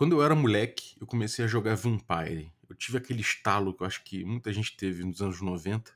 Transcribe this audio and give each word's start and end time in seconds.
Quando 0.00 0.14
eu 0.14 0.22
era 0.22 0.34
moleque, 0.34 0.96
eu 0.98 1.06
comecei 1.06 1.44
a 1.44 1.46
jogar 1.46 1.74
Vampire. 1.74 2.50
Eu 2.66 2.74
tive 2.74 2.96
aquele 2.96 3.20
estalo 3.20 3.74
que 3.74 3.82
eu 3.82 3.86
acho 3.86 4.02
que 4.02 4.24
muita 4.24 4.50
gente 4.50 4.74
teve 4.74 5.04
nos 5.04 5.20
anos 5.20 5.42
90, 5.42 5.92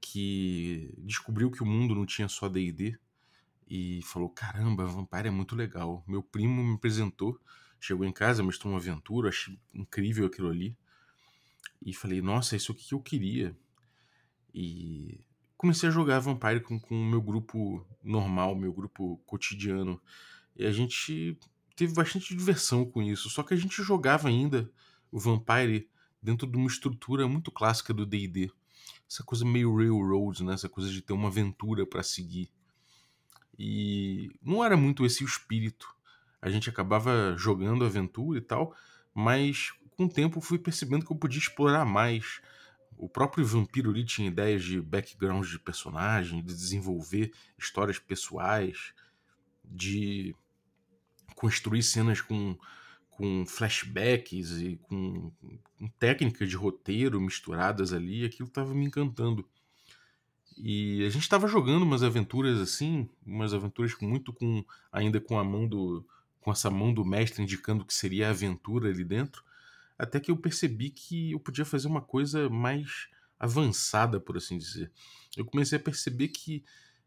que 0.00 0.92
descobriu 0.98 1.48
que 1.48 1.62
o 1.62 1.64
mundo 1.64 1.94
não 1.94 2.04
tinha 2.04 2.26
só 2.26 2.48
D&D 2.48 2.98
e 3.68 4.00
falou: 4.02 4.30
"Caramba, 4.30 4.84
Vampire 4.84 5.28
é 5.28 5.30
muito 5.30 5.54
legal". 5.54 6.02
Meu 6.08 6.24
primo 6.24 6.60
me 6.60 6.74
apresentou, 6.74 7.38
chegou 7.78 8.04
em 8.04 8.10
casa, 8.10 8.42
mostrou 8.42 8.72
uma 8.72 8.80
aventura, 8.80 9.28
achei 9.28 9.56
incrível 9.72 10.26
aquilo 10.26 10.48
ali. 10.48 10.76
E 11.80 11.94
falei: 11.94 12.20
"Nossa, 12.20 12.56
é 12.56 12.58
isso 12.58 12.72
aqui 12.72 12.88
que 12.88 12.94
eu 12.94 13.00
queria". 13.00 13.56
E 14.52 15.20
comecei 15.56 15.88
a 15.88 15.92
jogar 15.92 16.18
Vampire 16.18 16.62
com 16.62 16.80
com 16.80 17.00
o 17.00 17.06
meu 17.06 17.22
grupo 17.22 17.86
normal, 18.02 18.56
meu 18.56 18.72
grupo 18.72 19.18
cotidiano. 19.24 20.02
E 20.56 20.66
a 20.66 20.72
gente 20.72 21.38
teve 21.80 21.94
bastante 21.94 22.36
diversão 22.36 22.84
com 22.84 23.02
isso. 23.02 23.30
Só 23.30 23.42
que 23.42 23.54
a 23.54 23.56
gente 23.56 23.82
jogava 23.82 24.28
ainda 24.28 24.70
o 25.10 25.18
Vampire 25.18 25.88
dentro 26.22 26.46
de 26.46 26.54
uma 26.58 26.66
estrutura 26.66 27.26
muito 27.26 27.50
clássica 27.50 27.94
do 27.94 28.04
D&D. 28.04 28.52
Essa 29.10 29.22
coisa 29.22 29.46
meio 29.46 29.74
railroad, 29.74 30.44
né? 30.44 30.52
Essa 30.52 30.68
coisa 30.68 30.90
de 30.90 31.00
ter 31.00 31.14
uma 31.14 31.28
aventura 31.28 31.86
para 31.86 32.02
seguir. 32.02 32.50
E 33.58 34.30
não 34.42 34.62
era 34.62 34.76
muito 34.76 35.06
esse 35.06 35.24
o 35.24 35.26
espírito. 35.26 35.88
A 36.42 36.50
gente 36.50 36.68
acabava 36.68 37.34
jogando 37.38 37.82
aventura 37.82 38.38
e 38.38 38.42
tal, 38.42 38.74
mas 39.14 39.72
com 39.96 40.04
o 40.04 40.08
tempo 40.08 40.38
fui 40.42 40.58
percebendo 40.58 41.06
que 41.06 41.12
eu 41.12 41.16
podia 41.16 41.40
explorar 41.40 41.86
mais. 41.86 42.42
O 42.98 43.08
próprio 43.08 43.46
vampiro 43.46 43.88
ali 43.88 44.04
tinha 44.04 44.28
ideias 44.28 44.62
de 44.62 44.82
background 44.82 45.48
de 45.48 45.58
personagem, 45.58 46.42
de 46.42 46.54
desenvolver 46.54 47.32
histórias 47.56 47.98
pessoais, 47.98 48.92
de 49.64 50.36
construir 51.40 51.82
cenas 51.82 52.20
com, 52.20 52.54
com 53.08 53.46
flashbacks 53.46 54.60
e 54.60 54.78
com, 54.82 55.32
com 55.78 55.88
técnicas 55.98 56.50
de 56.50 56.54
roteiro 56.54 57.18
misturadas 57.18 57.94
ali, 57.94 58.26
aquilo 58.26 58.46
estava 58.46 58.74
me 58.74 58.84
encantando. 58.84 59.48
E 60.58 61.02
a 61.06 61.08
gente 61.08 61.22
estava 61.22 61.48
jogando 61.48 61.82
umas 61.82 62.02
aventuras 62.02 62.60
assim, 62.60 63.08
umas 63.24 63.54
aventuras 63.54 63.94
muito 64.02 64.34
com 64.34 64.62
ainda 64.92 65.18
com 65.18 65.38
a 65.38 65.44
mão 65.44 65.66
do 65.66 66.04
com 66.40 66.52
essa 66.52 66.70
mão 66.70 66.92
do 66.92 67.04
mestre 67.06 67.42
indicando 67.42 67.86
que 67.86 67.94
seria 67.94 68.28
a 68.28 68.30
aventura 68.30 68.90
ali 68.90 69.04
dentro, 69.04 69.42
até 69.98 70.20
que 70.20 70.30
eu 70.30 70.36
percebi 70.36 70.90
que 70.90 71.32
eu 71.32 71.40
podia 71.40 71.64
fazer 71.64 71.86
uma 71.86 72.02
coisa 72.02 72.50
mais 72.50 73.08
avançada, 73.38 74.20
por 74.20 74.36
assim 74.36 74.58
dizer. 74.58 74.90
Eu 75.36 75.44
comecei 75.46 75.78
a 75.78 75.82
perceber 75.82 76.28
que 76.28 76.64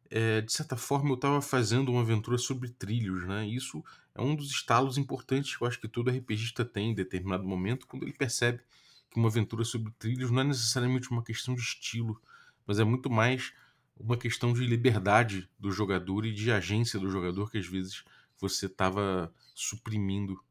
é, 0.09 0.41
de 0.41 0.51
certa 0.51 0.75
forma 0.77 1.09
eu 1.09 1.15
estava 1.15 1.41
fazendo 1.41 1.91
uma 1.91 2.01
aventura 2.01 2.37
sobre 2.37 2.69
trilhos, 2.69 3.27
né? 3.27 3.47
Isso 3.47 3.83
é 4.15 4.21
um 4.21 4.35
dos 4.35 4.51
estalos 4.51 4.97
importantes 4.97 5.55
que 5.55 5.63
eu 5.63 5.67
acho 5.67 5.79
que 5.79 5.87
todo 5.87 6.09
RPGista 6.09 6.63
tem 6.63 6.91
em 6.91 6.93
determinado 6.93 7.43
momento, 7.43 7.87
quando 7.87 8.03
ele 8.03 8.13
percebe 8.13 8.61
que 9.09 9.19
uma 9.19 9.29
aventura 9.29 9.63
sobre 9.63 9.91
trilhos 9.97 10.31
não 10.31 10.41
é 10.41 10.45
necessariamente 10.45 11.11
uma 11.11 11.23
questão 11.23 11.55
de 11.55 11.61
estilo, 11.61 12.21
mas 12.65 12.79
é 12.79 12.83
muito 12.83 13.09
mais 13.09 13.53
uma 13.97 14.17
questão 14.17 14.53
de 14.53 14.65
liberdade 14.65 15.49
do 15.59 15.71
jogador 15.71 16.25
e 16.25 16.33
de 16.33 16.51
agência 16.51 16.99
do 16.99 17.09
jogador 17.09 17.49
que 17.51 17.57
às 17.57 17.67
vezes 17.67 18.03
você 18.39 18.65
estava 18.65 19.33
suprimindo. 19.53 20.43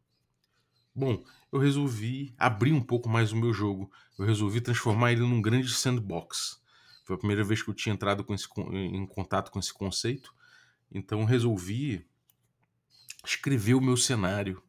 Bom, 0.94 1.24
eu 1.50 1.58
resolvi 1.58 2.34
abrir 2.38 2.72
um 2.72 2.80
pouco 2.80 3.08
mais 3.08 3.32
o 3.32 3.36
meu 3.36 3.52
jogo. 3.52 3.90
Eu 4.18 4.24
resolvi 4.24 4.60
transformar 4.60 5.12
ele 5.12 5.22
num 5.22 5.42
grande 5.42 5.72
sandbox. 5.72 6.61
Foi 7.04 7.16
a 7.16 7.18
primeira 7.18 7.42
vez 7.42 7.62
que 7.62 7.70
eu 7.70 7.74
tinha 7.74 7.94
entrado 7.94 8.24
com 8.24 8.34
esse, 8.34 8.46
em 8.70 9.06
contato 9.06 9.50
com 9.50 9.58
esse 9.58 9.72
conceito. 9.72 10.34
Então 10.90 11.24
resolvi 11.24 12.06
escrever 13.24 13.74
o 13.74 13.80
meu 13.80 13.96
cenário. 13.96 14.62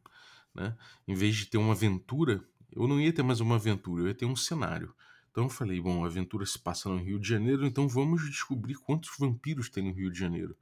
Né? 0.54 0.76
Em 1.06 1.14
vez 1.14 1.36
de 1.36 1.46
ter 1.46 1.58
uma 1.58 1.72
aventura, 1.72 2.44
eu 2.72 2.88
não 2.88 3.00
ia 3.00 3.12
ter 3.12 3.22
mais 3.22 3.40
uma 3.40 3.56
aventura, 3.56 4.02
eu 4.02 4.08
ia 4.08 4.14
ter 4.14 4.26
um 4.26 4.36
cenário. 4.36 4.94
Então 5.30 5.44
eu 5.44 5.50
falei, 5.50 5.80
bom, 5.80 6.04
a 6.04 6.06
aventura 6.06 6.46
se 6.46 6.58
passa 6.58 6.88
no 6.88 6.96
Rio 6.96 7.18
de 7.18 7.28
Janeiro, 7.28 7.66
então 7.66 7.88
vamos 7.88 8.24
descobrir 8.24 8.74
quantos 8.74 9.10
vampiros 9.18 9.68
tem 9.68 9.84
no 9.84 9.92
Rio 9.92 10.10
de 10.10 10.18
Janeiro. 10.18 10.56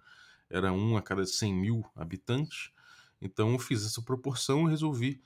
Era 0.49 0.73
um 0.73 0.97
a 0.97 1.03
cada 1.03 1.25
100 1.25 1.55
mil 1.55 1.85
habitantes. 1.95 2.71
Então 3.21 3.53
eu 3.53 3.59
fiz 3.59 3.85
essa 3.85 4.03
proporção 4.03 4.67
e 4.67 4.71
resolvi 4.71 5.23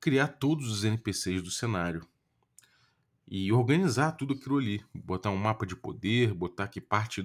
criar 0.00 0.28
todos 0.28 0.70
os 0.70 0.84
NPCs 0.84 1.42
do 1.42 1.50
cenário 1.50 2.06
e 3.36 3.50
organizar 3.50 4.12
tudo 4.12 4.34
aquilo 4.34 4.58
ali, 4.58 4.80
botar 4.94 5.30
um 5.30 5.36
mapa 5.36 5.66
de 5.66 5.74
poder, 5.74 6.32
botar 6.32 6.68
que 6.68 6.80
parte 6.80 7.20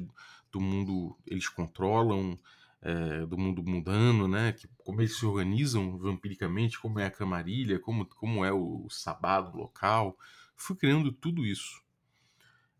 do 0.51 0.59
mundo 0.59 1.15
eles 1.23 1.47
controlam, 1.47 2.35
é, 2.81 3.27
do 3.27 3.37
mundo 3.37 3.61
mundano, 3.61 4.27
né? 4.27 4.53
Que, 4.53 4.67
como 4.79 5.01
eles 5.01 5.15
se 5.15 5.23
organizam 5.23 5.99
vampiricamente, 5.99 6.79
como 6.79 6.97
é 6.97 7.05
a 7.05 7.11
camarilha, 7.11 7.77
como, 7.77 8.07
como 8.07 8.43
é 8.43 8.51
o, 8.51 8.85
o 8.87 8.89
sabado 8.89 9.55
local. 9.55 10.17
Fui 10.55 10.75
criando 10.75 11.11
tudo 11.11 11.45
isso. 11.45 11.79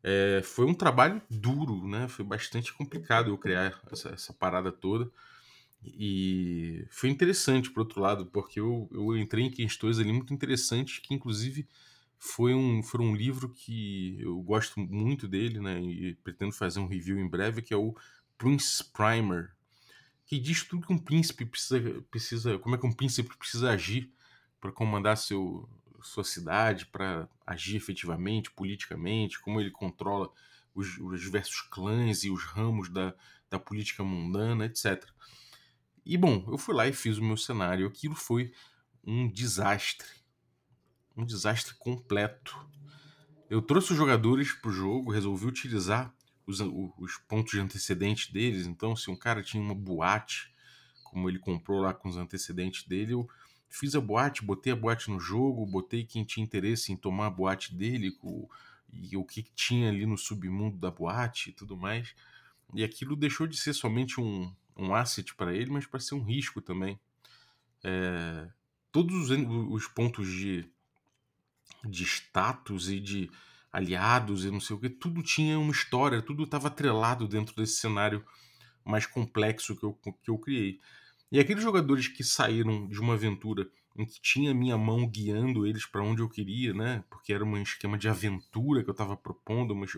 É, 0.01 0.41
foi 0.44 0.66
um 0.66 0.73
trabalho 0.73 1.22
duro, 1.29 1.88
né? 1.88 2.07
Foi 2.07 2.25
bastante 2.25 2.73
complicado 2.73 3.29
eu 3.29 3.38
criar 3.38 3.79
essa, 3.91 4.09
essa 4.09 4.34
parada 4.34 4.72
toda. 4.72 5.07
E 5.84 6.84
foi 6.90 7.11
interessante, 7.11 7.69
por 7.69 7.81
outro 7.81 8.01
lado, 8.01 8.25
porque 8.25 8.59
eu, 8.59 8.90
eu 8.91 9.16
entrei 9.16 9.46
em 9.46 9.51
questões 9.51 10.00
ali 10.00 10.11
muito 10.11 10.34
interessantes 10.34 10.97
que, 10.97 11.13
inclusive, 11.13 11.67
foi 12.19 12.53
um, 12.53 12.84
foi 12.84 13.00
um 13.00 13.16
livro 13.16 13.50
que 13.50 14.18
eu 14.19 14.41
gosto 14.41 14.78
muito 14.78 15.25
dele, 15.25 15.62
né? 15.62 15.81
E 15.81 16.16
pretendo 16.16 16.52
fazer 16.52 16.81
um 16.81 16.88
review 16.88 17.18
em 17.18 17.28
breve, 17.28 17.62
que 17.62 17.74
é 17.74 17.78
o 17.78 17.96
Prince 18.38 18.84
Primer, 18.84 19.56
que 20.25 20.38
diz 20.38 20.63
tudo 20.63 20.85
que 20.85 20.94
um 20.94 20.97
príncipe 20.97 21.46
precisa, 21.46 21.79
precisa 22.12 22.59
como 22.59 22.75
é 22.75 22.78
que 22.78 22.85
um 22.85 22.91
príncipe 22.91 23.35
precisa 23.38 23.72
agir 23.72 24.12
para 24.59 24.72
comandar 24.72 25.18
seu, 25.18 25.68
sua 26.03 26.25
cidade, 26.25 26.85
para 26.88 27.28
agir 27.47 27.78
efetivamente, 27.78 28.52
politicamente, 28.52 29.40
como 29.40 29.62
ele 29.62 29.72
controla 29.72 30.29
os, 30.75 30.97
os, 30.97 31.22
diversos 31.22 31.62
clãs 31.62 32.25
e 32.25 32.29
os 32.29 32.44
ramos 32.44 32.90
da, 32.90 33.16
da 33.50 33.58
política 33.58 34.03
mundana, 34.03 34.66
etc. 34.66 35.06
E 36.06 36.18
bom, 36.18 36.44
eu 36.50 36.58
fui 36.58 36.75
lá 36.75 36.85
e 36.85 36.91
fiz 36.91 37.18
o 37.18 37.24
meu 37.24 37.38
cenário. 37.38 37.88
Aquilo 37.88 38.16
foi 38.16 38.52
um 39.06 39.29
desastre 39.31 40.19
um 41.16 41.25
desastre 41.25 41.74
completo. 41.75 42.58
Eu 43.50 43.62
trouxe 43.62 43.92
os 43.92 43.97
jogadores 43.97 44.53
para 44.53 44.70
o 44.70 44.74
jogo, 44.74 45.12
resolvi 45.12 45.46
utilizar 45.46 46.14
os, 46.46 46.59
os 46.59 47.18
pontos 47.28 47.52
de 47.52 47.59
antecedente 47.59 48.31
deles. 48.31 48.68
Então, 48.68 48.96
se 48.96 49.09
um 49.09 49.16
cara 49.16 49.44
tinha 49.44 49.62
uma 49.62 49.75
boate, 49.75 50.53
como 51.03 51.30
ele 51.30 51.40
comprou 51.40 51.80
lá 51.80 51.94
com 51.94 52.09
os 52.09 52.18
antecedentes 52.18 52.88
dele, 52.88 53.14
eu 53.14 53.28
fiz 53.70 53.96
a 53.96 54.02
boate, 54.02 54.44
botei 54.44 54.74
a 54.74 54.75
boate 54.75 55.09
no 55.09 55.20
jogo, 55.20 55.66
botei 55.66 56.03
quem 56.03 56.24
tinha 56.24 56.44
interesse 56.44 56.92
em 56.92 56.96
tomar 56.96 57.28
a 57.28 57.31
boate 57.31 57.76
dele, 57.76 58.18
o, 58.22 58.50
e 58.91 59.16
o 59.16 59.24
que 59.24 59.44
tinha 59.56 59.90
ali 59.90 60.06
no 60.06 60.18
submundo 60.18 60.78
da 60.78 60.90
boate 60.90 61.52
e 61.52 61.53
tudo 61.53 61.78
mais. 61.78 62.16
E 62.74 62.84
aquilo 62.84 63.16
deixou 63.16 63.47
de 63.47 63.58
ser 63.58 63.74
somente 63.74 64.20
um, 64.20 64.53
um 64.76 64.94
asset 64.94 65.34
para 65.36 65.53
ele, 65.53 65.72
mas 65.72 65.86
para 65.86 66.00
ser 66.00 66.16
um 66.16 66.24
risco 66.24 66.62
também. 66.62 67.00
É, 67.84 68.50
todos 68.91 69.30
os, 69.30 69.38
os 69.72 69.88
pontos 69.88 70.28
de 70.28 70.70
de 71.85 72.03
status 72.03 72.90
e 72.90 73.00
de 73.00 73.31
aliados 73.72 74.45
e 74.45 74.51
não 74.51 74.59
sei 74.59 74.75
o 74.75 74.79
que, 74.79 74.90
tudo 74.90 75.22
tinha 75.22 75.59
uma 75.59 75.72
história, 75.72 76.22
tudo 76.22 76.44
estava 76.44 76.67
atrelado 76.67 77.28
dentro 77.28 77.56
desse 77.56 77.75
cenário 77.75 78.25
mais 78.84 79.06
complexo 79.06 79.75
que 79.75 79.84
eu, 79.85 79.94
que 79.94 80.31
eu 80.31 80.38
criei. 80.38 80.79
E 81.31 81.40
aqueles 81.40 81.62
jogadores 81.62 82.07
que 82.07 82.23
saíram 82.23 82.88
de 82.88 83.00
uma 83.00 83.13
aventura 83.13 83.69
em 83.95 84.06
que 84.06 84.19
tinha 84.22 84.53
minha 84.53 84.78
mão 84.78 85.07
guiando 85.07 85.67
eles 85.67 85.85
para 85.85 86.01
onde 86.01 86.22
eu 86.22 86.29
queria, 86.29 86.73
né? 86.73 87.03
Porque 87.09 87.34
era 87.34 87.44
um 87.44 87.62
esquema 87.62 87.97
de 87.97 88.07
aventura 88.07 88.81
que 88.84 88.90
eu 88.90 88.94
estava 88.94 89.16
propondo, 89.16 89.75
mas 89.75 89.91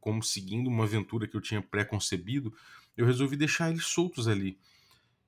como 0.00 0.22
seguindo 0.22 0.68
uma 0.68 0.84
aventura 0.84 1.28
que 1.28 1.36
eu 1.36 1.40
tinha 1.40 1.60
pré-concebido, 1.60 2.52
eu 2.96 3.06
resolvi 3.06 3.36
deixar 3.36 3.70
eles 3.70 3.84
soltos 3.84 4.26
ali. 4.26 4.58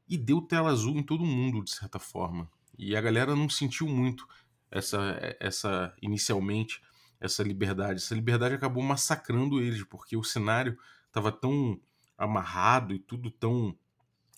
E 0.08 0.16
deu 0.16 0.40
tela 0.40 0.70
azul 0.70 0.96
em 0.96 1.02
todo 1.02 1.24
mundo, 1.24 1.62
de 1.62 1.70
certa 1.70 1.98
forma. 1.98 2.50
E 2.78 2.96
a 2.96 3.00
galera 3.00 3.36
não 3.36 3.48
sentiu 3.48 3.86
muito 3.86 4.26
essa, 4.70 5.36
essa 5.40 5.94
inicialmente 6.00 6.80
essa 7.20 7.42
liberdade. 7.42 8.00
Essa 8.00 8.14
liberdade 8.14 8.54
acabou 8.54 8.82
massacrando 8.82 9.60
eles, 9.60 9.82
porque 9.84 10.16
o 10.16 10.24
cenário 10.24 10.78
estava 11.06 11.32
tão 11.32 11.80
amarrado 12.16 12.94
e 12.94 12.98
tudo 12.98 13.30
tão 13.30 13.76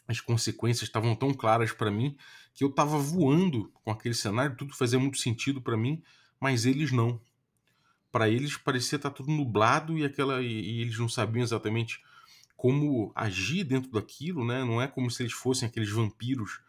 as 0.06 0.20
consequências 0.20 0.88
estavam 0.88 1.14
tão 1.14 1.32
claras 1.32 1.70
para 1.70 1.88
mim 1.88 2.16
que 2.52 2.64
eu 2.64 2.68
estava 2.68 2.98
voando 2.98 3.70
com 3.72 3.92
aquele 3.92 4.14
cenário, 4.14 4.56
tudo 4.56 4.74
fazia 4.74 4.98
muito 4.98 5.18
sentido 5.18 5.62
para 5.62 5.76
mim, 5.76 6.02
mas 6.40 6.66
eles 6.66 6.90
não. 6.90 7.20
Para 8.10 8.28
eles 8.28 8.56
parecia 8.56 8.96
estar 8.96 9.10
tá 9.10 9.16
tudo 9.16 9.30
nublado 9.30 9.96
e 9.96 10.04
aquela 10.04 10.42
e, 10.42 10.48
e 10.48 10.80
eles 10.80 10.98
não 10.98 11.08
sabiam 11.08 11.44
exatamente 11.44 12.02
como 12.56 13.12
agir 13.14 13.62
dentro 13.62 13.90
daquilo, 13.92 14.44
né? 14.44 14.64
Não 14.64 14.82
é 14.82 14.88
como 14.88 15.08
se 15.10 15.22
eles 15.22 15.32
fossem 15.32 15.68
aqueles 15.68 15.90
vampiros 15.90 16.60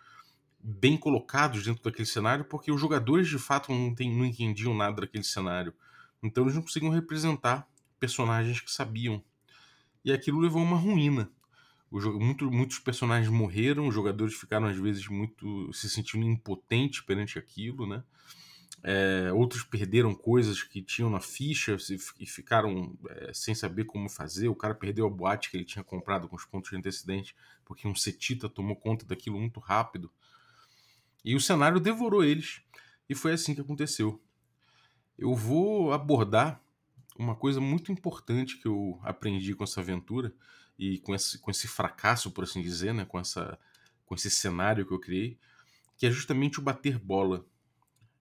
bem 0.63 0.97
colocados 0.97 1.63
dentro 1.63 1.83
daquele 1.83 2.05
cenário, 2.05 2.45
porque 2.45 2.71
os 2.71 2.79
jogadores 2.79 3.27
de 3.27 3.37
fato 3.37 3.71
não, 3.71 3.93
tem, 3.93 4.15
não 4.15 4.25
entendiam 4.25 4.75
nada 4.75 5.01
daquele 5.01 5.23
cenário. 5.23 5.73
Então 6.21 6.43
eles 6.43 6.55
não 6.55 6.61
conseguiam 6.61 6.91
representar 6.91 7.67
personagens 7.99 8.59
que 8.59 8.71
sabiam. 8.71 9.23
E 10.03 10.11
aquilo 10.11 10.39
levou 10.39 10.61
a 10.61 10.65
uma 10.65 10.77
ruína. 10.77 11.31
muito, 11.91 12.51
muitos 12.51 12.79
personagens 12.79 13.29
morreram, 13.29 13.87
os 13.87 13.93
jogadores 13.93 14.33
ficaram 14.33 14.67
às 14.67 14.77
vezes 14.77 15.07
muito 15.07 15.71
se 15.73 15.89
sentindo 15.89 16.25
impotentes 16.25 17.01
perante 17.01 17.37
aquilo, 17.37 17.87
né? 17.87 18.03
É, 18.83 19.31
outros 19.31 19.63
perderam 19.63 20.15
coisas 20.15 20.63
que 20.63 20.81
tinham 20.81 21.07
na 21.07 21.19
ficha 21.19 21.77
e 22.19 22.25
ficaram 22.25 22.97
é, 23.09 23.31
sem 23.31 23.53
saber 23.53 23.85
como 23.85 24.09
fazer. 24.09 24.47
O 24.47 24.55
cara 24.55 24.73
perdeu 24.73 25.05
a 25.05 25.09
boate 25.09 25.51
que 25.51 25.57
ele 25.57 25.65
tinha 25.65 25.83
comprado 25.83 26.27
com 26.27 26.35
os 26.35 26.45
pontos 26.45 26.71
de 26.71 26.77
antecedente 26.77 27.35
porque 27.63 27.87
um 27.87 27.95
setita 27.95 28.49
tomou 28.49 28.75
conta 28.75 29.05
daquilo 29.05 29.39
muito 29.39 29.59
rápido. 29.59 30.11
E 31.23 31.35
o 31.35 31.41
cenário 31.41 31.79
devorou 31.79 32.23
eles. 32.23 32.61
E 33.09 33.15
foi 33.15 33.33
assim 33.33 33.53
que 33.53 33.61
aconteceu. 33.61 34.21
Eu 35.17 35.35
vou 35.35 35.93
abordar 35.93 36.61
uma 37.17 37.35
coisa 37.35 37.59
muito 37.61 37.91
importante 37.91 38.57
que 38.57 38.67
eu 38.67 38.99
aprendi 39.03 39.53
com 39.53 39.63
essa 39.63 39.81
aventura 39.81 40.33
e 40.79 40.97
com 40.99 41.13
esse, 41.13 41.37
com 41.37 41.51
esse 41.51 41.67
fracasso, 41.67 42.31
por 42.31 42.43
assim 42.43 42.61
dizer, 42.61 42.93
né? 42.93 43.05
com, 43.05 43.19
essa, 43.19 43.59
com 44.05 44.15
esse 44.15 44.29
cenário 44.29 44.85
que 44.85 44.93
eu 44.93 44.99
criei, 44.99 45.37
que 45.95 46.07
é 46.07 46.11
justamente 46.11 46.59
o 46.59 46.63
bater 46.63 46.97
bola. 46.97 47.45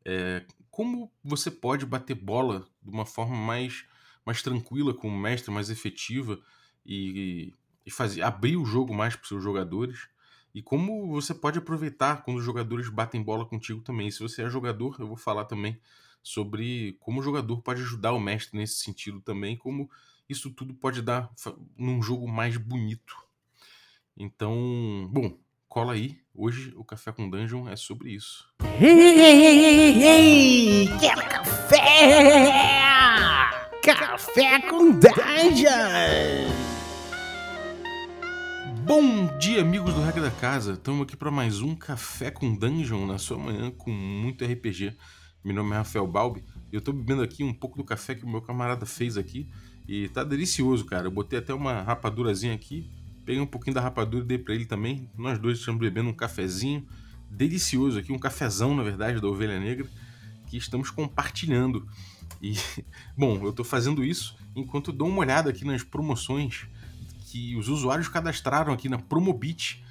É, 0.04 0.44
como 0.70 1.10
você 1.24 1.50
pode 1.50 1.86
bater 1.86 2.14
bola 2.14 2.66
de 2.82 2.90
uma 2.90 3.06
forma 3.06 3.36
mais, 3.36 3.84
mais 4.26 4.42
tranquila 4.42 4.92
com 4.92 5.08
o 5.08 5.18
mestre, 5.18 5.50
mais 5.50 5.70
efetiva 5.70 6.38
e, 6.84 7.54
e 7.86 7.90
fazer, 7.90 8.22
abrir 8.22 8.56
o 8.56 8.64
jogo 8.64 8.92
mais 8.92 9.14
para 9.14 9.22
os 9.22 9.28
seus 9.28 9.42
jogadores 9.42 10.08
e 10.54 10.62
como 10.62 11.08
você 11.08 11.34
pode 11.34 11.58
aproveitar 11.58 12.22
quando 12.22 12.38
os 12.38 12.44
jogadores 12.44 12.88
batem 12.88 13.22
bola 13.22 13.44
contigo 13.44 13.80
também. 13.80 14.10
Se 14.10 14.20
você 14.20 14.42
é 14.42 14.50
jogador, 14.50 14.96
eu 14.98 15.06
vou 15.06 15.16
falar 15.16 15.44
também 15.44 15.78
sobre 16.22 16.96
como 17.00 17.20
o 17.20 17.22
jogador 17.22 17.62
pode 17.62 17.82
ajudar 17.82 18.12
o 18.12 18.20
mestre 18.20 18.58
nesse 18.58 18.76
sentido 18.76 19.20
também, 19.20 19.56
como 19.56 19.90
isso 20.28 20.50
tudo 20.50 20.74
pode 20.74 21.02
dar 21.02 21.30
num 21.76 22.02
jogo 22.02 22.28
mais 22.28 22.56
bonito. 22.56 23.16
Então, 24.16 25.08
bom, 25.10 25.36
cola 25.68 25.94
aí. 25.94 26.18
Hoje 26.34 26.72
o 26.76 26.84
Café 26.84 27.12
com 27.12 27.28
Dungeon 27.28 27.68
é 27.68 27.76
sobre 27.76 28.12
isso. 28.12 28.48
Ei, 28.80 28.88
ei, 28.88 29.46
ei, 29.46 30.02
ei, 30.02 30.98
quer 30.98 31.28
café? 31.28 31.80
Café 33.82 34.60
com 34.68 34.90
Dungeon! 34.92 36.69
Bom 38.92 39.38
dia, 39.38 39.60
amigos 39.60 39.94
do 39.94 40.02
Regra 40.02 40.22
da 40.22 40.32
Casa. 40.32 40.72
Estamos 40.72 41.02
aqui 41.02 41.16
para 41.16 41.30
mais 41.30 41.60
um 41.60 41.76
Café 41.76 42.28
com 42.28 42.52
Dungeon 42.52 43.06
na 43.06 43.18
sua 43.18 43.38
manhã 43.38 43.70
com 43.70 43.88
muito 43.88 44.44
RPG. 44.44 44.96
Meu 45.44 45.54
nome 45.54 45.70
é 45.70 45.76
Rafael 45.76 46.08
Balbi 46.08 46.42
eu 46.72 46.80
estou 46.80 46.92
bebendo 46.92 47.22
aqui 47.22 47.44
um 47.44 47.54
pouco 47.54 47.78
do 47.78 47.84
café 47.84 48.16
que 48.16 48.24
o 48.24 48.28
meu 48.28 48.42
camarada 48.42 48.84
fez 48.84 49.16
aqui 49.16 49.48
e 49.86 50.08
tá 50.08 50.24
delicioso, 50.24 50.84
cara. 50.86 51.06
Eu 51.06 51.12
botei 51.12 51.38
até 51.38 51.54
uma 51.54 51.82
rapadurazinha 51.82 52.52
aqui, 52.52 52.90
peguei 53.24 53.40
um 53.40 53.46
pouquinho 53.46 53.74
da 53.74 53.80
rapadura 53.80 54.24
e 54.24 54.26
dei 54.26 54.38
para 54.38 54.56
ele 54.56 54.66
também. 54.66 55.08
Nós 55.16 55.38
dois 55.38 55.60
estamos 55.60 55.80
bebendo 55.80 56.10
um 56.10 56.12
cafezinho 56.12 56.84
delicioso 57.30 57.96
aqui, 57.96 58.10
um 58.10 58.18
cafezão, 58.18 58.74
na 58.74 58.82
verdade, 58.82 59.20
da 59.20 59.28
Ovelha 59.28 59.60
Negra, 59.60 59.86
que 60.48 60.56
estamos 60.56 60.90
compartilhando. 60.90 61.86
E, 62.42 62.54
bom, 63.16 63.38
eu 63.40 63.50
estou 63.50 63.64
fazendo 63.64 64.02
isso 64.02 64.36
enquanto 64.56 64.90
dou 64.90 65.06
uma 65.06 65.20
olhada 65.20 65.48
aqui 65.48 65.64
nas 65.64 65.84
promoções 65.84 66.66
que 67.30 67.54
os 67.54 67.68
usuários 67.68 68.08
cadastraram 68.08 68.72
aqui 68.72 68.88
na 68.88 68.98
Promobit, 68.98 69.84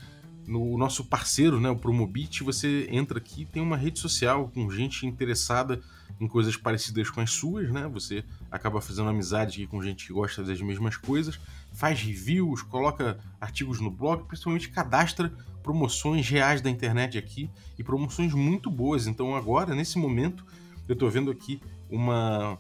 no 0.45 0.77
nosso 0.77 1.06
parceiro, 1.06 1.59
né, 1.59 1.69
o 1.69 1.75
Promobit, 1.75 2.44
você 2.44 2.88
entra 2.91 3.18
aqui, 3.18 3.45
tem 3.45 3.62
uma 3.62 3.77
rede 3.77 4.00
social 4.00 4.51
com 4.53 4.69
gente 4.69 5.06
interessada 5.06 5.80
em 6.19 6.27
coisas 6.27 6.57
parecidas 6.57 7.09
com 7.09 7.21
as 7.21 7.31
suas, 7.31 7.71
né? 7.71 7.88
Você 7.94 8.25
acaba 8.51 8.81
fazendo 8.81 9.09
amizade 9.09 9.65
com 9.68 9.81
gente 9.81 10.07
que 10.07 10.12
gosta 10.12 10.44
das 10.44 10.59
mesmas 10.59 10.97
coisas, 10.97 11.39
faz 11.71 12.01
reviews, 12.01 12.62
coloca 12.62 13.18
artigos 13.39 13.80
no 13.80 13.89
blog, 13.89 14.25
principalmente 14.25 14.69
cadastra 14.69 15.31
promoções 15.63 16.27
reais 16.27 16.62
da 16.62 16.69
internet 16.69 17.18
aqui 17.18 17.50
e 17.77 17.83
promoções 17.83 18.33
muito 18.33 18.69
boas. 18.69 19.07
Então 19.07 19.35
agora, 19.35 19.74
nesse 19.74 19.97
momento, 19.97 20.44
eu 20.89 20.94
estou 20.94 21.09
vendo 21.09 21.31
aqui 21.31 21.62
uma 21.89 22.57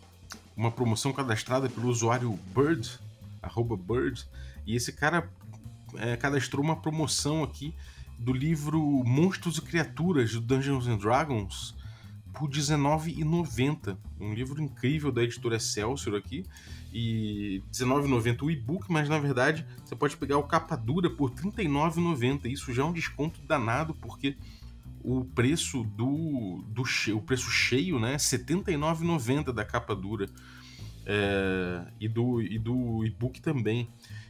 uma 0.55 0.71
promoção 0.71 1.13
cadastrada 1.13 1.69
pelo 1.69 1.87
usuário 1.87 2.37
Bird, 2.53 2.99
arroba 3.41 3.77
Bird, 3.77 4.25
e 4.65 4.75
esse 4.75 4.93
cara 4.93 5.29
é, 5.97 6.15
cadastrou 6.15 6.63
uma 6.63 6.75
promoção 6.75 7.43
aqui 7.43 7.73
do 8.17 8.33
livro 8.33 8.81
Monstros 9.05 9.57
e 9.57 9.61
Criaturas 9.61 10.33
do 10.33 10.41
Dungeons 10.41 10.87
and 10.87 10.97
Dragons 10.97 11.75
por 12.33 12.49
R$19,90. 12.49 13.97
Um 14.19 14.33
livro 14.33 14.61
incrível 14.61 15.11
da 15.11 15.23
editora 15.23 15.55
Excelsior 15.55 16.15
aqui. 16.15 16.45
E 16.91 17.61
R$19,90 17.67 18.41
o 18.41 18.51
e-book, 18.51 18.91
mas 18.91 19.07
na 19.07 19.19
verdade 19.19 19.65
você 19.83 19.95
pode 19.95 20.17
pegar 20.17 20.37
o 20.37 20.43
capa 20.43 20.75
dura 20.75 21.09
por 21.09 21.31
R$39,90. 21.31 22.45
Isso 22.45 22.73
já 22.73 22.81
é 22.81 22.85
um 22.85 22.93
desconto 22.93 23.41
danado, 23.41 23.93
porque 23.93 24.35
o 25.01 25.23
preço 25.23 25.83
do, 25.83 26.63
do 26.67 26.83
o 27.15 27.21
preço 27.21 27.49
cheio, 27.49 27.99
né, 27.99 28.13
é 28.13 28.13
R$79,90 28.13 29.53
da 29.53 29.63
capa 29.63 29.95
dura. 29.95 30.29
É, 31.05 31.87
e 31.99 32.07
do 32.07 32.41
e 32.41 32.59
do 32.59 33.03
e-book 33.05 33.41
também. 33.41 33.89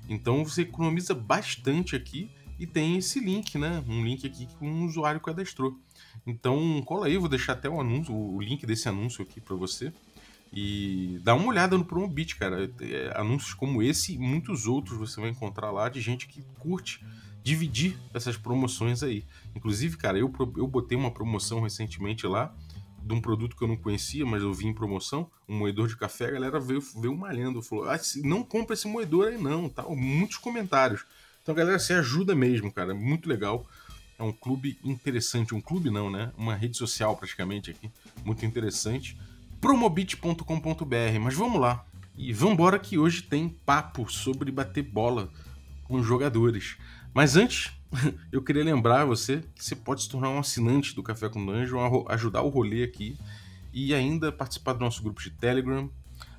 Então 0.10 0.44
você 0.44 0.64
economiza 0.64 1.14
bastante 1.14 1.96
aqui 1.96 2.32
e 2.60 2.66
tem 2.66 2.98
esse 2.98 3.20
link, 3.20 3.58
né? 3.58 3.84
Um 3.88 4.04
link 4.04 4.26
aqui 4.26 4.48
que 4.48 4.66
um 4.66 4.86
usuário 4.86 5.22
cadastrou. 5.22 5.80
Então 6.26 6.82
cola 6.82 7.06
aí, 7.06 7.18
vou 7.18 7.30
deixar 7.30 7.54
até 7.54 7.70
o 7.70 7.80
anúncio, 7.80 8.14
o 8.14 8.42
link 8.42 8.66
desse 8.66 8.90
anúncio 8.90 9.24
aqui 9.24 9.40
para 9.40 9.56
você. 9.56 9.94
E 10.52 11.20
dá 11.24 11.36
uma 11.36 11.48
olhada 11.48 11.78
no 11.78 11.86
Promobit, 11.86 12.36
cara. 12.36 12.70
É, 12.82 13.14
anúncios 13.16 13.54
como 13.54 13.84
esse 13.84 14.16
e 14.16 14.18
muitos 14.18 14.66
outros 14.66 14.98
você 14.98 15.22
vai 15.22 15.30
encontrar 15.30 15.72
lá 15.72 15.88
de 15.88 16.02
gente 16.02 16.28
que 16.28 16.44
curte 16.58 17.06
dividir 17.44 17.98
essas 18.14 18.36
promoções 18.36 19.04
aí. 19.04 19.24
Inclusive, 19.56 19.96
cara, 19.96 20.18
eu, 20.18 20.34
eu 20.58 20.68
botei 20.68 20.98
uma 20.98 21.12
promoção 21.12 21.62
recentemente 21.62 22.26
lá 22.26 22.54
de 23.02 23.14
um 23.14 23.22
produto 23.22 23.56
que 23.56 23.64
eu 23.64 23.68
não 23.68 23.78
conhecia, 23.78 24.26
mas 24.26 24.42
eu 24.42 24.54
vi 24.54 24.68
em 24.68 24.74
promoção, 24.74 25.30
um 25.48 25.58
moedor 25.58 25.88
de 25.88 25.98
café, 25.98 26.26
a 26.28 26.32
galera 26.32 26.60
veio, 26.60 26.82
veio 26.82 27.16
malhando, 27.16 27.62
falou, 27.62 27.90
ah, 27.90 28.00
não 28.24 28.44
compra 28.44 28.74
esse 28.74 28.88
moedor 28.88 29.28
aí 29.28 29.38
não, 29.38 29.70
tá? 29.70 29.84
Muitos 29.84 30.38
comentários. 30.38 31.06
Então, 31.42 31.56
galera, 31.56 31.80
se 31.80 31.94
ajuda 31.94 32.36
mesmo, 32.36 32.72
cara, 32.72 32.94
muito 32.94 33.28
legal. 33.28 33.66
É 34.18 34.24
um 34.24 34.32
clube 34.34 34.78
interessante, 34.84 35.56
um 35.56 35.62
clube 35.62 35.90
não, 35.90 36.12
né? 36.12 36.32
Uma 36.38 36.54
rede 36.54 36.78
social 36.78 37.16
praticamente 37.16 37.72
aqui, 37.72 37.90
muito 38.24 38.46
interessante. 38.46 39.18
promobit.com.br, 39.62 41.20
mas 41.22 41.34
vamos 41.34 41.60
lá. 41.60 41.86
E 42.18 42.34
vamos 42.34 42.54
embora 42.54 42.78
que 42.78 42.98
hoje 42.98 43.22
tem 43.22 43.48
papo 43.48 44.12
sobre 44.12 44.52
bater 44.52 44.84
bola 44.84 45.32
com 45.86 46.04
jogadores. 46.04 46.76
Mas 47.14 47.38
antes, 47.38 47.72
eu 48.32 48.42
queria 48.42 48.64
lembrar 48.64 49.06
você 49.06 49.44
que 49.56 49.64
você 49.64 49.76
pode 49.76 50.04
se 50.04 50.10
tornar 50.10 50.30
um 50.30 50.40
assinante 50.40 50.96
do 50.96 51.04
Café 51.04 51.30
com 51.30 51.44
Dungeon, 51.46 52.06
ajudar 52.10 52.42
o 52.42 52.50
rolê 52.50 52.84
aqui 52.84 53.18
e 53.74 53.94
ainda 53.94 54.32
participar 54.32 54.74
do 54.74 54.80
nosso 54.80 55.02
grupo 55.02 55.22
de 55.22 55.30
Telegram, 55.32 55.90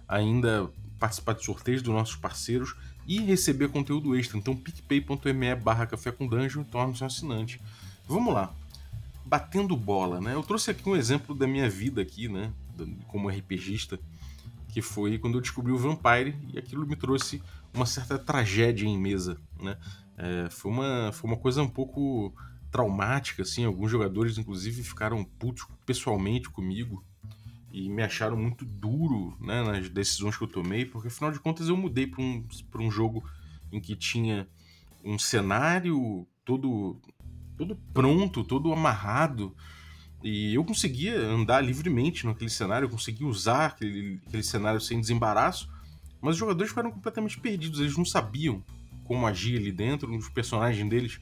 ainda 0.08 0.70
participar 0.98 1.34
de 1.34 1.44
sorteios 1.44 1.82
dos 1.82 1.92
nossos 1.92 2.16
parceiros 2.16 2.74
e 3.06 3.20
receber 3.20 3.68
conteúdo 3.68 4.14
extra. 4.14 4.38
Então, 4.38 4.54
picpay.me 4.54 5.54
barra 5.56 5.86
café 5.86 6.12
com 6.12 6.26
dungeon 6.26 6.62
torna-se 6.62 7.02
um 7.02 7.06
assinante. 7.06 7.60
Vamos 8.06 8.32
lá. 8.34 8.52
Batendo 9.24 9.76
bola, 9.76 10.20
né? 10.20 10.34
Eu 10.34 10.42
trouxe 10.42 10.70
aqui 10.70 10.88
um 10.88 10.96
exemplo 10.96 11.34
da 11.34 11.46
minha 11.46 11.68
vida 11.68 12.02
aqui, 12.02 12.28
né? 12.28 12.52
Como 13.08 13.28
RPGista, 13.28 13.98
que 14.68 14.82
foi 14.82 15.18
quando 15.18 15.34
eu 15.34 15.40
descobri 15.40 15.72
o 15.72 15.78
Vampire 15.78 16.36
e 16.52 16.58
aquilo 16.58 16.86
me 16.86 16.96
trouxe 16.96 17.42
uma 17.72 17.86
certa 17.86 18.18
tragédia 18.18 18.86
em 18.86 18.98
mesa, 18.98 19.36
né? 19.60 19.76
É, 20.22 20.50
foi, 20.50 20.70
uma, 20.70 21.10
foi 21.12 21.30
uma 21.30 21.36
coisa 21.38 21.62
um 21.62 21.68
pouco 21.68 22.34
traumática, 22.70 23.42
assim. 23.42 23.64
Alguns 23.64 23.90
jogadores, 23.90 24.36
inclusive, 24.36 24.82
ficaram 24.82 25.24
putos 25.24 25.66
pessoalmente 25.86 26.50
comigo 26.50 27.02
e 27.72 27.88
me 27.88 28.02
acharam 28.02 28.36
muito 28.36 28.66
duro 28.66 29.34
né, 29.40 29.62
nas 29.62 29.88
decisões 29.88 30.36
que 30.36 30.44
eu 30.44 30.48
tomei, 30.48 30.84
porque 30.84 31.08
afinal 31.08 31.32
de 31.32 31.40
contas 31.40 31.68
eu 31.68 31.76
mudei 31.76 32.06
para 32.06 32.20
um, 32.20 32.44
um 32.80 32.90
jogo 32.90 33.24
em 33.72 33.80
que 33.80 33.96
tinha 33.96 34.46
um 35.02 35.18
cenário 35.18 36.26
todo, 36.44 37.00
todo 37.56 37.76
pronto, 37.94 38.44
todo 38.44 38.72
amarrado. 38.72 39.56
E 40.22 40.54
eu 40.54 40.62
conseguia 40.64 41.18
andar 41.18 41.62
livremente 41.62 42.26
naquele 42.26 42.50
cenário, 42.50 42.84
eu 42.84 42.90
conseguia 42.90 43.26
usar 43.26 43.66
aquele, 43.66 44.20
aquele 44.26 44.42
cenário 44.42 44.80
sem 44.80 45.00
desembaraço, 45.00 45.72
mas 46.20 46.34
os 46.34 46.38
jogadores 46.38 46.68
ficaram 46.68 46.90
completamente 46.90 47.40
perdidos, 47.40 47.80
eles 47.80 47.96
não 47.96 48.04
sabiam 48.04 48.62
como 49.10 49.26
agir 49.26 49.58
ali 49.58 49.72
dentro, 49.72 50.16
os 50.16 50.28
personagens 50.28 50.88
deles 50.88 51.18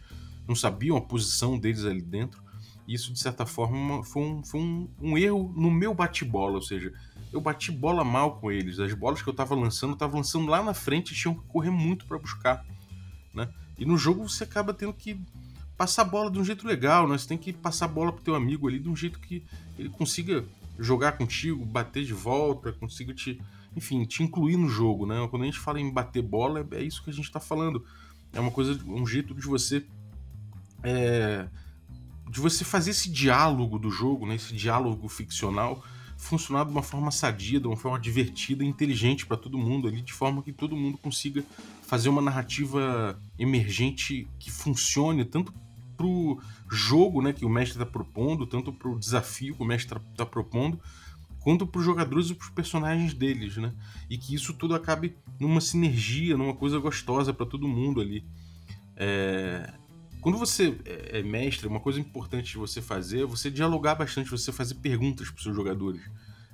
não 0.47 0.54
sabiam 0.54 0.95
a 0.95 1.00
posição 1.00 1.59
deles 1.59 1.87
ali 1.87 2.02
dentro. 2.02 2.42
E 2.87 2.92
isso, 2.92 3.11
de 3.14 3.18
certa 3.18 3.47
forma, 3.47 4.04
foi 4.04 4.23
um, 4.25 4.45
foi 4.45 4.61
um, 4.61 4.90
um 5.00 5.16
erro 5.16 5.50
no 5.57 5.71
meu 5.71 5.95
bate-bola, 5.95 6.57
ou 6.57 6.61
seja, 6.61 6.92
eu 7.33 7.40
bati 7.40 7.73
bola 7.73 8.04
mal 8.04 8.38
com 8.40 8.52
eles. 8.52 8.78
As 8.78 8.92
bolas 8.92 9.23
que 9.23 9.28
eu 9.30 9.30
estava 9.30 9.54
lançando, 9.54 9.92
eu 9.92 9.95
estava 9.95 10.18
lançando 10.18 10.50
lá 10.50 10.62
na 10.62 10.75
frente 10.75 11.12
e 11.12 11.14
tinham 11.14 11.35
que 11.35 11.40
correr 11.49 11.71
muito 11.71 12.04
para 12.04 12.18
buscar. 12.18 12.62
Né? 13.33 13.49
E 13.78 13.87
no 13.87 13.97
jogo 13.97 14.28
você 14.28 14.45
acaba 14.45 14.75
tendo 14.75 14.92
que 14.92 15.18
passar 15.75 16.02
a 16.02 16.04
bola 16.04 16.30
de 16.30 16.38
um 16.38 16.45
jeito 16.45 16.66
legal, 16.66 17.09
né? 17.09 17.16
Você 17.16 17.26
tem 17.26 17.38
que 17.38 17.54
passar 17.54 17.87
a 17.87 17.88
bola 17.88 18.12
pro 18.12 18.23
teu 18.23 18.35
amigo 18.35 18.68
ali 18.68 18.78
de 18.78 18.90
um 18.90 18.97
jeito 18.97 19.18
que 19.18 19.42
ele 19.78 19.88
consiga 19.88 20.45
jogar 20.78 21.12
contigo, 21.12 21.64
bater 21.64 22.04
de 22.04 22.12
volta, 22.12 22.71
consiga 22.71 23.14
te, 23.14 23.40
enfim, 23.78 24.04
te 24.04 24.23
incluir 24.23 24.56
no 24.56 24.68
jogo, 24.68 25.06
né? 25.06 25.26
Quando 25.30 25.42
a 25.42 25.47
gente 25.47 25.58
fala 25.58 25.80
em 25.80 25.90
bater 25.90 26.23
bola, 26.23 26.66
é 26.73 26.82
isso 26.82 27.02
que 27.02 27.11
a 27.11 27.12
gente 27.12 27.25
está 27.25 27.40
falando. 27.40 27.85
é 28.32 28.40
uma 28.40 28.50
coisa, 28.50 28.78
um 28.87 29.06
jeito 29.06 29.35
de 29.35 29.47
você 29.47 29.85
é, 30.82 31.49
de 32.30 32.40
você 32.40 32.64
fazer 32.64 32.90
esse 32.90 33.11
diálogo 33.11 33.78
do 33.78 33.90
jogo, 33.90 34.26
né, 34.26 34.35
esse 34.35 34.54
diálogo 34.54 35.08
ficcional, 35.08 35.82
funcionar 36.16 36.64
de 36.64 36.70
uma 36.70 36.82
forma 36.82 37.11
sadia, 37.11 37.61
de 37.61 37.66
uma 37.66 37.76
forma 37.76 37.99
divertida 37.99 38.64
inteligente 38.64 39.26
para 39.26 39.37
todo 39.37 39.56
mundo 39.56 39.88
ali, 39.88 40.02
de 40.02 40.12
forma 40.12 40.42
que 40.42 40.52
todo 40.52 40.76
mundo 40.76 40.99
consiga 40.99 41.44
fazer 41.82 42.08
uma 42.08 42.20
narrativa 42.20 43.18
emergente 43.38 44.28
que 44.38 44.50
funcione 44.50 45.25
tanto 45.25 45.54
pro 45.97 46.40
jogo, 46.70 47.23
né, 47.23 47.32
que 47.32 47.44
o 47.44 47.49
mestre 47.49 47.80
está 47.80 47.90
propondo, 47.90 48.47
tanto 48.47 48.73
pro 48.73 48.99
desafio 48.99 49.54
que 49.54 49.62
o 49.62 49.66
mestre 49.66 49.97
está 49.97 50.25
tá 50.25 50.26
propondo, 50.26 50.78
quanto 51.40 51.66
para 51.66 51.78
os 51.78 51.85
jogadores 51.85 52.30
e 52.30 52.35
para 52.35 52.45
os 52.45 52.50
personagens 52.50 53.14
deles, 53.14 53.57
né? 53.57 53.73
E 54.09 54.18
que 54.18 54.35
isso 54.35 54.52
tudo 54.54 54.75
acabe 54.75 55.16
numa 55.38 55.61
sinergia, 55.61 56.37
numa 56.37 56.54
coisa 56.54 56.78
gostosa 56.78 57.33
para 57.33 57.47
todo 57.47 57.68
mundo 57.68 58.00
ali. 58.00 58.25
É... 58.97 59.73
Quando 60.21 60.37
você 60.37 60.76
é, 60.85 61.21
é 61.21 61.23
mestre, 61.23 61.68
uma 61.68 61.80
coisa 61.80 62.00
importante 62.00 62.50
de 62.50 62.59
você 62.59 62.83
fazer 62.83 63.23
é 63.23 63.26
você 63.26 63.50
dialogar 63.50 63.95
bastante, 63.95 64.30
você 64.30 64.50
fazer 64.52 64.75
perguntas 64.76 65.28
para 65.30 65.37
os 65.37 65.42
seus 65.42 65.54
jogadores. 65.54 66.02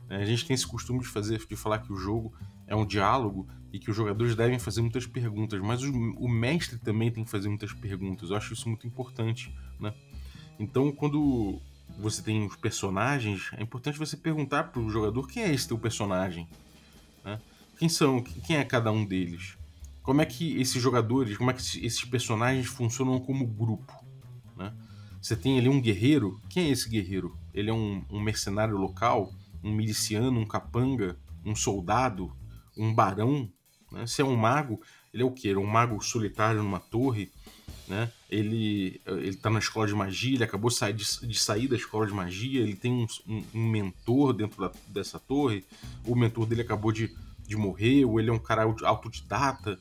É, 0.08 0.16
a 0.16 0.24
gente 0.24 0.44
tem 0.44 0.54
esse 0.54 0.66
costume 0.66 1.00
de 1.00 1.06
fazer, 1.06 1.38
de 1.38 1.56
falar 1.56 1.78
que 1.78 1.92
o 1.92 1.96
jogo 1.96 2.32
é 2.66 2.76
um 2.76 2.84
diálogo 2.84 3.48
e 3.72 3.78
que 3.78 3.90
os 3.90 3.96
jogadores 3.96 4.36
devem 4.36 4.58
fazer 4.58 4.80
muitas 4.80 5.06
perguntas, 5.06 5.60
mas 5.60 5.82
o, 5.82 6.28
mestre 6.28 6.78
também 6.78 7.10
tem 7.10 7.24
que 7.24 7.30
fazer 7.30 7.48
muitas 7.48 7.72
perguntas. 7.72 8.30
Eu 8.30 8.36
acho 8.36 8.52
isso 8.52 8.68
muito 8.68 8.86
importante, 8.86 9.52
né? 9.80 9.92
Então, 10.58 10.92
quando 10.92 11.60
você 11.98 12.22
tem 12.22 12.46
os 12.46 12.56
personagens, 12.56 13.50
é 13.56 13.62
importante 13.62 13.98
você 13.98 14.16
perguntar 14.16 14.64
para 14.64 14.80
o 14.80 14.90
jogador 14.90 15.28
quem 15.28 15.42
é 15.42 15.52
esse 15.52 15.68
teu 15.68 15.78
personagem, 15.78 16.48
né? 17.24 17.40
Quem 17.78 17.88
são, 17.88 18.22
quem 18.22 18.56
é 18.56 18.64
cada 18.64 18.90
um 18.92 19.04
deles? 19.04 19.56
como 20.04 20.20
é 20.20 20.26
que 20.26 20.60
esses 20.60 20.80
jogadores, 20.80 21.36
como 21.38 21.50
é 21.50 21.54
que 21.54 21.62
esses 21.62 22.04
personagens 22.04 22.66
funcionam 22.66 23.18
como 23.18 23.46
grupo, 23.46 23.92
né? 24.54 24.72
Você 25.20 25.34
tem 25.34 25.58
ali 25.58 25.70
um 25.70 25.80
guerreiro, 25.80 26.38
quem 26.50 26.66
é 26.66 26.68
esse 26.68 26.86
guerreiro? 26.90 27.34
Ele 27.54 27.70
é 27.70 27.72
um, 27.72 28.04
um 28.10 28.20
mercenário 28.20 28.76
local, 28.76 29.32
um 29.62 29.72
miliciano, 29.72 30.38
um 30.38 30.44
capanga, 30.44 31.18
um 31.42 31.56
soldado, 31.56 32.36
um 32.76 32.94
barão, 32.94 33.50
né? 33.90 34.06
Se 34.06 34.20
é 34.20 34.24
um 34.24 34.36
mago, 34.36 34.78
ele 35.12 35.22
é 35.22 35.26
o 35.26 35.32
quê? 35.32 35.48
é 35.48 35.56
um 35.56 35.66
mago 35.66 35.98
solitário 36.02 36.62
numa 36.62 36.80
torre, 36.80 37.32
né? 37.88 38.12
Ele, 38.34 39.00
ele 39.06 39.36
tá 39.36 39.50
na 39.50 39.58
escola 39.58 39.86
de 39.86 39.94
magia, 39.94 40.34
ele 40.34 40.44
acabou 40.44 40.70
de 40.70 40.76
sair, 40.76 40.92
de, 40.92 41.04
de 41.26 41.38
sair 41.38 41.68
da 41.68 41.76
escola 41.76 42.06
de 42.06 42.12
magia, 42.12 42.60
ele 42.60 42.74
tem 42.74 42.92
um, 42.92 43.06
um, 43.26 43.44
um 43.54 43.70
mentor 43.70 44.32
dentro 44.32 44.60
da, 44.60 44.72
dessa 44.88 45.18
torre, 45.18 45.64
o 46.04 46.16
mentor 46.16 46.46
dele 46.46 46.62
acabou 46.62 46.90
de 46.90 47.14
de 47.46 47.56
morrer, 47.56 48.04
ou 48.04 48.18
ele 48.18 48.30
é 48.30 48.32
um 48.32 48.38
cara 48.38 48.62
autodidata. 48.62 49.78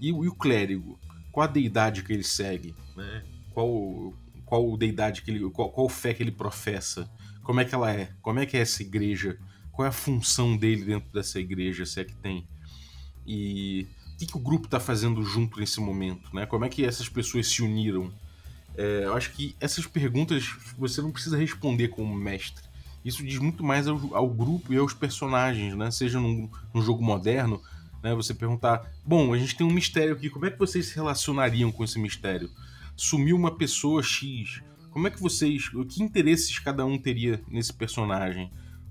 E, 0.00 0.08
e 0.08 0.12
o 0.12 0.34
clérigo? 0.34 0.98
Qual 1.32 1.44
a 1.44 1.50
deidade 1.50 2.02
que 2.02 2.12
ele 2.12 2.22
segue? 2.22 2.74
Né? 2.96 3.24
Qual, 3.52 4.14
qual 4.44 4.76
deidade 4.76 5.22
que 5.22 5.30
ele. 5.30 5.50
Qual, 5.50 5.70
qual 5.70 5.88
fé 5.88 6.14
que 6.14 6.22
ele 6.22 6.32
professa? 6.32 7.10
Como 7.42 7.60
é 7.60 7.64
que 7.64 7.74
ela 7.74 7.92
é? 7.92 8.12
Como 8.22 8.38
é 8.38 8.46
que 8.46 8.56
é 8.56 8.60
essa 8.60 8.82
igreja? 8.82 9.38
Qual 9.72 9.86
é 9.86 9.88
a 9.88 9.92
função 9.92 10.56
dele 10.56 10.84
dentro 10.84 11.10
dessa 11.12 11.38
igreja, 11.38 11.86
se 11.86 12.00
é 12.00 12.04
que 12.04 12.16
tem? 12.16 12.46
E 13.26 13.86
que, 14.20 14.26
que 14.26 14.36
o 14.36 14.40
grupo 14.40 14.66
está 14.66 14.78
fazendo 14.78 15.24
junto 15.24 15.58
nesse 15.58 15.80
momento? 15.80 16.34
Né? 16.34 16.46
Como 16.46 16.64
é 16.64 16.68
que 16.68 16.84
essas 16.84 17.08
pessoas 17.08 17.48
se 17.48 17.62
uniram? 17.62 18.12
É, 18.76 19.04
eu 19.04 19.14
acho 19.14 19.32
que 19.32 19.56
essas 19.58 19.86
perguntas 19.86 20.54
você 20.78 21.02
não 21.02 21.10
precisa 21.10 21.36
responder 21.36 21.88
como 21.88 22.14
mestre 22.14 22.70
isso 23.04 23.24
diz 23.24 23.38
muito 23.38 23.64
mais 23.64 23.88
ao, 23.88 24.14
ao 24.14 24.28
grupo 24.28 24.72
e 24.72 24.76
aos 24.76 24.92
personagens, 24.92 25.74
né? 25.74 25.90
Seja 25.90 26.20
num, 26.20 26.48
num, 26.72 26.82
jogo 26.82 27.02
moderno, 27.02 27.62
né? 28.02 28.14
Você 28.14 28.34
perguntar, 28.34 28.90
bom, 29.04 29.32
a 29.32 29.38
gente 29.38 29.56
tem 29.56 29.66
um 29.66 29.72
mistério 29.72 30.14
aqui, 30.14 30.28
como 30.28 30.46
é 30.46 30.50
que 30.50 30.58
vocês 30.58 30.86
se 30.86 30.94
relacionariam 30.94 31.72
com 31.72 31.82
esse 31.82 31.98
mistério? 31.98 32.50
Sumiu 32.96 33.36
uma 33.36 33.56
pessoa 33.56 34.02
X, 34.02 34.62
como 34.90 35.06
é 35.06 35.10
que 35.10 35.20
vocês, 35.20 35.68
que 35.88 36.02
interesses 36.02 36.58
cada 36.58 36.84
um 36.84 36.98
teria 36.98 37.40
nesse 37.48 37.72
personagem? 37.72 38.50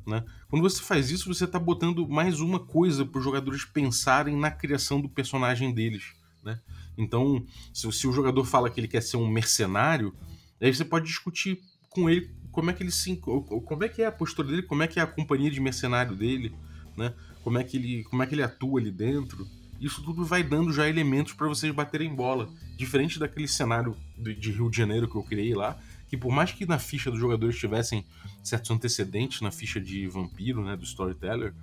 Né? 0.09 0.25
Quando 0.49 0.63
você 0.63 0.81
faz 0.81 1.11
isso, 1.11 1.31
você 1.31 1.45
está 1.45 1.59
botando 1.59 2.07
mais 2.07 2.39
uma 2.39 2.59
coisa 2.59 3.05
para 3.05 3.19
os 3.19 3.23
jogadores 3.23 3.63
pensarem 3.63 4.35
na 4.35 4.49
criação 4.49 4.99
do 4.99 5.07
personagem 5.07 5.71
deles. 5.71 6.13
Né? 6.43 6.59
Então, 6.97 7.45
se, 7.71 7.89
se, 7.91 8.07
o 8.07 8.11
jogador 8.11 8.43
fala 8.43 8.69
que 8.69 8.79
ele 8.79 8.87
quer 8.87 9.01
ser 9.01 9.17
um 9.17 9.27
mercenário, 9.27 10.13
aí 10.59 10.73
você 10.73 10.83
pode 10.83 11.05
discutir 11.05 11.61
com 11.89 12.09
ele 12.09 12.31
como 12.51 12.71
é 12.71 12.73
que 12.73 12.81
ele 12.81 12.91
se 12.91 13.15
como 13.17 13.83
é 13.83 13.87
que 13.87 14.01
é 14.01 14.07
a 14.07 14.11
postura 14.11 14.47
dele, 14.47 14.63
como 14.63 14.81
é 14.81 14.87
que 14.87 14.99
é 14.99 15.03
a 15.03 15.07
companhia 15.07 15.51
de 15.51 15.61
mercenário 15.61 16.15
dele, 16.15 16.53
né? 16.97 17.13
Como 17.43 17.59
é 17.59 17.63
que 17.63 17.77
ele, 17.77 18.03
como 18.05 18.23
é 18.23 18.25
que 18.25 18.33
ele 18.33 18.43
atua 18.43 18.79
ali 18.79 18.91
dentro. 18.91 19.47
Isso 19.79 20.03
tudo 20.03 20.25
vai 20.25 20.43
dando 20.43 20.73
já 20.73 20.89
elementos 20.89 21.33
para 21.33 21.47
vocês 21.47 21.73
baterem 21.73 22.13
bola, 22.13 22.49
diferente 22.75 23.19
daquele 23.19 23.47
cenário 23.47 23.95
de 24.17 24.51
Rio 24.51 24.69
de 24.69 24.75
Janeiro 24.75 25.07
que 25.07 25.15
eu 25.15 25.23
criei 25.23 25.53
lá, 25.53 25.79
que 26.09 26.17
por 26.17 26.31
mais 26.31 26.51
que 26.51 26.65
na 26.65 26.79
ficha 26.79 27.11
dos 27.11 27.19
jogadores 27.19 27.57
tivessem 27.57 28.03
certos 28.43 28.71
antecedentes 28.71 29.41
na 29.41 29.51
ficha 29.51 29.79
de 29.79 30.07
vampiro, 30.07 30.63
né, 30.63 30.75
do 30.75 30.83
storyteller, 30.83 31.53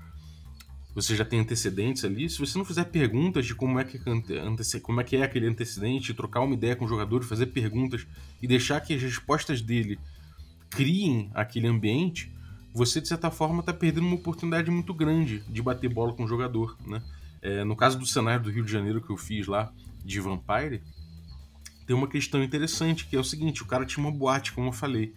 você 0.95 1.15
já 1.15 1.25
tem 1.26 1.41
antecedentes 1.41 2.05
ali. 2.05 2.31
Se 2.31 2.38
você 2.38 2.57
não 2.57 2.65
fizer 2.65 2.85
perguntas 2.85 3.45
de 3.45 3.55
como 3.55 3.79
é 3.79 3.85
que, 3.85 3.99
como 4.81 5.00
é, 5.00 5.05
que 5.05 5.17
é 5.17 5.25
aquele 5.25 5.47
antecedente, 5.47 6.15
trocar 6.15 6.41
uma 6.41 6.55
ideia 6.55 6.75
com 6.75 6.87
o 6.87 6.88
jogador, 6.88 7.23
fazer 7.23 7.47
perguntas 7.47 8.07
e 8.41 8.47
deixar 8.47 8.81
que 8.81 8.95
as 8.95 9.03
respostas 9.03 9.61
dele 9.61 9.99
criem 10.71 11.31
aquele 11.35 11.67
ambiente, 11.67 12.33
você 12.73 13.00
de 13.00 13.09
certa 13.09 13.31
forma 13.31 13.61
está 13.61 13.75
perdendo 13.75 14.07
uma 14.07 14.17
oportunidade 14.17 14.71
muito 14.71 14.95
grande 14.95 15.43
de 15.49 15.61
bater 15.61 15.93
bola 15.93 16.15
com 16.15 16.25
o 16.25 16.29
jogador, 16.29 16.76
né? 16.87 17.03
É, 17.43 17.62
no 17.65 17.76
caso 17.76 17.99
do 17.99 18.07
cenário 18.07 18.45
do 18.45 18.50
Rio 18.50 18.65
de 18.65 18.73
Janeiro 18.73 19.00
que 19.00 19.11
eu 19.11 19.17
fiz 19.17 19.47
lá 19.47 19.71
de 20.05 20.21
Vampire, 20.21 20.83
tem 21.87 21.95
uma 21.95 22.09
questão 22.09 22.43
interessante 22.43 23.07
que 23.07 23.16
é 23.16 23.19
o 23.19 23.25
seguinte: 23.25 23.62
o 23.62 23.66
cara 23.66 23.87
tinha 23.87 24.05
uma 24.05 24.12
boate, 24.12 24.52
como 24.52 24.69
eu 24.69 24.73
falei, 24.73 25.14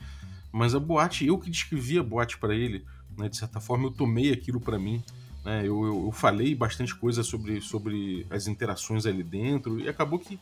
mas 0.52 0.76
a 0.76 0.80
boate, 0.80 1.26
eu 1.26 1.38
que 1.38 1.50
descrevi 1.50 1.98
a 1.98 2.04
boate 2.04 2.38
para 2.38 2.56
ele, 2.56 2.86
né? 3.18 3.28
De 3.28 3.38
certa 3.38 3.60
forma 3.60 3.86
eu 3.86 3.92
tomei 3.92 4.32
aquilo 4.32 4.60
para 4.60 4.78
mim, 4.78 5.04
né? 5.44 5.62
Eu, 5.62 5.84
eu, 5.86 6.06
eu, 6.06 6.12
falei 6.12 6.54
bastante 6.54 6.96
coisa 6.96 7.24
sobre, 7.24 7.60
sobre 7.62 8.26
as 8.30 8.48
interações 8.48 9.06
ali 9.06 9.24
dentro 9.24 9.80
e 9.80 9.90
acabou 9.90 10.20
que 10.20 10.40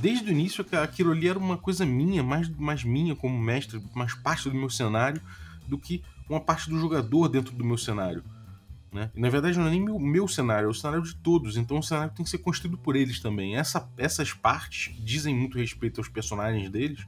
desde 0.00 0.28
o 0.28 0.32
início 0.32 0.64
aquilo 0.82 1.12
ali 1.12 1.28
era 1.28 1.38
uma 1.38 1.56
coisa 1.56 1.84
minha, 1.84 2.22
mais, 2.22 2.48
mais 2.48 2.82
minha 2.82 3.14
como 3.14 3.38
mestre, 3.38 3.80
mais 3.94 4.14
parte 4.14 4.48
do 4.48 4.54
meu 4.54 4.70
cenário 4.70 5.20
do 5.66 5.78
que 5.78 6.02
uma 6.28 6.40
parte 6.40 6.68
do 6.68 6.78
jogador 6.78 7.28
dentro 7.28 7.54
do 7.54 7.64
meu 7.64 7.78
cenário. 7.78 8.22
Né? 8.92 9.10
E, 9.14 9.20
na 9.20 9.28
verdade 9.28 9.58
não 9.58 9.66
é 9.66 9.70
nem 9.70 9.82
meu, 9.82 9.98
meu 9.98 10.28
cenário, 10.28 10.66
é 10.66 10.70
o 10.70 10.74
cenário 10.74 11.02
de 11.02 11.14
todos, 11.16 11.56
então 11.56 11.78
o 11.78 11.82
cenário 11.82 12.14
tem 12.14 12.24
que 12.24 12.30
ser 12.30 12.38
construído 12.38 12.78
por 12.78 12.96
eles 12.96 13.20
também. 13.20 13.56
Essa, 13.56 13.90
essas 13.96 14.32
partes 14.32 14.94
que 14.94 15.02
dizem 15.02 15.34
muito 15.34 15.58
respeito 15.58 16.00
aos 16.00 16.08
personagens 16.08 16.70
deles 16.70 17.06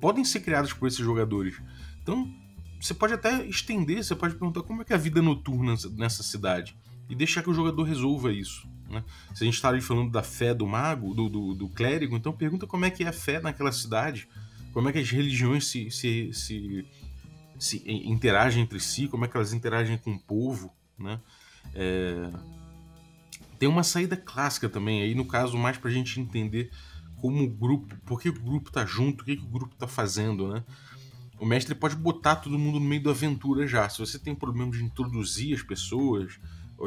podem 0.00 0.24
ser 0.24 0.40
criadas 0.40 0.72
por 0.72 0.86
esses 0.86 1.00
jogadores. 1.00 1.60
Então 2.02 2.32
você 2.80 2.94
pode 2.94 3.14
até 3.14 3.46
estender, 3.46 4.02
você 4.02 4.14
pode 4.14 4.34
perguntar 4.34 4.62
como 4.62 4.82
é 4.82 4.84
que 4.84 4.92
é 4.92 4.96
a 4.96 4.98
vida 4.98 5.22
noturna 5.22 5.74
nessa 5.96 6.22
cidade 6.22 6.76
e 7.08 7.14
deixar 7.14 7.42
que 7.42 7.50
o 7.50 7.54
jogador 7.54 7.84
resolva 7.84 8.32
isso. 8.32 8.68
Né? 8.90 9.04
Se 9.34 9.44
a 9.44 9.46
gente 9.46 9.54
está 9.54 9.68
ali 9.68 9.80
falando 9.80 10.10
da 10.10 10.22
fé 10.22 10.52
do 10.52 10.66
mago, 10.66 11.14
do, 11.14 11.28
do, 11.28 11.54
do, 11.54 11.68
clérigo, 11.68 12.16
então 12.16 12.32
pergunta 12.32 12.66
como 12.66 12.84
é 12.84 12.90
que 12.90 13.04
é 13.04 13.08
a 13.08 13.12
fé 13.12 13.40
naquela 13.40 13.70
cidade, 13.70 14.28
como 14.72 14.88
é 14.88 14.92
que 14.92 14.98
as 14.98 15.10
religiões 15.10 15.66
se, 15.66 15.90
se, 15.90 16.32
se, 16.32 16.86
se 17.58 17.82
interagem 17.86 18.62
entre 18.62 18.80
si, 18.80 19.08
como 19.08 19.24
é 19.24 19.28
que 19.28 19.36
elas 19.36 19.52
interagem 19.52 19.96
com 19.96 20.12
o 20.12 20.18
povo. 20.18 20.72
Né? 21.02 21.20
É... 21.74 22.30
Tem 23.58 23.68
uma 23.68 23.82
saída 23.82 24.16
clássica 24.16 24.68
também, 24.68 25.02
aí 25.02 25.14
no 25.14 25.24
caso 25.24 25.56
mais 25.56 25.76
para 25.76 25.90
a 25.90 25.92
gente 25.92 26.20
entender 26.20 26.70
como 27.16 27.44
o 27.44 27.48
grupo, 27.48 27.94
por 28.04 28.20
que 28.20 28.28
o 28.28 28.32
grupo 28.32 28.68
está 28.68 28.84
junto, 28.84 29.22
o 29.22 29.24
que, 29.24 29.36
que 29.36 29.44
o 29.44 29.48
grupo 29.48 29.74
está 29.74 29.86
fazendo, 29.86 30.52
né? 30.52 30.64
O 31.38 31.46
mestre 31.46 31.74
pode 31.74 31.94
botar 31.94 32.36
todo 32.36 32.58
mundo 32.58 32.78
no 32.78 32.84
meio 32.84 33.02
da 33.02 33.10
aventura 33.10 33.66
já. 33.66 33.88
Se 33.88 33.98
você 33.98 34.18
tem 34.18 34.34
problema 34.34 34.70
de 34.72 34.82
introduzir 34.82 35.54
as 35.54 35.62
pessoas, 35.62 36.38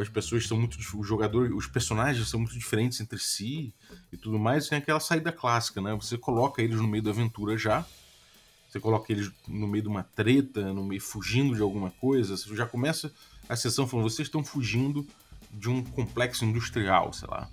as 0.02 0.10
pessoas 0.10 0.48
são 0.48 0.58
muito. 0.58 0.78
O 0.98 1.04
jogador, 1.04 1.54
os 1.54 1.68
personagens 1.68 2.28
são 2.28 2.40
muito 2.40 2.58
diferentes 2.58 3.00
entre 3.00 3.20
si 3.20 3.74
e 4.12 4.18
tudo 4.18 4.38
mais. 4.40 4.68
Tem 4.68 4.78
aquela 4.78 5.00
saída 5.00 5.32
clássica, 5.32 5.82
né? 5.82 5.94
Você 5.96 6.18
coloca 6.18 6.62
eles 6.62 6.78
no 6.78 6.88
meio 6.88 7.04
da 7.04 7.12
aventura 7.12 7.58
já. 7.58 7.86
Você 8.70 8.80
coloca 8.80 9.12
eles 9.12 9.32
no 9.48 9.68
meio 9.68 9.84
de 9.84 9.90
uma 9.90 10.04
treta, 10.04 10.74
no 10.74 10.84
meio 10.84 11.02
fugindo 11.02 11.56
de 11.56 11.62
alguma 11.62 11.92
coisa. 11.92 12.36
Você 12.36 12.54
já 12.56 12.66
começa 12.66 13.14
a 13.48 13.56
sessão 13.56 13.88
falando: 13.88 14.10
vocês 14.10 14.28
estão 14.28 14.44
fugindo 14.44 15.06
de 15.52 15.70
um 15.70 15.84
complexo 15.84 16.46
industrial, 16.46 17.14
sei 17.14 17.28
lá. 17.30 17.50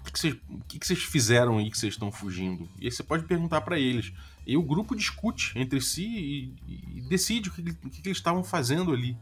O 0.00 0.12
que, 0.12 0.18
vocês, 0.18 0.34
o 0.48 0.60
que 0.60 0.96
fizeram 0.96 1.56
aí 1.56 1.70
que 1.70 1.78
vocês 1.78 1.94
estão 1.94 2.12
fugindo? 2.12 2.68
E 2.78 2.84
aí 2.84 2.92
você 2.92 3.02
pode 3.02 3.24
perguntar 3.24 3.62
para 3.62 3.78
eles. 3.78 4.12
E 4.46 4.54
o 4.54 4.62
grupo 4.62 4.94
discute 4.94 5.58
entre 5.58 5.80
si 5.80 6.04
e, 6.04 6.54
e 6.98 7.00
decide 7.08 7.48
o 7.48 7.52
que, 7.52 7.62
o 7.62 7.90
que 7.90 8.06
eles 8.06 8.18
estavam 8.18 8.44
fazendo 8.44 8.92
ali 8.92 9.16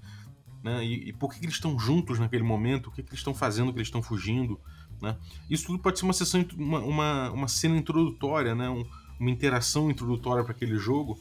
né? 0.62 0.84
E, 0.84 1.08
e 1.08 1.12
por 1.12 1.32
que, 1.32 1.40
que 1.40 1.46
eles 1.46 1.56
estão 1.56 1.78
juntos 1.78 2.18
naquele 2.18 2.44
momento, 2.44 2.86
o 2.86 2.90
que, 2.92 3.02
que 3.02 3.10
eles 3.10 3.20
estão 3.20 3.34
fazendo, 3.34 3.72
que 3.72 3.78
eles 3.78 3.88
estão 3.88 4.02
fugindo, 4.02 4.58
né? 5.00 5.16
Isso 5.50 5.66
tudo 5.66 5.78
pode 5.78 5.98
ser 5.98 6.04
uma 6.04 6.12
sessão, 6.12 6.44
uma, 6.56 6.78
uma, 6.80 7.30
uma 7.30 7.48
cena 7.48 7.76
introdutória, 7.76 8.54
né? 8.54 8.70
Um, 8.70 8.86
uma 9.18 9.30
interação 9.30 9.90
introdutória 9.90 10.44
para 10.44 10.52
aquele 10.52 10.78
jogo, 10.78 11.18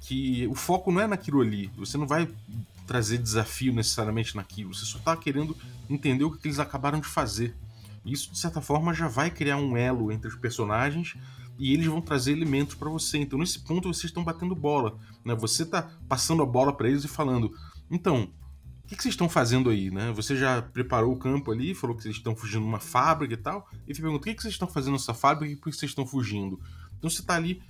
que 0.00 0.46
o 0.46 0.54
foco 0.54 0.92
não 0.92 1.00
é 1.00 1.06
naquilo 1.06 1.40
ali. 1.40 1.70
Você 1.76 1.98
não 1.98 2.06
vai 2.06 2.28
trazer 2.88 3.18
desafio 3.18 3.72
necessariamente 3.72 4.34
naquilo. 4.34 4.74
Você 4.74 4.86
só 4.86 4.98
está 4.98 5.14
querendo 5.14 5.54
entender 5.88 6.24
o 6.24 6.32
que, 6.32 6.48
eles 6.48 6.58
acabaram 6.58 6.98
de 6.98 7.06
fazer. 7.06 7.54
Isso, 8.04 8.32
de 8.32 8.38
certa 8.38 8.62
forma, 8.62 8.94
já 8.94 9.06
vai 9.06 9.30
criar 9.30 9.58
um 9.58 9.76
elo 9.76 10.10
entre 10.10 10.26
os 10.26 10.34
personagens 10.34 11.14
e 11.58 11.74
eles 11.74 11.86
vão 11.86 12.00
trazer 12.00 12.32
elementos 12.32 12.74
para 12.74 12.88
você. 12.88 13.18
Então, 13.18 13.38
nesse 13.38 13.60
ponto, 13.60 13.92
vocês 13.92 14.04
estão 14.04 14.24
batendo 14.24 14.54
bola. 14.54 14.98
Né? 15.22 15.34
Você 15.34 15.64
está 15.64 15.82
passando 16.08 16.42
a 16.42 16.46
bola 16.46 16.72
para 16.72 16.88
eles 16.88 17.04
e 17.04 17.08
falando: 17.08 17.52
então, 17.90 18.22
o 18.84 18.88
que, 18.88 18.96
que, 18.96 19.02
vocês 19.02 19.12
estão 19.12 19.28
fazendo 19.28 19.68
aí? 19.68 19.90
Né? 19.90 20.10
Você 20.12 20.34
já 20.34 20.62
preparou 20.62 21.12
o 21.12 21.18
campo 21.18 21.52
ali, 21.52 21.74
falou 21.74 21.94
que 21.94 22.02
vocês 22.02 22.16
estão 22.16 22.34
fugindo 22.34 22.62
de 22.62 22.68
uma 22.68 22.80
fábrica 22.80 23.34
e 23.34 23.36
tal. 23.36 23.68
E 23.86 23.94
você 23.94 24.00
pergunta: 24.00 24.22
o 24.22 24.24
que, 24.24 24.34
que 24.34 24.40
vocês 24.40 24.54
estão 24.54 24.68
fazendo 24.68 24.94
nessa 24.94 25.12
fábrica 25.12 25.52
e 25.52 25.56
por 25.56 25.70
que 25.70 25.76
vocês 25.76 25.90
estão 25.90 26.06
fugindo? 26.06 26.58
Então, 26.96 27.10
você 27.10 27.20
está 27.20 27.34
ali 27.34 27.62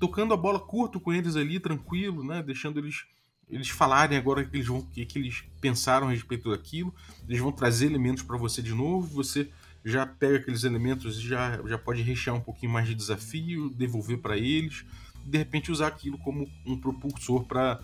tocando 0.00 0.32
a 0.32 0.36
bola 0.38 0.58
curto 0.58 0.98
com 0.98 1.12
eles 1.12 1.36
ali, 1.36 1.60
tranquilo, 1.60 2.24
né? 2.24 2.42
deixando 2.42 2.78
eles 2.78 3.04
eles 3.50 3.68
falarem 3.68 4.16
agora 4.16 4.44
que 4.44 4.56
eles 4.56 4.66
vão 4.66 4.82
que, 4.82 5.04
que 5.04 5.18
eles 5.18 5.44
pensaram 5.60 6.08
a 6.08 6.10
respeito 6.10 6.50
daquilo 6.50 6.94
eles 7.28 7.40
vão 7.40 7.52
trazer 7.52 7.86
elementos 7.86 8.22
para 8.22 8.36
você 8.36 8.62
de 8.62 8.74
novo 8.74 9.06
você 9.06 9.48
já 9.84 10.06
pega 10.06 10.38
aqueles 10.38 10.64
elementos 10.64 11.18
e 11.18 11.28
já, 11.28 11.60
já 11.66 11.76
pode 11.76 12.00
rechear 12.00 12.34
um 12.34 12.40
pouquinho 12.40 12.72
mais 12.72 12.88
de 12.88 12.94
desafio, 12.94 13.68
devolver 13.68 14.18
para 14.18 14.36
eles, 14.36 14.84
de 15.24 15.36
repente 15.36 15.70
usar 15.70 15.88
aquilo 15.88 16.16
como 16.18 16.48
um 16.64 16.76
propulsor 16.76 17.44
para 17.44 17.80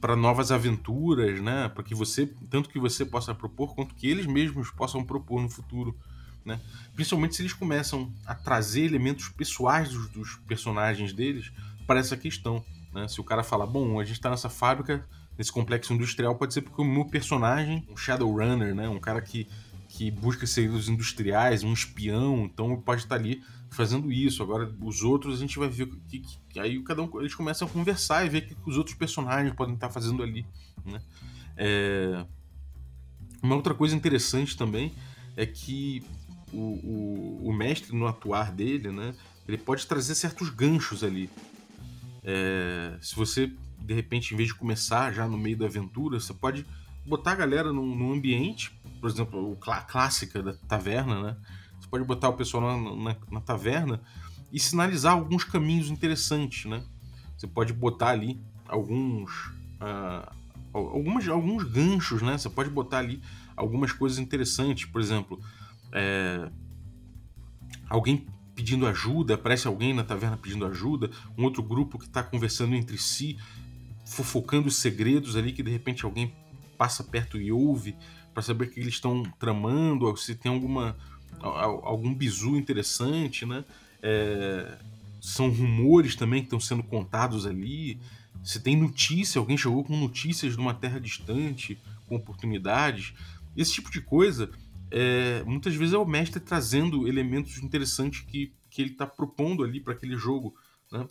para 0.00 0.14
novas 0.14 0.52
aventuras, 0.52 1.40
né? 1.40 1.68
Para 1.70 1.82
que 1.82 1.92
você, 1.92 2.24
tanto 2.48 2.68
que 2.68 2.78
você 2.78 3.04
possa 3.04 3.34
propor, 3.34 3.74
quanto 3.74 3.96
que 3.96 4.06
eles 4.06 4.26
mesmos 4.26 4.70
possam 4.70 5.04
propor 5.04 5.42
no 5.42 5.50
futuro, 5.50 5.92
né? 6.44 6.60
Principalmente 6.94 7.34
se 7.34 7.42
eles 7.42 7.52
começam 7.52 8.12
a 8.24 8.32
trazer 8.32 8.82
elementos 8.82 9.28
pessoais 9.28 9.88
dos, 9.88 10.08
dos 10.10 10.36
personagens 10.46 11.12
deles 11.12 11.50
para 11.84 11.98
essa 11.98 12.16
questão, 12.16 12.64
né? 12.92 13.08
Se 13.08 13.20
o 13.20 13.24
cara 13.24 13.42
fala, 13.42 13.66
bom, 13.66 14.00
a 14.00 14.04
gente 14.04 14.16
está 14.16 14.30
nessa 14.30 14.48
fábrica, 14.48 15.06
nesse 15.36 15.52
complexo 15.52 15.92
industrial, 15.92 16.34
pode 16.34 16.54
ser 16.54 16.62
porque 16.62 16.80
o 16.80 16.84
meu 16.84 17.04
personagem, 17.04 17.86
um 17.90 17.96
Shadowrunner, 17.96 18.74
né? 18.74 18.88
Um 18.88 18.98
cara 18.98 19.20
que 19.20 19.48
que 19.88 20.10
busca 20.10 20.46
segredos 20.46 20.88
industriais, 20.88 21.64
um 21.64 21.72
espião, 21.72 22.44
então 22.44 22.78
pode 22.80 23.02
estar 23.02 23.14
ali 23.14 23.42
fazendo 23.70 24.12
isso. 24.12 24.42
Agora, 24.42 24.72
os 24.80 25.02
outros 25.02 25.38
a 25.38 25.40
gente 25.40 25.58
vai 25.58 25.68
ver 25.68 25.86
que, 25.86 26.20
que, 26.20 26.38
que 26.50 26.60
aí 26.60 26.80
cada 26.82 27.02
um 27.02 27.20
eles 27.20 27.34
começam 27.34 27.66
a 27.66 27.70
conversar 27.70 28.24
e 28.24 28.28
ver 28.28 28.38
o 28.38 28.46
que, 28.46 28.54
que 28.54 28.68
os 28.70 28.76
outros 28.76 28.94
personagens 28.94 29.54
podem 29.54 29.74
estar 29.74 29.88
fazendo 29.88 30.22
ali. 30.22 30.46
Né? 30.84 31.00
É... 31.56 32.24
Uma 33.42 33.56
outra 33.56 33.74
coisa 33.74 33.96
interessante 33.96 34.56
também 34.56 34.92
é 35.36 35.46
que 35.46 36.04
o, 36.52 36.58
o, 36.58 37.48
o, 37.48 37.52
mestre 37.52 37.96
no 37.96 38.06
atuar 38.06 38.52
dele, 38.52 38.90
né, 38.90 39.14
ele 39.46 39.56
pode 39.56 39.86
trazer 39.86 40.14
certos 40.14 40.50
ganchos 40.50 41.04
ali. 41.04 41.30
É... 42.28 42.98
Se 43.00 43.16
você 43.16 43.50
de 43.80 43.94
repente, 43.94 44.34
em 44.34 44.36
vez 44.36 44.50
de 44.50 44.54
começar 44.54 45.12
já 45.12 45.26
no 45.26 45.38
meio 45.38 45.56
da 45.56 45.64
aventura, 45.64 46.20
você 46.20 46.34
pode 46.34 46.66
botar 47.06 47.32
a 47.32 47.36
galera 47.36 47.72
num, 47.72 47.94
num 47.94 48.12
ambiente 48.12 48.78
por 49.00 49.08
exemplo, 49.08 49.58
a 49.66 49.80
clássica 49.80 50.42
da 50.42 50.54
taverna, 50.54 51.22
né? 51.22 51.36
Você 51.80 51.88
pode 51.88 52.04
botar 52.04 52.28
o 52.28 52.34
pessoal 52.34 52.62
na, 52.62 52.94
na, 52.96 53.16
na 53.30 53.40
taverna 53.40 54.00
e 54.52 54.58
sinalizar 54.58 55.12
alguns 55.12 55.44
caminhos 55.44 55.90
interessantes, 55.90 56.64
né? 56.64 56.82
Você 57.36 57.46
pode 57.46 57.72
botar 57.72 58.08
ali 58.08 58.40
alguns, 58.66 59.30
uh, 59.80 60.32
algumas, 60.72 61.28
alguns 61.28 61.62
ganchos, 61.64 62.22
né? 62.22 62.36
Você 62.36 62.50
pode 62.50 62.70
botar 62.70 62.98
ali 62.98 63.22
algumas 63.56 63.92
coisas 63.92 64.18
interessantes, 64.18 64.86
por 64.86 65.00
exemplo, 65.00 65.40
é, 65.92 66.50
alguém 67.88 68.26
pedindo 68.58 68.88
ajuda, 68.88 69.34
aparece 69.34 69.68
alguém 69.68 69.94
na 69.94 70.02
taverna 70.02 70.36
pedindo 70.36 70.66
ajuda, 70.66 71.08
um 71.38 71.44
outro 71.44 71.62
grupo 71.62 71.96
que 71.96 72.06
está 72.06 72.24
conversando 72.24 72.74
entre 72.74 72.98
si, 72.98 73.38
fofocando 74.04 74.66
os 74.66 74.78
segredos 74.78 75.36
ali 75.36 75.52
que 75.52 75.62
de 75.62 75.70
repente 75.70 76.04
alguém 76.04 76.34
passa 76.76 77.04
perto 77.04 77.40
e 77.40 77.52
ouve 77.52 77.94
para 78.34 78.42
saber 78.42 78.64
o 78.64 78.68
que 78.68 78.80
eles 78.80 78.94
estão 78.94 79.22
tramando, 79.38 80.16
se 80.16 80.34
tem 80.34 80.50
alguma 80.50 80.96
algum 81.40 82.12
bizu 82.12 82.56
interessante, 82.56 83.46
né? 83.46 83.64
É, 84.02 84.76
são 85.20 85.50
rumores 85.50 86.16
também 86.16 86.40
que 86.40 86.46
estão 86.46 86.58
sendo 86.58 86.82
contados 86.82 87.46
ali. 87.46 88.00
Se 88.42 88.58
tem 88.58 88.76
notícia, 88.76 89.38
alguém 89.38 89.56
chegou 89.56 89.84
com 89.84 89.96
notícias 89.96 90.54
de 90.54 90.58
uma 90.58 90.74
terra 90.74 90.98
distante, 90.98 91.78
com 92.08 92.16
oportunidades. 92.16 93.14
Esse 93.56 93.74
tipo 93.74 93.88
de 93.88 94.00
coisa, 94.00 94.50
é, 94.90 95.42
muitas 95.44 95.74
vezes 95.74 95.94
é 95.94 95.98
o 95.98 96.06
mestre 96.06 96.40
trazendo 96.40 97.06
elementos 97.06 97.58
interessantes 97.58 98.22
que, 98.22 98.52
que 98.70 98.82
ele 98.82 98.92
está 98.92 99.06
propondo 99.06 99.62
ali 99.62 99.80
para 99.80 99.92
aquele 99.92 100.16
jogo. 100.16 100.54
Né? 100.90 101.06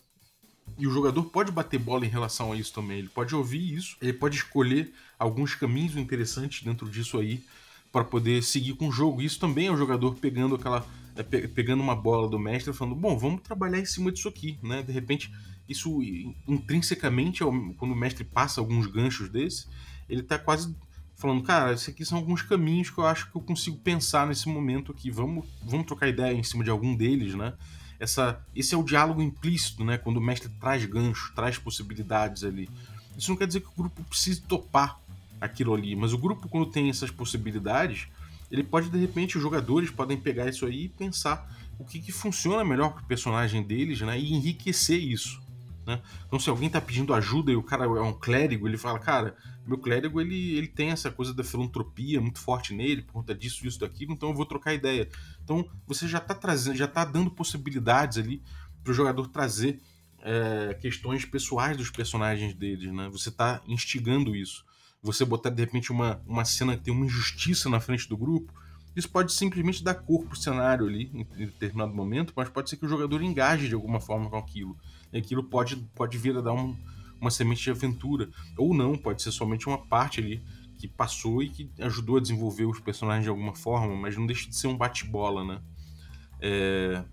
E 0.78 0.88
o 0.88 0.92
jogador 0.92 1.24
pode 1.26 1.52
bater 1.52 1.80
bola 1.80 2.06
em 2.06 2.10
relação 2.10 2.52
a 2.52 2.56
isso 2.56 2.74
também. 2.74 3.00
Ele 3.00 3.10
pode 3.10 3.36
ouvir 3.36 3.74
isso, 3.74 3.98
ele 4.02 4.14
pode 4.14 4.38
escolher 4.38 4.94
alguns 5.18 5.56
caminhos 5.56 5.96
interessantes 5.96 6.64
dentro 6.64 6.90
disso 6.90 7.20
aí 7.20 7.44
para 7.92 8.04
poder 8.04 8.44
seguir 8.44 8.74
com 8.74 8.88
o 8.90 8.92
jogo. 8.92 9.22
Isso 9.22 9.40
também 9.40 9.68
é 9.68 9.72
o 9.72 9.78
jogador 9.78 10.16
pegando 10.16 10.56
aquela 10.56 10.86
é, 11.16 11.24
pegando 11.24 11.82
uma 11.82 11.96
bola 11.96 12.30
do 12.30 12.38
mestre 12.38 12.72
falando, 12.74 12.96
bom, 12.96 13.18
vamos 13.18 13.42
trabalhar 13.42 13.80
em 13.80 13.86
cima 13.86 14.12
disso 14.12 14.28
aqui, 14.28 14.60
né? 14.62 14.84
De 14.84 14.92
repente, 14.92 15.34
isso 15.68 16.00
intrinsecamente, 16.48 17.44
quando 17.78 17.92
o 17.92 17.96
mestre 17.96 18.24
passa 18.24 18.62
alguns 18.62 18.86
ganchos 18.86 19.30
desse, 19.30 19.68
ele 20.08 20.22
está 20.22 20.38
quase 20.38 20.76
falando, 21.18 21.44
cara, 21.44 21.74
esses 21.74 21.90
aqui 21.90 22.06
são 22.06 22.18
alguns 22.18 22.42
caminhos 22.42 22.90
que 22.90 22.98
eu 22.98 23.06
acho 23.06 23.30
que 23.30 23.36
eu 23.36 23.42
consigo 23.42 23.78
pensar 23.78 24.26
nesse 24.26 24.48
momento 24.48 24.94
aqui. 24.94 25.12
Vamos, 25.12 25.46
vamos 25.62 25.86
trocar 25.86 26.08
ideia 26.08 26.34
em 26.34 26.44
cima 26.44 26.64
de 26.64 26.70
algum 26.70 26.96
deles, 26.96 27.36
né? 27.36 27.54
essa, 28.00 28.40
esse 28.56 28.74
é 28.74 28.78
o 28.78 28.84
diálogo 28.84 29.22
implícito, 29.22 29.84
né? 29.84 29.98
Quando 29.98 30.18
o 30.18 30.22
mestre 30.22 30.50
traz 30.60 30.86
ganchos, 30.86 31.32
traz 31.36 31.58
possibilidades 31.58 32.44
ali. 32.44 32.70
Isso 33.18 33.32
não 33.32 33.38
quer 33.38 33.48
dizer 33.48 33.62
que 33.62 33.68
o 33.68 33.76
grupo 33.76 34.04
precise 34.04 34.42
topar 34.42 35.00
aquilo 35.42 35.74
ali, 35.74 35.96
mas 35.96 36.14
o 36.14 36.18
grupo, 36.18 36.48
quando 36.48 36.68
tem 36.68 36.90
essas 36.90 37.12
possibilidades, 37.12 38.08
ele 38.52 38.64
pode, 38.64 38.90
de 38.90 38.98
repente, 38.98 39.38
os 39.38 39.44
jogadores 39.44 39.90
podem 39.90 40.18
pegar 40.18 40.48
isso 40.48 40.66
aí 40.66 40.86
e 40.86 40.90
pensar 40.90 41.52
o 41.80 41.86
que, 41.86 42.00
que 42.00 42.12
funciona 42.12 42.64
melhor 42.64 42.94
para 42.94 43.04
o 43.04 43.06
personagem 43.06 43.64
deles, 43.64 44.02
né? 44.02 44.20
E 44.20 44.34
enriquecer 44.34 45.00
isso. 45.00 45.42
Né? 45.88 46.02
Então, 46.26 46.38
se 46.38 46.50
alguém 46.50 46.68
está 46.68 46.82
pedindo 46.82 47.14
ajuda 47.14 47.50
e 47.50 47.56
o 47.56 47.64
cara 47.64 47.86
é 47.86 48.02
um 48.02 48.12
clérigo, 48.12 48.68
ele 48.68 48.78
fala, 48.78 49.00
cara, 49.00 49.38
meu 49.66 49.78
clérigo 49.78 50.20
ele, 50.20 50.58
ele 50.58 50.68
tem 50.68 50.90
essa 50.90 51.10
coisa 51.10 51.34
da 51.34 51.46
filantropia 51.46 52.20
muito 52.20 52.40
forte 52.40 52.74
nele, 52.74 53.04
por 53.04 53.14
conta 53.14 53.34
disso, 53.34 53.66
isso, 53.66 53.80
daquilo, 53.80 54.12
então 54.12 54.28
eu 54.28 54.36
vou 54.36 54.46
trocar 54.46 54.74
ideia. 54.74 55.08
Então, 55.42 55.66
você 55.88 56.06
já 56.06 56.18
está 56.18 56.36
trazendo, 56.36 56.76
já 56.76 56.84
está 56.84 57.06
dando 57.06 57.32
possibilidades 57.32 58.18
ali 58.18 58.44
para 58.84 58.92
o 58.92 58.94
jogador 58.94 59.30
trazer 59.30 59.80
é, 60.20 60.74
questões 60.74 61.24
pessoais 61.24 61.78
dos 61.78 61.90
personagens 61.90 62.54
deles, 62.54 62.92
né? 62.92 63.08
Você 63.10 63.30
está 63.30 63.62
instigando 63.66 64.36
isso. 64.36 64.66
Você 65.02 65.24
botar 65.24 65.52
de 65.52 65.62
repente 65.62 65.90
uma, 65.90 66.22
uma 66.28 66.44
cena 66.44 66.76
que 66.76 66.84
tem 66.84 66.94
uma 66.94 67.06
injustiça 67.06 67.70
na 67.70 67.80
frente 67.80 68.10
do 68.10 68.18
grupo, 68.18 68.52
isso 68.94 69.10
pode 69.10 69.32
simplesmente 69.32 69.82
dar 69.82 69.94
cor 69.94 70.26
pro 70.26 70.36
cenário 70.36 70.86
ali 70.86 71.10
em 71.14 71.46
determinado 71.46 71.94
momento, 71.94 72.34
mas 72.36 72.50
pode 72.50 72.70
ser 72.70 72.76
que 72.76 72.86
o 72.86 72.90
jogador 72.90 73.22
engaje 73.22 73.70
de 73.70 73.74
alguma 73.74 74.02
forma 74.02 74.30
com 74.30 74.38
aquilo 74.38 74.78
e 75.12 75.18
aquilo 75.18 75.44
pode, 75.44 75.76
pode 75.96 76.18
vir 76.18 76.38
a 76.38 76.42
dar 76.42 76.54
um, 76.54 76.76
uma 77.20 77.32
semente 77.32 77.64
de 77.64 77.72
aventura. 77.72 78.30
Ou 78.58 78.74
não, 78.74 78.98
pode 78.98 79.22
ser 79.22 79.32
somente 79.32 79.68
uma 79.68 79.78
parte 79.78 80.20
ali 80.20 80.42
que 80.78 80.88
passou 80.88 81.42
e 81.42 81.50
que 81.50 81.70
ajudou 81.80 82.18
a 82.18 82.22
desenvolver 82.22 82.66
os 82.66 82.80
personagens 82.80 83.24
de 83.24 83.30
alguma 83.30 83.56
forma, 83.56 83.96
mas 83.96 84.16
não 84.16 84.26
deixa 84.26 84.48
de 84.48 84.56
ser 84.56 84.68
um 84.68 84.78
bate-bola, 84.78 85.44
né? 85.44 85.62
É... 86.40 87.04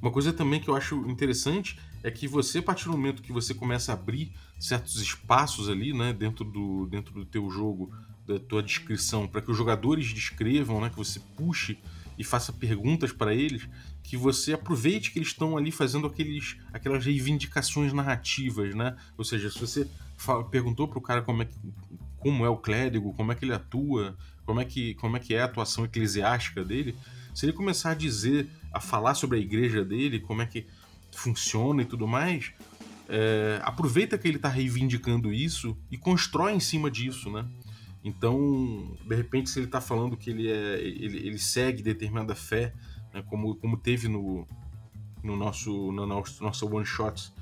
Uma 0.00 0.10
coisa 0.10 0.32
também 0.32 0.60
que 0.60 0.68
eu 0.68 0.76
acho 0.76 0.94
interessante 1.08 1.78
é 2.02 2.10
que 2.10 2.28
você, 2.28 2.58
a 2.58 2.62
partir 2.62 2.84
do 2.84 2.92
momento 2.92 3.22
que 3.22 3.32
você 3.32 3.54
começa 3.54 3.92
a 3.92 3.94
abrir 3.94 4.32
certos 4.60 5.00
espaços 5.00 5.68
ali, 5.68 5.92
né, 5.92 6.12
dentro 6.12 6.44
do, 6.44 6.86
dentro 6.86 7.14
do 7.14 7.24
teu 7.24 7.50
jogo, 7.50 7.90
da 8.26 8.38
tua 8.38 8.62
descrição, 8.62 9.26
para 9.26 9.40
que 9.40 9.50
os 9.50 9.56
jogadores 9.56 10.12
descrevam, 10.12 10.80
né, 10.80 10.90
que 10.90 10.96
você 10.96 11.18
puxe 11.36 11.78
e 12.18 12.24
faça 12.24 12.52
perguntas 12.52 13.12
para 13.12 13.34
eles, 13.34 13.68
que 14.02 14.16
você 14.16 14.52
aproveite 14.52 15.10
que 15.10 15.18
eles 15.18 15.28
estão 15.28 15.56
ali 15.56 15.70
fazendo 15.70 16.06
aqueles, 16.06 16.56
aquelas 16.72 17.04
reivindicações 17.04 17.92
narrativas, 17.92 18.74
né? 18.74 18.96
Ou 19.18 19.24
seja, 19.24 19.50
se 19.50 19.58
você 19.58 19.88
fala, 20.16 20.44
perguntou 20.44 20.88
para 20.88 20.98
o 20.98 21.02
cara 21.02 21.22
como 21.22 21.42
é, 21.42 21.48
como 22.18 22.44
é 22.44 22.48
o 22.48 22.56
clérigo, 22.56 23.12
como 23.14 23.32
é 23.32 23.34
que 23.34 23.44
ele 23.44 23.52
atua, 23.52 24.16
como 24.44 24.60
é 24.60 24.64
que, 24.64 24.94
como 24.94 25.16
é 25.16 25.20
que 25.20 25.34
é 25.34 25.42
a 25.42 25.44
atuação 25.44 25.84
eclesiástica 25.84 26.64
dele, 26.64 26.96
se 27.34 27.44
ele 27.44 27.52
começar 27.52 27.90
a 27.90 27.94
dizer, 27.94 28.48
a 28.72 28.80
falar 28.80 29.14
sobre 29.14 29.38
a 29.38 29.40
igreja 29.40 29.84
dele, 29.84 30.20
como 30.20 30.40
é 30.40 30.46
que 30.46 30.66
funciona 31.12 31.82
e 31.82 31.84
tudo 31.84 32.06
mais, 32.06 32.52
é, 33.08 33.60
aproveita 33.62 34.16
que 34.16 34.26
ele 34.26 34.36
está 34.36 34.48
reivindicando 34.48 35.32
isso 35.32 35.76
e 35.90 35.98
constrói 35.98 36.52
em 36.52 36.60
cima 36.60 36.90
disso, 36.90 37.30
né? 37.30 37.46
Então, 38.06 38.96
de 39.04 39.16
repente, 39.16 39.50
se 39.50 39.58
ele 39.58 39.66
está 39.66 39.80
falando 39.80 40.16
que 40.16 40.30
ele, 40.30 40.48
é, 40.48 40.80
ele, 40.80 41.26
ele 41.26 41.38
segue 41.40 41.82
determinada 41.82 42.36
fé, 42.36 42.72
né, 43.12 43.20
como, 43.26 43.56
como 43.56 43.76
teve 43.76 44.06
no, 44.06 44.46
no 45.24 45.36
nosso, 45.36 45.90
no 45.90 46.06
nosso, 46.06 46.40
nosso 46.40 46.72
one 46.72 46.86
shot 46.86 47.32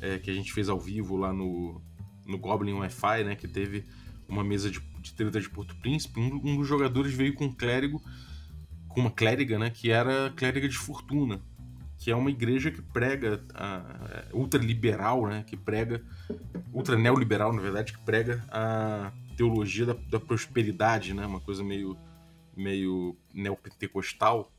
é, 0.00 0.20
que 0.20 0.30
a 0.30 0.34
gente 0.34 0.52
fez 0.52 0.68
ao 0.68 0.78
vivo 0.78 1.16
lá 1.16 1.32
no, 1.32 1.82
no 2.24 2.38
Goblin 2.38 2.74
Wi-Fi, 2.74 3.24
né, 3.24 3.34
que 3.34 3.48
teve 3.48 3.84
uma 4.28 4.44
mesa 4.44 4.70
de, 4.70 4.78
de 5.00 5.12
treta 5.14 5.40
de 5.40 5.50
Porto 5.50 5.74
Príncipe, 5.78 6.20
um, 6.20 6.40
um, 6.44 6.58
dos 6.58 6.68
jogadores 6.68 7.12
veio 7.12 7.34
com 7.34 7.46
um 7.46 7.52
clérigo, 7.52 8.00
com 8.86 9.00
uma 9.00 9.10
clériga, 9.10 9.58
né, 9.58 9.68
que 9.68 9.90
era 9.90 10.32
clériga 10.36 10.68
de 10.68 10.78
fortuna, 10.78 11.42
que 11.98 12.12
é 12.12 12.14
uma 12.14 12.30
igreja 12.30 12.70
que 12.70 12.80
prega 12.80 13.44
a, 13.52 13.78
a, 13.78 14.24
ultraliberal, 14.32 15.26
né, 15.26 15.42
que 15.44 15.56
prega 15.56 16.00
ultra 16.72 16.96
neoliberal, 16.96 17.52
na 17.52 17.60
verdade, 17.60 17.92
que 17.92 17.98
prega 18.04 18.44
a 18.48 19.10
teologia 19.36 19.86
da, 19.86 19.96
da 20.10 20.20
prosperidade, 20.20 21.14
né? 21.14 21.26
Uma 21.26 21.40
coisa 21.40 21.62
meio, 21.62 21.96
meio 22.56 23.16
neopentecostal. 23.32 24.50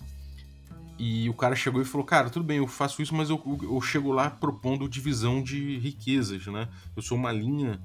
E 0.98 1.30
o 1.30 1.34
cara 1.34 1.56
chegou 1.56 1.82
e 1.82 1.86
falou: 1.86 2.06
Cara, 2.06 2.30
tudo 2.30 2.46
bem, 2.46 2.58
eu 2.58 2.68
faço 2.68 3.02
isso, 3.02 3.14
mas 3.14 3.30
eu, 3.30 3.42
eu 3.64 3.82
chego 3.82 4.12
lá 4.12 4.30
propondo 4.30 4.88
divisão 4.88 5.42
de 5.42 5.78
riquezas, 5.78 6.46
né? 6.48 6.70
Eu 6.96 7.02
sou 7.02 7.18
uma 7.18 7.32
linha 7.32 7.82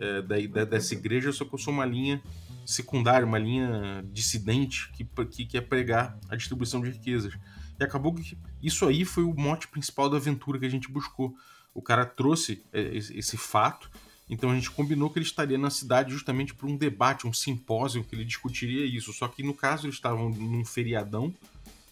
é, 0.00 0.22
da, 0.22 0.36
da, 0.46 0.64
dessa 0.64 0.94
igreja, 0.94 1.32
só 1.32 1.44
que 1.44 1.54
eu 1.54 1.58
sou 1.58 1.72
uma 1.72 1.84
linha 1.84 2.22
secundária, 2.64 3.26
uma 3.26 3.38
linha 3.38 4.04
dissidente 4.12 4.90
que, 4.92 5.04
que 5.26 5.44
quer 5.44 5.62
pregar 5.62 6.16
a 6.28 6.36
distribuição 6.36 6.80
de 6.80 6.90
riquezas. 6.90 7.34
E 7.78 7.84
acabou 7.84 8.14
que 8.14 8.36
isso 8.62 8.86
aí 8.86 9.04
foi 9.04 9.24
o 9.24 9.34
mote 9.34 9.66
principal 9.66 10.08
da 10.08 10.16
aventura 10.16 10.58
que 10.58 10.66
a 10.66 10.70
gente 10.70 10.90
buscou. 10.90 11.34
O 11.74 11.82
cara 11.82 12.04
trouxe 12.04 12.64
é, 12.72 12.80
esse 12.94 13.36
fato, 13.36 13.90
então 14.32 14.50
a 14.50 14.54
gente 14.54 14.70
combinou 14.70 15.10
que 15.10 15.18
ele 15.18 15.26
estaria 15.26 15.58
na 15.58 15.68
cidade 15.68 16.10
justamente 16.10 16.54
para 16.54 16.66
um 16.66 16.74
debate, 16.74 17.26
um 17.26 17.34
simpósio 17.34 18.02
que 18.02 18.14
ele 18.14 18.24
discutiria 18.24 18.86
isso. 18.86 19.12
Só 19.12 19.28
que 19.28 19.42
no 19.42 19.52
caso 19.52 19.84
eles 19.84 19.96
estavam 19.96 20.30
num 20.30 20.64
feriadão, 20.64 21.34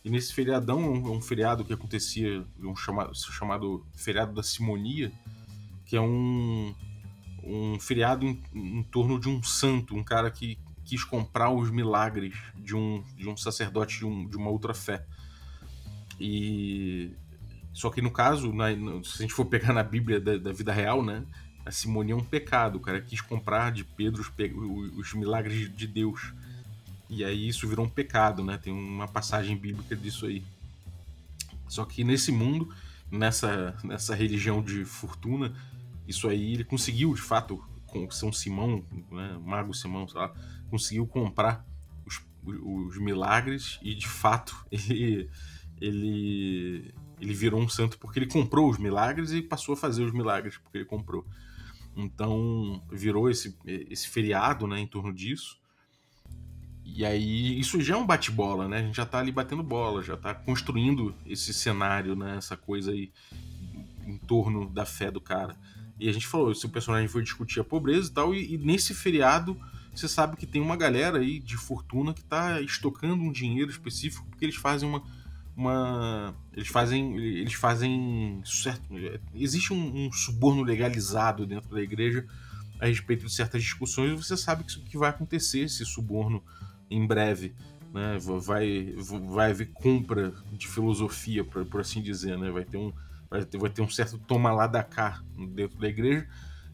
e 0.03 0.09
nesse 0.09 0.33
feriadão, 0.33 0.81
um, 0.81 1.17
um 1.17 1.21
feriado 1.21 1.67
que 1.67 1.73
acontecia, 1.75 2.43
um 2.59 2.75
chamado, 2.75 3.15
chamado 3.15 3.85
feriado 3.95 4.33
da 4.33 4.43
Simonia, 4.43 5.13
que 5.85 5.95
é 5.95 6.01
um, 6.01 6.75
um 7.45 7.79
feriado 7.79 8.25
em, 8.25 8.43
em, 8.55 8.83
torno 8.85 9.21
de 9.21 9.29
um 9.29 9.43
santo, 9.43 9.95
um 9.95 10.03
cara 10.03 10.31
que 10.31 10.59
quis 10.83 11.05
comprar 11.05 11.51
os 11.51 11.71
milagres 11.71 12.35
de 12.57 12.75
um, 12.75 13.05
de 13.19 13.29
um 13.29 13.37
sacerdote 13.37 13.99
de, 13.99 14.07
um, 14.07 14.27
de 14.27 14.39
uma 14.39 14.49
outra 14.49 14.73
fé. 14.73 15.05
E 16.19 17.11
só 17.75 17.91
que 17.91 18.01
no 18.01 18.11
caso, 18.11 18.51
na, 18.51 18.71
se 19.05 19.19
a 19.19 19.23
gente 19.23 19.35
for 19.35 19.45
pegar 19.45 19.75
na 19.75 19.83
Bíblia 19.83 20.19
da, 20.19 20.39
da, 20.39 20.53
vida 20.55 20.73
real, 20.73 21.05
né, 21.05 21.23
a 21.71 21.73
simonia 21.73 22.15
é 22.15 22.17
um 22.17 22.25
pecado. 22.25 22.77
O 22.77 22.81
cara 22.81 23.01
quis 23.01 23.21
comprar 23.21 23.71
de 23.71 23.85
Pedro 23.85 24.21
os, 24.21 24.99
os 24.99 25.15
milagres 25.15 25.75
de 25.75 25.87
Deus. 25.87 26.35
E 27.09 27.25
aí 27.25 27.49
isso 27.49 27.69
virou 27.69 27.87
um 27.87 27.89
pecado, 27.89 28.45
né? 28.45 28.59
Tem 28.59 28.73
uma 28.73 29.07
passagem 29.07 29.57
bíblica 29.57 29.95
disso 29.95 30.27
aí. 30.27 30.45
Só 31.69 31.85
que 31.85 32.03
nesse 32.03 32.33
mundo, 32.33 32.75
nessa, 33.11 33.77
nessa 33.85 34.17
religião 34.17 34.61
de 34.61 34.85
fortuna, 34.85 35.55
isso 36.09 36.29
aí 36.29 36.55
ele 36.55 36.65
conseguiu, 36.65 37.15
de 37.15 37.23
fato, 37.23 37.65
com 37.87 38.11
São 38.11 38.33
Simão, 38.33 38.85
né, 39.11 39.39
Mago 39.45 39.73
Simão, 39.73 40.09
sei 40.09 40.21
lá, 40.21 40.35
conseguiu 40.69 41.07
comprar 41.07 41.65
os, 42.05 42.21
os 42.45 42.99
milagres 42.99 43.79
e 43.81 43.95
de 43.95 44.09
fato 44.09 44.57
ele, 44.71 45.31
ele, 45.81 46.93
ele 47.21 47.35
virou 47.35 47.61
um 47.61 47.69
santo 47.69 47.97
porque 47.99 48.19
ele 48.19 48.27
comprou 48.27 48.69
os 48.69 48.79
milagres 48.79 49.31
e 49.31 49.41
passou 49.41 49.75
a 49.75 49.77
fazer 49.77 50.03
os 50.03 50.13
milagres 50.13 50.59
porque 50.59 50.79
ele 50.79 50.85
comprou. 50.85 51.25
Então 52.05 52.83
virou 52.91 53.31
esse, 53.31 53.57
esse 53.65 54.09
feriado 54.09 54.67
né, 54.67 54.79
em 54.79 54.87
torno 54.87 55.13
disso. 55.13 55.59
E 56.85 57.05
aí, 57.05 57.59
isso 57.59 57.81
já 57.81 57.95
é 57.95 57.97
um 57.97 58.07
bate-bola, 58.07 58.67
né? 58.67 58.79
A 58.79 58.83
gente 58.83 58.97
já 58.97 59.07
tá 59.07 59.19
ali 59.21 59.31
batendo 59.31 59.63
bola, 59.63 60.03
já 60.03 60.17
tá 60.17 60.35
construindo 60.35 61.15
esse 61.25 61.55
cenário, 61.55 62.17
né? 62.17 62.37
Essa 62.37 62.57
coisa 62.57 62.91
aí 62.91 63.13
em 64.07 64.19
torno 64.19 64.69
da 64.69 64.85
fé 64.85 65.11
do 65.11 65.21
cara. 65.21 65.57
E 65.99 66.09
a 66.09 66.13
gente 66.13 66.27
falou, 66.27 66.55
se 66.55 66.67
o 66.67 66.69
personagem 66.69 67.09
foi 67.09 67.23
discutir 67.23 67.61
a 67.61 67.65
pobreza 67.65 68.11
e 68.11 68.13
tal, 68.13 68.35
e, 68.35 68.55
e, 68.55 68.59
nesse 68.59 68.93
feriado 68.93 69.57
você 69.95 70.09
sabe 70.09 70.37
que 70.37 70.47
tem 70.47 70.63
uma 70.63 70.77
galera 70.77 71.19
aí 71.19 71.39
de 71.39 71.57
fortuna 71.57 72.15
que 72.15 72.23
tá 72.23 72.61
estocando 72.61 73.23
um 73.23 73.33
dinheiro 73.33 73.71
específico 73.71 74.27
porque 74.31 74.45
eles 74.45 74.57
fazem 74.57 74.89
uma. 74.89 75.03
Uma 75.61 76.35
eles 76.55 76.69
fazem. 76.69 77.17
Eles 77.17 77.55
fazem. 77.55 78.41
Certo, 78.45 78.83
existe 79.35 79.73
um, 79.73 80.07
um 80.07 80.13
suborno 80.13 80.63
legalizado 80.63 81.47
dentro 81.47 81.71
da 81.71 81.81
igreja 81.81 82.27
a 82.81 82.87
respeito 82.87 83.27
de 83.27 83.33
certas 83.33 83.63
discussões, 83.63 84.11
e 84.11 84.17
você 84.17 84.37
sabe 84.37 84.65
que 84.65 84.81
que 84.81 84.97
vai 84.97 85.11
acontecer, 85.11 85.61
esse 85.61 85.85
suborno 85.85 86.43
em 86.91 87.07
breve. 87.07 87.55
Né? 87.93 88.19
Vai, 88.19 88.95
vai 89.29 89.51
haver 89.51 89.71
compra 89.73 90.33
de 90.53 90.67
filosofia, 90.67 91.45
por, 91.45 91.67
por 91.67 91.83
assim 91.83 92.01
dizer, 92.01 92.39
né? 92.39 92.51
vai 92.51 92.65
ter 92.65 92.79
um 92.79 92.93
vai 93.29 93.45
ter, 93.45 93.59
vai 93.59 93.71
ter 93.71 93.83
um 93.83 93.89
certo 93.89 94.19
toma 94.19 94.51
lá 94.51 94.67
da 94.67 94.83
cá 94.83 95.23
dentro 95.55 95.79
da 95.79 95.89
igreja. 95.89 96.27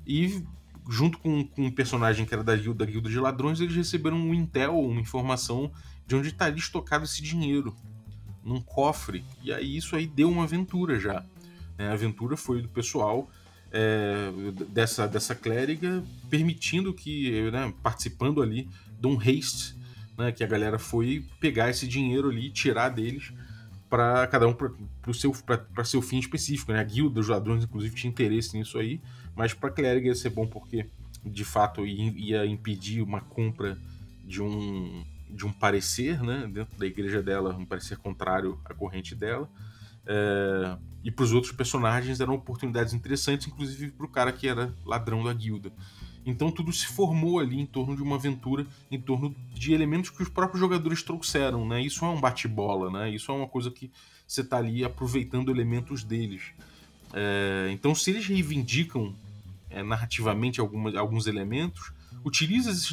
E 0.07 0.45
junto 0.89 1.19
com, 1.19 1.45
com 1.45 1.67
um 1.67 1.73
personagem 1.73 2.25
que 2.25 2.33
era 2.33 2.45
da 2.45 2.55
guilda, 2.55 2.85
da 2.85 2.91
guilda 2.91 3.11
de 3.11 3.19
ladrões, 3.19 3.61
eles 3.61 3.75
receberam 3.75 4.17
um 4.17 4.33
intel, 4.33 4.79
uma 4.79 5.01
informação 5.01 5.73
de 6.07 6.15
onde 6.15 6.29
estaria 6.29 6.57
estocado 6.57 7.05
esse 7.05 7.21
dinheiro. 7.21 7.75
Num 8.47 8.61
cofre. 8.61 9.25
E 9.43 9.53
aí 9.53 9.77
isso 9.77 9.97
aí 9.97 10.07
deu 10.07 10.31
uma 10.31 10.45
aventura 10.45 11.01
já. 11.01 11.25
Né? 11.77 11.89
A 11.89 11.93
aventura 11.93 12.37
foi 12.37 12.63
do 12.63 12.69
pessoal 12.69 13.29
é, 13.73 14.31
dessa, 14.69 15.09
dessa 15.09 15.35
clériga, 15.35 16.03
permitindo 16.31 16.95
que, 16.95 17.51
né, 17.51 17.75
participando 17.83 18.41
ali 18.41 18.69
de 19.01 19.07
um 19.07 19.19
haste, 19.19 19.77
né, 20.17 20.33
que 20.33 20.45
a 20.45 20.47
galera 20.47 20.79
foi 20.79 21.25
pegar 21.41 21.69
esse 21.71 21.87
dinheiro 21.87 22.31
ali, 22.31 22.51
tirar 22.51 22.89
deles 22.89 23.33
para 23.91 24.27
cada 24.27 24.47
um 24.47 24.55
para 24.55 24.71
seu, 25.13 25.35
seu 25.85 26.01
fim 26.01 26.19
específico. 26.19 26.73
Né? 26.73 26.81
A 26.81 26.85
guilda 26.85 27.17
dos 27.17 27.29
ladrões, 27.29 27.65
inclusive, 27.65 27.95
tinha 27.95 28.11
interesse 28.11 28.57
nisso 28.57 28.79
aí, 28.79 29.01
mas 29.35 29.53
para 29.53 29.71
clérigo 29.71 30.07
ia 30.07 30.15
ser 30.15 30.31
bom 30.31 30.47
porque, 30.47 30.87
de 31.25 31.45
fato, 31.45 31.85
ia 31.85 32.47
impedir 32.47 33.03
uma 33.03 33.21
compra 33.21 33.77
de 34.25 34.41
um, 34.43 35.05
de 35.31 35.47
um 35.47 35.53
parecer 35.53 36.23
né? 36.23 36.49
dentro 36.53 36.79
da 36.79 36.87
igreja 36.87 37.23
dela, 37.23 37.55
um 37.57 37.65
parecer 37.65 37.99
contrário 37.99 38.61
à 38.65 38.75
corrente 38.75 39.15
dela. 39.15 39.49
É, 40.07 40.77
e 41.03 41.11
para 41.11 41.25
os 41.25 41.33
outros 41.33 41.53
personagens 41.53 42.21
eram 42.21 42.35
oportunidades 42.35 42.95
interessantes, 42.95 43.47
inclusive 43.47 43.91
para 43.91 44.07
o 44.07 44.09
cara 44.09 44.33
que 44.33 44.47
era 44.47 44.75
ladrão 44.85 45.25
da 45.25 45.33
guilda. 45.33 45.73
Então 46.25 46.51
tudo 46.51 46.73
se 46.73 46.87
formou 46.87 47.39
ali 47.39 47.61
em 47.61 47.67
torno 47.67 47.95
de 47.95 48.03
uma 48.03 48.17
aventura, 48.17 48.67
em 48.91 49.01
torno 49.01 49.35
de 49.55 49.73
elementos 49.73 50.11
que 50.11 50.23
os 50.23 50.29
próprios 50.29 50.61
jogadores 50.61 51.03
trouxeram, 51.03 51.67
né? 51.67 51.81
Isso 51.81 52.05
é 52.05 52.09
um 52.09 52.21
bate-bola, 52.21 52.91
né? 52.91 53.11
Isso 53.11 53.31
é 53.31 53.35
uma 53.35 53.47
coisa 53.47 53.71
que 53.71 53.91
você 54.27 54.41
está 54.41 54.57
ali 54.59 54.85
aproveitando 54.85 55.51
elementos 55.51 56.03
deles. 56.03 56.53
É, 57.13 57.69
então, 57.71 57.95
se 57.95 58.11
eles 58.11 58.27
reivindicam 58.27 59.15
é, 59.71 59.83
narrativamente 59.83 60.61
algumas, 60.61 60.97
alguns 60.97 61.29
elementos, 61.29 61.93
utiliza 62.27 62.73
esses, 62.73 62.91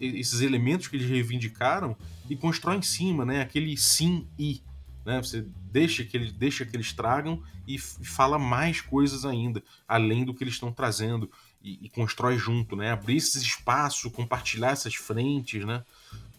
esses, 0.00 0.40
elementos 0.40 0.86
que 0.86 0.94
eles 0.94 1.10
reivindicaram 1.10 1.96
e 2.30 2.36
constrói 2.36 2.76
em 2.76 2.82
cima, 2.82 3.24
né? 3.24 3.42
Aquele 3.42 3.76
sim 3.76 4.28
e. 4.38 4.62
Né? 5.04 5.20
Você 5.20 5.44
deixa 5.72 6.04
que, 6.04 6.16
eles, 6.16 6.32
deixa 6.32 6.64
que 6.64 6.76
eles 6.76 6.92
tragam 6.92 7.42
e 7.66 7.78
fala 7.78 8.38
mais 8.38 8.80
coisas 8.80 9.24
ainda, 9.24 9.60
além 9.88 10.24
do 10.24 10.32
que 10.32 10.44
eles 10.44 10.54
estão 10.54 10.70
trazendo 10.70 11.28
e, 11.60 11.86
e, 11.86 11.88
constrói 11.88 12.38
junto, 12.38 12.76
né? 12.76 12.92
Abrir 12.92 13.16
esses 13.16 13.42
espaços, 13.42 14.10
compartilhar 14.12 14.70
essas 14.70 14.94
frentes, 14.94 15.64
né? 15.64 15.82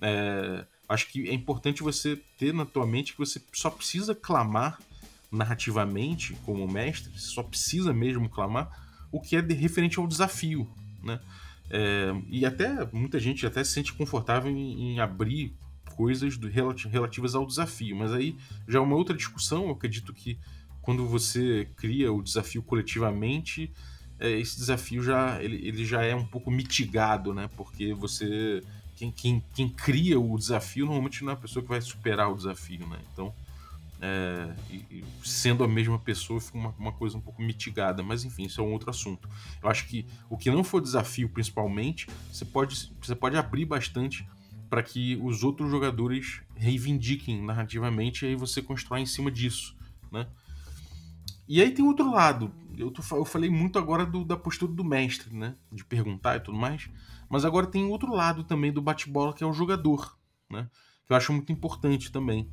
É, 0.02 0.66
acho 0.88 1.08
que 1.10 1.28
é 1.30 1.34
importante 1.34 1.84
você 1.84 2.18
ter 2.38 2.54
na 2.54 2.66
tua 2.66 2.88
mente 2.88 3.12
que 3.12 3.20
você 3.20 3.42
só 3.52 3.70
precisa 3.70 4.16
clamar 4.16 4.80
narrativamente 5.30 6.34
como 6.46 6.66
mestre, 6.66 7.12
só 7.20 7.44
precisa 7.44 7.94
mesmo 7.94 8.30
clamar 8.30 8.88
o 9.12 9.20
que 9.20 9.36
é 9.36 9.42
de, 9.42 9.54
referente 9.54 10.00
ao 10.00 10.08
desafio, 10.08 10.70
né? 11.04 11.20
É, 11.70 12.14
e 12.30 12.46
até 12.46 12.86
muita 12.94 13.20
gente 13.20 13.46
até 13.46 13.64
se 13.64 13.72
sente 13.72 13.94
confortável 13.94 14.52
em, 14.52 14.94
em 14.94 15.00
abrir 15.00 15.54
coisas 15.96 16.38
do, 16.38 16.48
relativas 16.48 17.36
ao 17.36 17.46
desafio, 17.46 17.96
mas 17.96 18.14
aí 18.14 18.36
já 18.68 18.80
é 18.80 18.82
uma 18.82 18.96
outra 18.96 19.16
discussão. 19.16 19.66
Eu 19.66 19.72
acredito 19.72 20.14
que 20.14 20.38
quando 20.82 21.06
você 21.08 21.68
cria 21.76 22.14
o 22.14 22.22
desafio 22.22 22.64
coletivamente, 22.64 23.72
é, 24.20 24.32
esse 24.32 24.58
desafio 24.58 25.04
já 25.04 25.42
ele, 25.44 25.68
ele 25.68 25.86
já 25.86 26.04
é 26.04 26.16
um 26.16 26.26
pouco 26.26 26.50
mitigado, 26.50 27.34
né? 27.34 27.50
Porque 27.58 27.94
você 27.94 28.62
quem, 28.96 29.12
quem, 29.12 29.44
quem, 29.54 29.70
cria 29.70 30.20
o 30.20 30.38
desafio 30.38 30.86
normalmente 30.86 31.24
não 31.24 31.32
é 31.32 31.34
a 31.34 31.38
pessoa 31.38 31.62
que 31.62 31.70
vai 31.70 31.82
superar 31.82 32.32
o 32.32 32.36
desafio, 32.36 32.88
né? 32.88 32.98
Então, 33.14 33.34
é, 34.00 34.56
e, 34.70 35.04
sendo 35.24 35.64
a 35.64 35.68
mesma 35.68 35.98
pessoa, 35.98 36.40
fica 36.40 36.58
uma, 36.58 36.70
uma, 36.78 36.92
coisa 36.92 37.18
um 37.18 37.22
pouco 37.22 37.42
mitigada. 37.42 38.04
Mas 38.04 38.24
enfim, 38.24 38.44
isso 38.44 38.62
é 38.62 38.64
um 38.64 38.72
outro 38.72 38.90
assunto. 38.90 39.28
Eu 39.62 39.70
acho 39.70 39.88
que 39.88 40.06
o 40.30 40.38
que 40.38 40.52
não 40.52 40.64
for 40.64 40.82
desafio, 40.82 41.30
principalmente, 41.30 42.08
você 42.32 42.46
pode, 42.46 42.94
você 43.02 43.16
pode 43.16 43.38
abrir 43.38 43.66
bastante 43.66 44.28
para 44.70 44.84
que 44.84 45.18
os 45.24 45.44
outros 45.44 45.72
jogadores 45.72 46.42
reivindiquem 46.56 47.42
narrativamente 47.42 48.26
e 48.26 48.30
aí 48.30 48.36
você 48.36 48.62
constrói 48.62 49.02
em 49.02 49.06
cima 49.06 49.32
disso, 49.32 49.76
né? 50.12 50.28
E 51.48 51.62
aí 51.62 51.72
tem 51.72 51.86
outro 51.86 52.12
lado. 52.12 52.52
Eu, 52.78 52.92
tô, 52.92 53.02
eu 53.16 53.24
falei 53.24 53.50
muito 53.50 53.80
agora 53.80 54.06
do, 54.06 54.26
da 54.26 54.36
postura 54.36 54.72
do 54.72 54.84
mestre, 54.84 55.34
né? 55.34 55.56
De 55.72 55.86
perguntar 55.86 56.36
e 56.36 56.40
tudo 56.42 56.58
mais. 56.58 56.90
Mas 57.30 57.46
agora 57.46 57.66
tem 57.66 57.86
outro 57.86 58.14
lado 58.14 58.44
também 58.44 58.72
do 58.72 58.82
bate-bola, 58.82 59.34
que 59.34 59.44
é 59.44 59.48
o 59.48 59.54
jogador, 59.54 60.18
né? 60.52 60.70
Que 61.06 61.14
eu 61.14 61.18
acho 61.18 61.32
muito 61.32 61.52
importante 61.52 62.12
também. 62.12 62.52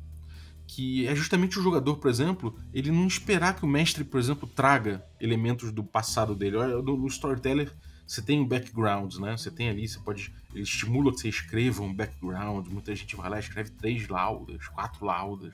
Que 0.67 1.07
é 1.07 1.15
justamente 1.15 1.59
o 1.59 1.61
jogador, 1.61 1.97
por 1.97 2.09
exemplo, 2.09 2.57
ele 2.73 2.91
não 2.91 3.07
esperar 3.07 3.55
que 3.55 3.63
o 3.63 3.67
mestre, 3.67 4.03
por 4.03 4.19
exemplo, 4.19 4.47
traga 4.47 5.05
elementos 5.19 5.71
do 5.71 5.83
passado 5.83 6.35
dele. 6.35 6.57
No 6.57 7.07
storyteller, 7.07 7.71
você 8.05 8.21
tem 8.21 8.39
um 8.39 8.47
background, 8.47 9.15
né? 9.15 9.35
Você 9.35 9.49
tem 9.49 9.69
ali, 9.69 9.87
você 9.87 9.99
pode. 9.99 10.33
Ele 10.53 10.63
estimula 10.63 11.11
que 11.11 11.19
você 11.19 11.29
escreva 11.29 11.81
um 11.81 11.93
background. 11.93 12.67
Muita 12.67 12.95
gente 12.95 13.15
vai 13.15 13.29
lá 13.29 13.37
e 13.37 13.39
escreve 13.39 13.71
três 13.71 14.07
laudas, 14.07 14.67
quatro 14.67 15.05
laudas, 15.05 15.53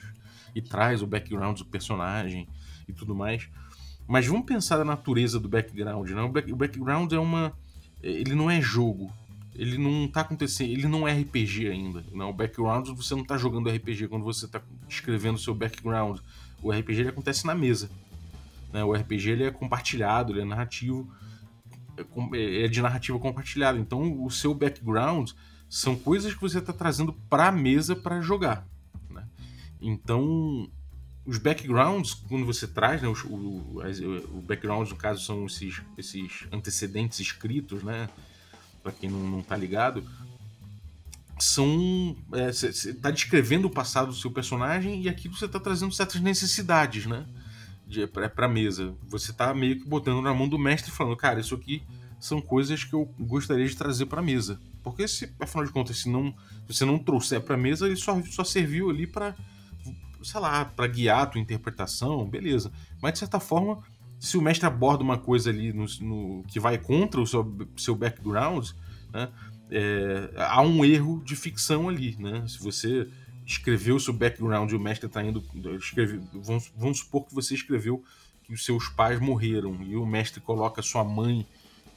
e 0.54 0.62
traz 0.62 1.02
o 1.02 1.08
background 1.08 1.58
do 1.58 1.66
personagem 1.66 2.48
e 2.88 2.94
tudo 2.94 3.16
mais. 3.16 3.48
Mas 4.08 4.28
vamos 4.28 4.46
pensar 4.46 4.78
na 4.78 4.86
natureza 4.86 5.40
do 5.40 5.48
background, 5.48 6.10
né? 6.10 6.22
O, 6.22 6.30
back, 6.30 6.52
o 6.52 6.56
background 6.56 7.14
é 7.14 7.20
uma. 7.20 7.54
Ele 8.04 8.36
não 8.36 8.52
é 8.52 8.60
jogo. 8.60 9.12
Ele 9.56 9.78
não 9.78 10.08
tá 10.08 10.22
acontecendo, 10.22 10.72
ele 10.72 10.88
não 10.88 11.08
é 11.08 11.14
RPG 11.14 11.68
ainda. 11.68 12.06
Não, 12.12 12.30
o 12.30 12.34
background 12.34 12.88
você 12.90 13.16
não 13.16 13.24
tá 13.24 13.38
jogando 13.38 13.70
RPG 13.70 14.08
quando 14.08 14.24
você 14.24 14.48
tá 14.48 14.62
escrevendo 14.88 15.38
seu 15.38 15.54
background. 15.54 16.20
O 16.62 16.72
RPG 16.72 17.02
ele 17.02 17.10
acontece 17.10 17.46
na 17.46 17.54
mesa. 17.54 17.90
Né? 18.72 18.84
O 18.84 18.94
RPG 18.94 19.30
ele 19.30 19.44
é 19.44 19.52
compartilhado, 19.52 20.32
ele 20.32 20.42
é 20.42 20.46
narrativo, 20.46 21.12
é, 21.98 22.38
é, 22.38 22.66
é 22.66 22.68
de 22.68 22.82
narrativa 22.82 23.20
compartilhada. 23.20 23.78
Então 23.78 24.24
o 24.24 24.30
seu 24.30 24.54
background 24.54 25.32
são 25.70 25.96
coisas 25.96 26.34
que 26.34 26.42
você 26.42 26.60
está 26.60 26.72
trazendo 26.72 27.14
para 27.30 27.48
a 27.48 27.52
mesa 27.52 27.96
para 27.96 28.22
jogar. 28.22 28.66
Né? 29.10 29.28
Então 29.82 30.70
os 31.26 31.38
backgrounds, 31.38 32.14
quando 32.14 32.46
você 32.46 32.68
traz, 32.68 33.02
né, 33.02 33.08
o, 33.08 33.14
o, 33.28 34.38
o 34.38 34.42
background 34.42 34.90
no 34.90 34.96
caso 34.96 35.24
são 35.24 35.46
esses, 35.46 35.82
esses 35.98 36.48
antecedentes 36.52 37.20
escritos, 37.20 37.84
né? 37.84 38.10
Para 38.82 38.92
quem 38.92 39.10
não, 39.10 39.20
não 39.20 39.42
tá 39.42 39.56
ligado, 39.56 40.04
são. 41.40 42.16
Você 42.30 42.68
é, 42.68 42.70
está 42.70 43.12
descrevendo 43.12 43.66
o 43.66 43.72
passado 43.72 44.08
do 44.08 44.16
seu 44.16 44.32
personagem 44.32 45.02
e 45.02 45.10
aqui 45.10 45.28
você 45.28 45.46
está 45.46 45.60
trazendo 45.60 45.94
certas 45.94 46.22
necessidades, 46.22 47.06
né? 47.06 47.26
Para 48.14 48.46
a 48.46 48.50
mesa. 48.50 48.96
Você 49.08 49.32
está 49.32 49.54
meio 49.54 49.80
que 49.80 49.86
botando 49.86 50.22
na 50.22 50.34
mão 50.34 50.48
do 50.48 50.58
mestre 50.58 50.92
falando, 50.92 51.18
cara, 51.18 51.40
isso 51.40 51.56
aqui 51.56 51.84
são 52.20 52.40
coisas 52.40 52.84
que 52.84 52.94
eu 52.94 53.06
gostaria 53.20 53.68
de 53.68 53.76
trazer 53.76 54.06
para 54.06 54.20
a 54.20 54.24
mesa. 54.24 54.60
Porque, 54.84 55.08
se, 55.08 55.34
afinal 55.40 55.66
de 55.66 55.72
contas, 55.72 55.98
se, 55.98 56.10
não, 56.10 56.32
se 56.68 56.76
você 56.76 56.86
não 56.86 56.98
trouxer 56.98 57.42
para 57.42 57.56
a 57.56 57.58
mesa, 57.58 57.88
ele 57.88 57.96
só, 57.96 58.22
só 58.24 58.44
serviu 58.44 58.90
ali 58.90 59.06
para 59.06 59.36
sei 60.24 60.40
lá, 60.40 60.66
para 60.66 60.88
guiar 60.88 61.22
a 61.22 61.26
tua 61.26 61.42
interpretação, 61.42 62.28
beleza. 62.28 62.72
Mas 63.02 63.14
de 63.14 63.20
certa 63.20 63.40
forma, 63.40 63.82
se 64.22 64.38
o 64.38 64.42
mestre 64.42 64.68
aborda 64.68 65.04
uma 65.04 65.18
coisa 65.18 65.50
ali 65.50 65.74
no, 65.74 65.86
no 66.00 66.44
que 66.44 66.60
vai 66.60 66.78
contra 66.78 67.20
o 67.20 67.26
seu, 67.26 67.58
seu 67.76 67.96
background, 67.96 68.70
né, 69.12 69.30
é, 69.72 70.30
há 70.38 70.62
um 70.62 70.86
erro 70.86 71.24
de 71.26 71.36
ficção 71.36 71.90
ali, 71.90 72.16
né? 72.20 72.46
Se 72.48 72.60
você 72.60 73.10
escreveu 73.44 73.96
o 73.96 74.00
seu 74.00 74.14
background 74.14 74.72
e 74.72 74.76
o 74.76 74.80
mestre 74.80 75.08
está 75.08 75.24
indo. 75.24 75.44
Escreve, 75.76 76.22
vamos, 76.34 76.72
vamos 76.78 77.00
supor 77.00 77.26
que 77.26 77.34
você 77.34 77.56
escreveu 77.56 78.04
que 78.44 78.54
os 78.54 78.64
seus 78.64 78.90
pais 78.90 79.20
morreram 79.20 79.82
e 79.82 79.96
o 79.96 80.06
mestre 80.06 80.40
coloca 80.40 80.84
sua 80.84 81.04
mãe 81.04 81.48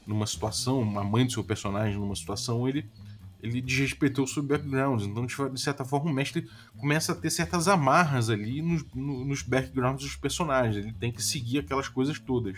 numa 0.06 0.26
situação, 0.26 0.98
a 0.98 1.04
mãe 1.04 1.26
do 1.26 1.32
seu 1.32 1.44
personagem 1.44 1.98
numa 1.98 2.16
situação, 2.16 2.66
ele 2.66 2.86
ele 3.44 3.60
desrespeitou 3.60 4.24
o 4.24 4.28
seu 4.28 4.42
background. 4.42 5.02
Então, 5.02 5.26
de 5.26 5.60
certa 5.60 5.84
forma, 5.84 6.10
o 6.10 6.14
mestre 6.14 6.48
começa 6.78 7.12
a 7.12 7.14
ter 7.14 7.28
certas 7.28 7.68
amarras 7.68 8.30
ali 8.30 8.62
nos, 8.62 8.82
nos 8.94 9.42
backgrounds 9.42 10.02
dos 10.02 10.16
personagens. 10.16 10.82
Ele 10.82 10.94
tem 10.94 11.12
que 11.12 11.22
seguir 11.22 11.58
aquelas 11.58 11.86
coisas 11.86 12.18
todas. 12.18 12.56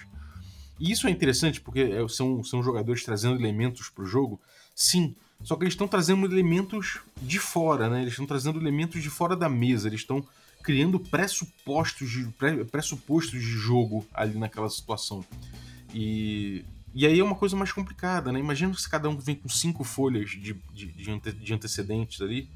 E 0.79 0.93
isso 0.93 1.09
é 1.09 1.11
interessante 1.11 1.61
porque 1.61 1.81
é, 1.81 2.07
são, 2.09 2.45
são 2.45 2.63
jogadores 2.63 3.03
trazendo 3.03 3.35
elementos 3.35 3.89
para 3.89 4.05
o 4.05 4.07
jogo, 4.07 4.41
sim. 4.77 5.17
Só 5.43 5.57
que 5.57 5.65
eles 5.65 5.75
estão 5.75 5.89
trazendo 5.89 6.25
elementos 6.25 7.01
de 7.21 7.41
fora, 7.41 7.91
né? 7.91 8.03
Eles 8.03 8.13
estão 8.13 8.27
trazendo 8.27 8.61
elementos 8.61 9.03
de 9.03 9.11
fora 9.11 9.35
da 9.35 9.49
mesa. 9.49 9.89
Eles 9.89 10.01
estão 10.01 10.25
criando 10.63 11.01
pressupostos 11.01 12.09
de, 12.09 12.29
pressupostos 12.71 13.41
de 13.41 13.51
jogo 13.51 14.07
ali 14.15 14.39
naquela 14.39 14.71
situação. 14.71 15.25
E 15.93 16.65
e 16.99 17.07
aí 17.07 17.21
é 17.21 17.23
uma 17.23 17.35
coisa 17.35 17.55
mais 17.55 17.71
complicada, 17.71 18.33
né? 18.33 18.41
Imagina 18.41 18.73
se 18.73 18.89
cada 18.89 19.07
um 19.07 19.19
vem 19.19 19.35
com 19.35 19.51
cinco 19.51 19.85
folhas 19.85 20.31
de, 20.31 20.55
de, 20.73 20.87
de, 20.87 21.11
ante, 21.11 21.31
de 21.31 21.53
antecedentes 21.53 22.23
ali 22.23 22.49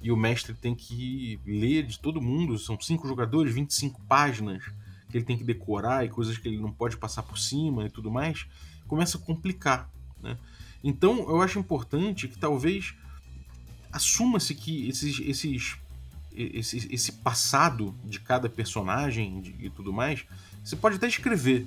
e 0.00 0.10
o 0.10 0.16
mestre 0.16 0.54
tem 0.54 0.74
que 0.74 1.38
ler 1.44 1.82
de 1.82 1.98
todo 1.98 2.18
mundo, 2.18 2.58
são 2.58 2.80
cinco 2.80 3.06
jogadores, 3.06 3.54
25 3.54 4.00
páginas 4.08 4.64
que 5.10 5.18
ele 5.18 5.26
tem 5.26 5.36
que 5.36 5.44
decorar 5.44 6.06
e 6.06 6.08
coisas 6.08 6.38
que 6.38 6.48
ele 6.48 6.56
não 6.56 6.72
pode 6.72 6.96
passar 6.96 7.22
por 7.22 7.36
cima 7.36 7.84
e 7.84 7.90
tudo 7.90 8.10
mais, 8.10 8.46
começa 8.88 9.18
a 9.18 9.20
complicar, 9.20 9.90
né? 10.22 10.38
Então 10.82 11.28
eu 11.28 11.42
acho 11.42 11.58
importante 11.58 12.28
que 12.28 12.38
talvez 12.38 12.94
assuma-se 13.92 14.54
que 14.54 14.88
esses, 14.88 15.20
esses, 15.20 15.76
esse, 16.34 16.88
esse 16.90 17.12
passado 17.12 17.94
de 18.06 18.18
cada 18.18 18.48
personagem 18.48 19.54
e 19.60 19.68
tudo 19.68 19.92
mais, 19.92 20.24
você 20.64 20.76
pode 20.76 20.96
até 20.96 21.06
escrever, 21.06 21.66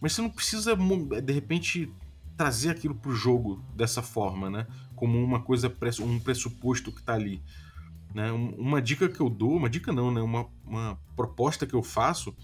mas 0.00 0.12
você 0.12 0.22
não 0.22 0.30
precisa, 0.30 0.76
de 1.22 1.32
repente, 1.32 1.92
trazer 2.36 2.70
aquilo 2.70 2.94
pro 2.94 3.14
jogo 3.14 3.64
dessa 3.74 4.02
forma, 4.02 4.50
né? 4.50 4.66
Como 4.94 5.22
uma 5.22 5.40
coisa, 5.40 5.72
um 6.00 6.18
pressuposto 6.18 6.92
que 6.92 7.02
tá 7.02 7.14
ali. 7.14 7.42
Né? 8.14 8.30
Uma 8.32 8.80
dica 8.80 9.08
que 9.08 9.20
eu 9.20 9.28
dou, 9.28 9.56
uma 9.56 9.68
dica 9.68 9.92
não, 9.92 10.10
né? 10.10 10.20
Uma, 10.20 10.46
uma 10.64 10.98
proposta 11.14 11.66
que 11.66 11.74
eu 11.74 11.82
faço 11.82 12.34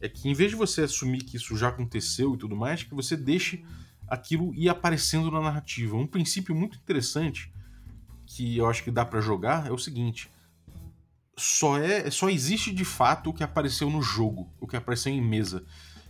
é 0.00 0.08
que 0.08 0.28
em 0.28 0.34
vez 0.34 0.50
de 0.50 0.56
você 0.56 0.82
assumir 0.82 1.22
que 1.24 1.36
isso 1.36 1.56
já 1.56 1.68
aconteceu 1.68 2.34
e 2.34 2.38
tudo 2.38 2.54
mais, 2.54 2.82
que 2.82 2.94
você 2.94 3.16
deixe 3.16 3.64
aquilo 4.06 4.54
ir 4.54 4.68
aparecendo 4.68 5.30
na 5.30 5.40
narrativa. 5.40 5.96
Um 5.96 6.06
princípio 6.06 6.54
muito 6.54 6.78
interessante 6.78 7.52
que 8.26 8.56
eu 8.56 8.68
acho 8.68 8.82
que 8.84 8.90
dá 8.90 9.04
para 9.04 9.20
jogar 9.20 9.66
é 9.66 9.72
o 9.72 9.78
seguinte: 9.78 10.28
só 11.36 11.78
é, 11.78 12.10
só 12.10 12.28
existe 12.28 12.72
de 12.72 12.84
fato 12.84 13.30
o 13.30 13.32
que 13.32 13.44
apareceu 13.44 13.90
no 13.90 14.02
jogo, 14.02 14.52
o 14.60 14.66
que 14.66 14.76
apareceu 14.76 15.12
em 15.12 15.20
mesa. 15.20 15.64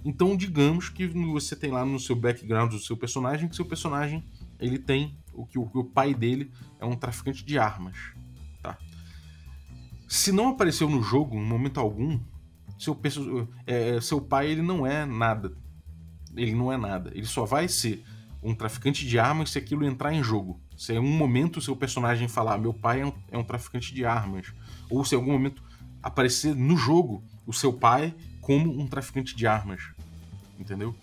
Então, 0.06 0.36
digamos 0.36 0.88
que 0.88 1.04
você 1.04 1.56
tem 1.56 1.72
lá 1.72 1.84
no 1.84 1.98
seu 1.98 2.14
background 2.14 2.70
do 2.70 2.78
seu 2.78 2.96
personagem 2.96 3.48
que 3.48 3.56
seu 3.56 3.64
personagem 3.64 4.24
ele 4.60 4.78
tem 4.78 5.18
o 5.34 5.44
que 5.44 5.58
o, 5.58 5.68
o 5.74 5.82
pai 5.82 6.14
dele 6.14 6.52
é 6.78 6.86
um 6.86 6.94
traficante 6.94 7.44
de 7.44 7.58
armas, 7.58 7.96
tá? 8.62 8.78
Se 10.06 10.30
não 10.30 10.50
apareceu 10.50 10.88
no 10.88 11.02
jogo 11.02 11.34
em 11.34 11.44
momento 11.44 11.80
algum, 11.80 12.20
seu, 12.78 12.96
é, 13.66 14.00
seu 14.00 14.20
pai 14.20 14.48
ele 14.48 14.62
não 14.62 14.86
é 14.86 15.04
nada. 15.04 15.52
Ele 16.36 16.54
não 16.54 16.72
é 16.72 16.76
nada. 16.76 17.10
Ele 17.12 17.26
só 17.26 17.44
vai 17.44 17.66
ser 17.66 18.04
um 18.40 18.54
traficante 18.54 19.04
de 19.04 19.18
armas 19.18 19.50
se 19.50 19.58
aquilo 19.58 19.84
entrar 19.84 20.12
em 20.12 20.22
jogo. 20.22 20.60
Se 20.76 20.92
em 20.92 21.00
um 21.00 21.16
momento 21.16 21.60
seu 21.60 21.74
personagem 21.74 22.28
falar 22.28 22.58
meu 22.58 22.72
pai 22.72 23.00
é 23.00 23.06
um, 23.06 23.12
é 23.32 23.36
um 23.36 23.44
traficante 23.44 23.92
de 23.92 24.04
armas, 24.04 24.54
ou 24.88 25.04
se 25.04 25.16
em 25.16 25.18
algum 25.18 25.32
momento 25.32 25.64
aparecer 26.00 26.54
no 26.54 26.76
jogo 26.76 27.24
o 27.44 27.52
seu 27.52 27.72
pai 27.72 28.14
como 28.40 28.70
um 28.70 28.86
traficante 28.86 29.34
de 29.34 29.44
armas 29.44 29.95
entendeu? 30.58 30.94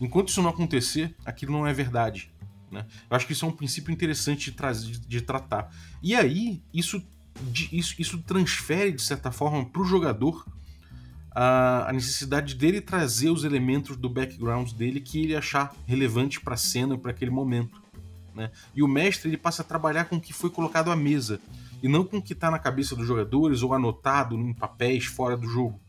Enquanto 0.00 0.28
isso 0.28 0.42
não 0.42 0.50
acontecer, 0.50 1.14
aquilo 1.24 1.52
não 1.52 1.66
é 1.66 1.72
verdade. 1.72 2.30
Né? 2.70 2.86
Eu 3.10 3.16
acho 3.16 3.26
que 3.26 3.32
isso 3.32 3.44
é 3.44 3.48
um 3.48 3.52
princípio 3.52 3.92
interessante 3.92 4.50
de, 4.50 4.56
trazer, 4.56 4.98
de 4.98 5.20
tratar. 5.20 5.70
E 6.02 6.14
aí, 6.14 6.62
isso, 6.72 7.02
isso, 7.70 7.94
isso 7.98 8.18
transfere, 8.22 8.92
de 8.92 9.02
certa 9.02 9.30
forma, 9.30 9.64
para 9.64 9.82
o 9.82 9.84
jogador 9.84 10.44
a, 11.34 11.88
a, 11.88 11.92
necessidade 11.92 12.54
dele 12.54 12.80
trazer 12.80 13.30
os 13.30 13.44
elementos 13.44 13.96
do 13.96 14.08
background 14.08 14.72
dele 14.72 15.00
que 15.00 15.22
ele 15.22 15.36
achar 15.36 15.74
relevante 15.86 16.40
para 16.40 16.54
a 16.54 16.58
cena, 16.58 16.96
para 16.96 17.10
aquele 17.10 17.30
momento. 17.30 17.82
Né? 18.34 18.50
E 18.74 18.82
o 18.82 18.88
mestre 18.88 19.28
ele 19.28 19.36
passa 19.36 19.62
a 19.62 19.64
trabalhar 19.64 20.06
com 20.06 20.16
o 20.16 20.20
que 20.20 20.32
foi 20.32 20.50
colocado 20.50 20.90
à 20.90 20.96
mesa, 20.96 21.40
e 21.82 21.88
não 21.88 22.04
com 22.04 22.18
o 22.18 22.22
que 22.22 22.32
está 22.32 22.50
na 22.50 22.58
cabeça 22.58 22.94
dos 22.94 23.06
jogadores 23.06 23.62
ou 23.62 23.74
anotado 23.74 24.36
em 24.36 24.54
papéis 24.54 25.04
fora 25.04 25.36
do 25.36 25.48
jogo. 25.48 25.80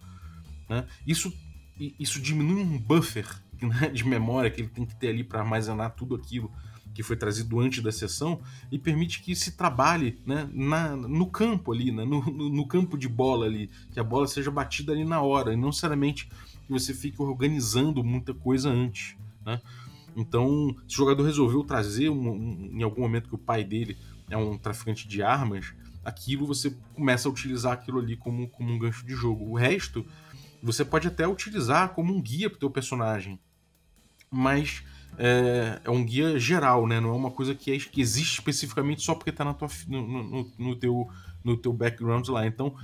Né? 0.68 0.86
Isso 1.06 1.32
isso 1.78 2.22
diminui 2.22 2.62
um 2.62 2.78
buffer 2.78 3.28
né, 3.62 3.90
de 3.90 4.06
memória 4.06 4.50
que 4.50 4.62
ele 4.62 4.70
tem 4.70 4.86
que 4.86 4.96
ter 4.96 5.10
ali 5.10 5.24
para 5.24 5.40
armazenar 5.40 5.92
tudo 5.92 6.16
aquilo 6.16 6.52
que 6.94 7.02
foi 7.02 7.16
trazido 7.16 7.60
antes 7.60 7.82
da 7.82 7.92
sessão 7.92 8.40
e 8.72 8.78
permite 8.78 9.22
que 9.22 9.36
se 9.36 9.54
trabalhe 9.54 10.20
né, 10.26 10.48
na, 10.54 10.96
no 10.96 11.26
campo 11.26 11.72
ali, 11.74 11.92
né, 11.92 12.06
no, 12.06 12.22
no, 12.22 12.68
campo 12.68 12.98
de 12.98 13.10
bola 13.10 13.48
ali, 13.48 13.70
que 13.92 14.00
a 14.00 14.04
bola 14.04 14.28
seja 14.28 14.52
batida 14.52 14.92
ali 14.92 15.04
na 15.04 15.22
hora, 15.22 15.54
e 15.54 15.56
não 15.56 15.70
necessariamente 15.70 16.30
que 16.66 16.72
você 16.72 16.94
fique 16.94 17.22
organizando 17.22 18.04
muita 18.04 18.34
coisa 18.34 18.70
antes. 18.70 19.16
Né? 19.44 19.60
Então, 20.16 20.76
se 20.88 20.96
o 20.96 20.98
jogador 20.98 21.24
resolveu 21.24 21.64
trazer 21.64 22.10
um, 22.10 22.30
um, 22.30 22.70
em 22.74 22.84
algum 22.84 23.02
momento 23.02 23.28
que 23.28 23.36
o 23.36 23.40
pai 23.40 23.64
dele 23.64 23.98
é 24.30 24.38
um 24.38 24.58
traficante 24.58 25.08
de 25.08 25.24
armas, 25.24 25.74
aquilo 26.06 26.46
você 26.46 26.76
começa 26.94 27.28
a 27.28 27.32
utilizar 27.32 27.74
aquilo 27.74 28.00
ali 28.00 28.16
como, 28.16 28.48
como 28.50 28.72
um 28.72 28.78
gancho 28.78 29.06
de 29.06 29.14
jogo. 29.14 29.50
O 29.50 29.56
resto 29.56 30.06
você 30.64 30.86
pode 30.86 31.08
até 31.08 31.28
utilizar 31.28 31.90
como 31.90 32.16
um 32.16 32.22
guia 32.22 32.50
para 32.50 32.56
o 32.56 32.60
teu 32.60 32.70
personagem, 32.70 33.38
mas 34.32 34.82
é, 35.18 35.82
é, 35.84 35.90
um 35.92 36.04
guia 36.04 36.40
geral, 36.40 36.88
né? 36.88 37.00
Não 37.00 37.10
é 37.10 37.14
uma 37.14 37.32
coisa 37.32 37.54
que, 37.54 37.72
é, 37.72 37.78
que 37.78 38.02
existe 38.02 38.36
especificamente 38.36 39.04
só 39.04 39.14
porque 39.14 39.30
está 39.30 39.44
no, 39.44 39.56
no, 39.88 40.52
no, 40.58 40.76
teu, 40.76 41.10
no 41.44 41.58
teu 41.58 41.74
background 41.74 42.28
lá. 42.30 42.48
Então, 42.48 42.76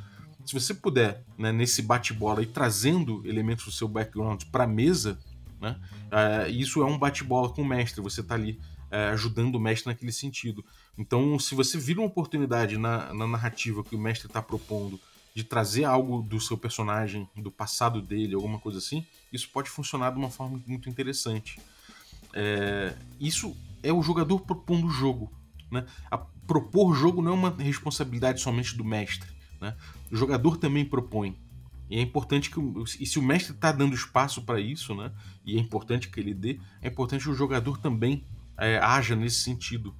se 0.45 0.53
você 0.53 0.73
puder, 0.73 1.23
né, 1.37 1.51
nesse 1.51 1.81
bate-bola, 1.81 2.41
ir 2.41 2.47
trazendo 2.47 3.25
elementos 3.25 3.65
do 3.65 3.71
seu 3.71 3.87
background 3.87 4.43
para 4.51 4.65
a 4.65 4.67
mesa, 4.67 5.17
né? 5.59 5.79
É, 6.11 6.49
isso 6.49 6.81
é 6.81 6.85
um 6.85 6.97
bate-bola 6.97 7.49
com 7.49 7.61
o 7.61 7.65
mestre. 7.65 8.01
Você 8.01 8.21
está 8.21 8.35
ali 8.35 8.59
é, 8.91 9.09
ajudando 9.09 9.55
o 9.55 9.59
mestre 9.59 9.89
naquele 9.89 10.11
sentido. 10.11 10.63
Então, 10.97 11.39
se 11.39 11.55
você 11.55 11.77
vira 11.77 12.01
uma 12.01 12.07
oportunidade 12.07 12.77
na, 12.77 13.13
na 13.13 13.25
narrativa 13.25 13.83
que 13.83 13.95
o 13.95 13.99
mestre 13.99 14.27
está 14.27 14.41
propondo 14.41 14.99
de 15.39 15.45
trazer 15.45 15.85
algo 15.85 16.21
do 16.21 16.37
seu 16.37 16.57
personagem, 16.57 17.25
do 17.37 17.49
passado 17.49 18.01
dele, 18.01 18.35
alguma 18.35 18.59
coisa 18.59 18.77
assim, 18.77 19.05
isso 19.31 19.49
pode 19.49 19.69
funcionar 19.69 20.11
de 20.11 20.17
uma 20.17 20.29
forma 20.29 20.61
muito 20.67 20.89
interessante. 20.89 21.61
É, 22.33 22.93
isso 23.21 23.55
é 23.81 23.93
o 23.93 24.01
jogador 24.03 24.41
propondo 24.41 24.87
o 24.87 24.89
jogo. 24.89 25.31
Né? 25.71 25.85
A, 26.11 26.17
propor 26.17 26.93
jogo 26.93 27.21
não 27.21 27.31
é 27.31 27.35
uma 27.35 27.55
responsabilidade 27.57 28.41
somente 28.41 28.75
do 28.75 28.83
mestre. 28.83 29.29
Né? 29.61 29.73
O 30.11 30.15
jogador 30.17 30.57
também 30.57 30.83
propõe. 30.83 31.37
E 31.89 31.97
é 31.97 32.01
importante 32.01 32.51
que. 32.51 32.59
E 32.99 33.05
se 33.05 33.17
o 33.17 33.21
mestre 33.21 33.53
está 33.53 33.71
dando 33.71 33.95
espaço 33.95 34.41
para 34.41 34.59
isso, 34.59 34.93
né? 34.93 35.11
E 35.43 35.57
é 35.57 35.59
importante 35.59 36.07
que 36.09 36.19
ele 36.19 36.35
dê, 36.35 36.59
é 36.83 36.87
importante 36.89 37.23
que 37.23 37.31
o 37.31 37.33
jogador 37.33 37.79
também 37.79 38.23
é, 38.57 38.77
haja 38.77 39.15
nesse 39.15 39.37
sentido. 39.37 39.95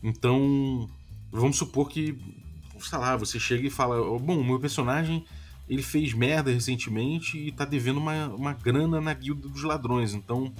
Então, 0.00 0.88
vamos 1.32 1.56
supor 1.56 1.88
que, 1.88 2.16
sei 2.88 2.98
lá, 2.98 3.16
você 3.16 3.38
chega 3.38 3.66
e 3.66 3.70
fala: 3.70 3.96
Bom, 4.18 4.42
meu 4.42 4.58
personagem 4.60 5.24
ele 5.68 5.82
fez 5.82 6.12
merda 6.12 6.50
recentemente 6.50 7.38
e 7.38 7.50
tá 7.50 7.64
devendo 7.64 7.98
uma, 7.98 8.28
uma 8.28 8.52
grana 8.52 9.00
na 9.00 9.14
guilda 9.14 9.48
dos 9.48 9.62
ladrões. 9.62 10.12
Então, 10.12 10.52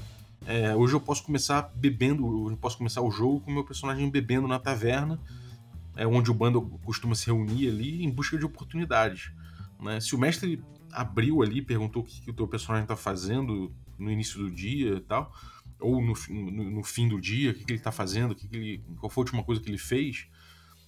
é, 0.46 0.74
hoje 0.74 0.94
eu 0.94 1.00
posso 1.00 1.22
começar 1.22 1.70
bebendo, 1.74 2.50
eu 2.50 2.56
posso 2.56 2.78
começar 2.78 3.02
o 3.02 3.10
jogo 3.10 3.40
com 3.40 3.50
meu 3.50 3.64
personagem 3.64 4.08
bebendo 4.10 4.48
na 4.48 4.58
taverna, 4.58 5.20
é 5.96 6.06
onde 6.06 6.30
o 6.30 6.34
bando 6.34 6.62
costuma 6.84 7.14
se 7.14 7.26
reunir 7.26 7.68
ali 7.68 8.04
em 8.04 8.10
busca 8.10 8.36
de 8.36 8.44
oportunidades. 8.44 9.30
Né? 9.80 10.00
Se 10.00 10.14
o 10.14 10.18
mestre 10.18 10.62
abriu 10.90 11.42
ali, 11.42 11.60
perguntou 11.60 12.02
o 12.02 12.04
que, 12.04 12.20
que 12.20 12.30
o 12.30 12.34
teu 12.34 12.48
personagem 12.48 12.86
tá 12.86 12.96
fazendo 12.96 13.72
no 13.98 14.10
início 14.10 14.38
do 14.38 14.50
dia 14.50 14.94
e 14.94 15.00
tal, 15.00 15.32
ou 15.80 16.00
no, 16.00 16.14
no, 16.30 16.70
no 16.70 16.82
fim 16.82 17.08
do 17.08 17.20
dia, 17.20 17.50
o 17.50 17.54
que, 17.54 17.64
que 17.64 17.72
ele 17.72 17.80
tá 17.80 17.92
fazendo, 17.92 18.34
que 18.34 18.48
que 18.48 18.56
ele, 18.56 18.84
qual 18.98 19.10
foi 19.10 19.22
a 19.22 19.24
última 19.24 19.42
coisa 19.44 19.60
que 19.60 19.68
ele 19.68 19.78
fez, 19.78 20.26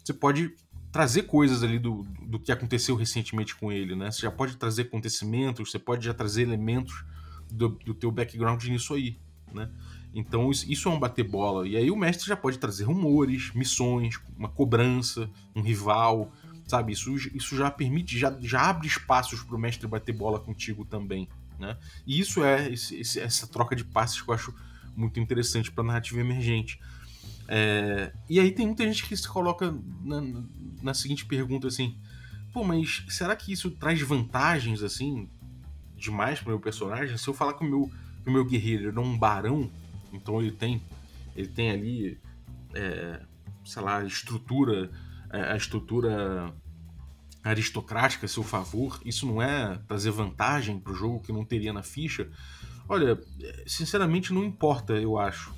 você 0.03 0.15
pode 0.15 0.55
trazer 0.97 1.25
coisas 1.25 1.63
ali 1.63 1.79
do, 1.79 2.07
do 2.23 2.39
que 2.41 2.51
aconteceu 2.51 2.97
recentemente 2.97 3.55
com 3.55 3.71
ele, 3.71 3.95
né? 3.95 4.11
Você 4.11 4.23
já 4.23 4.31
pode 4.31 4.57
trazer 4.57 4.83
acontecimentos, 4.83 5.71
você 5.71 5.79
pode 5.79 6.07
já 6.07 6.15
trazer 6.15 6.41
elementos 6.41 7.05
do, 7.53 7.69
do 7.69 7.93
teu 7.93 8.11
background 8.11 8.65
nisso 8.65 8.95
aí, 8.95 9.19
né? 9.53 9.69
Então 10.15 10.51
isso 10.51 10.89
é 10.89 10.91
um 10.91 10.99
bater 10.99 11.23
bola. 11.23 11.69
E 11.69 11.77
aí 11.77 11.91
o 11.91 11.97
mestre 11.97 12.27
já 12.27 12.35
pode 12.35 12.57
trazer 12.57 12.85
rumores, 12.85 13.53
missões, 13.55 14.19
uma 14.39 14.49
cobrança, 14.49 15.29
um 15.55 15.61
rival, 15.61 16.33
sabe? 16.67 16.95
Isso, 16.95 17.15
isso 17.15 17.55
já 17.55 17.71
permite, 17.71 18.19
já, 18.19 18.35
já 18.41 18.71
abre 18.71 18.87
espaços 18.87 19.43
para 19.43 19.55
o 19.55 19.59
mestre 19.59 19.87
bater 19.87 20.15
bola 20.15 20.41
contigo 20.41 20.83
também, 20.83 21.29
né? 21.59 21.77
E 22.07 22.19
isso 22.19 22.43
é 22.43 22.73
esse, 22.73 22.97
esse, 22.99 23.21
essa 23.21 23.47
troca 23.47 23.77
de 23.77 23.85
passes 23.85 24.23
que 24.23 24.31
eu 24.31 24.35
acho 24.35 24.55
muito 24.97 25.21
interessante 25.21 25.71
para 25.71 25.85
narrativa 25.85 26.21
emergente. 26.23 26.81
É, 27.47 28.13
e 28.31 28.41
aí 28.41 28.51
tem 28.51 28.67
muita 28.67 28.85
gente 28.85 29.07
que 29.07 29.15
se 29.15 29.29
coloca 29.29 29.77
na, 30.03 30.23
na 30.83 30.95
seguinte 30.95 31.25
pergunta 31.25 31.69
assim: 31.69 31.97
pô, 32.53 32.65
mas 32.65 33.05
será 33.09 33.35
que 33.37 33.53
isso 33.53 33.71
traz 33.71 34.01
vantagens 34.01 34.83
assim 34.83 35.29
demais 35.97 36.41
para 36.41 36.51
meu 36.51 36.61
personagem? 36.61 37.17
Se 37.17 37.29
eu 37.29 37.35
falar 37.35 37.55
que 37.55 37.65
o 37.65 37.69
meu, 37.69 37.91
o 38.27 38.31
meu 38.31 38.45
guerreiro 38.45 38.97
é 38.97 39.01
um 39.01 39.17
barão, 39.17 39.71
então 40.13 40.41
ele 40.41 40.53
tem 40.53 40.83
ele 41.35 41.49
tem 41.49 41.71
ali, 41.71 42.19
é, 42.75 43.21
sei 43.65 43.83
lá, 43.83 44.03
estrutura 44.05 44.91
é, 45.31 45.53
a 45.53 45.57
estrutura 45.57 46.55
aristocrática 47.43 48.27
a 48.27 48.29
seu 48.29 48.43
favor, 48.43 49.01
isso 49.05 49.27
não 49.27 49.41
é 49.41 49.79
trazer 49.87 50.11
vantagem 50.11 50.81
para 50.81 50.93
o 50.93 50.97
jogo 50.97 51.21
que 51.21 51.33
não 51.33 51.45
teria 51.45 51.73
na 51.73 51.83
ficha? 51.83 52.29
Olha, 52.89 53.19
sinceramente 53.67 54.33
não 54.33 54.45
importa, 54.45 54.95
eu 54.95 55.19
acho. 55.19 55.55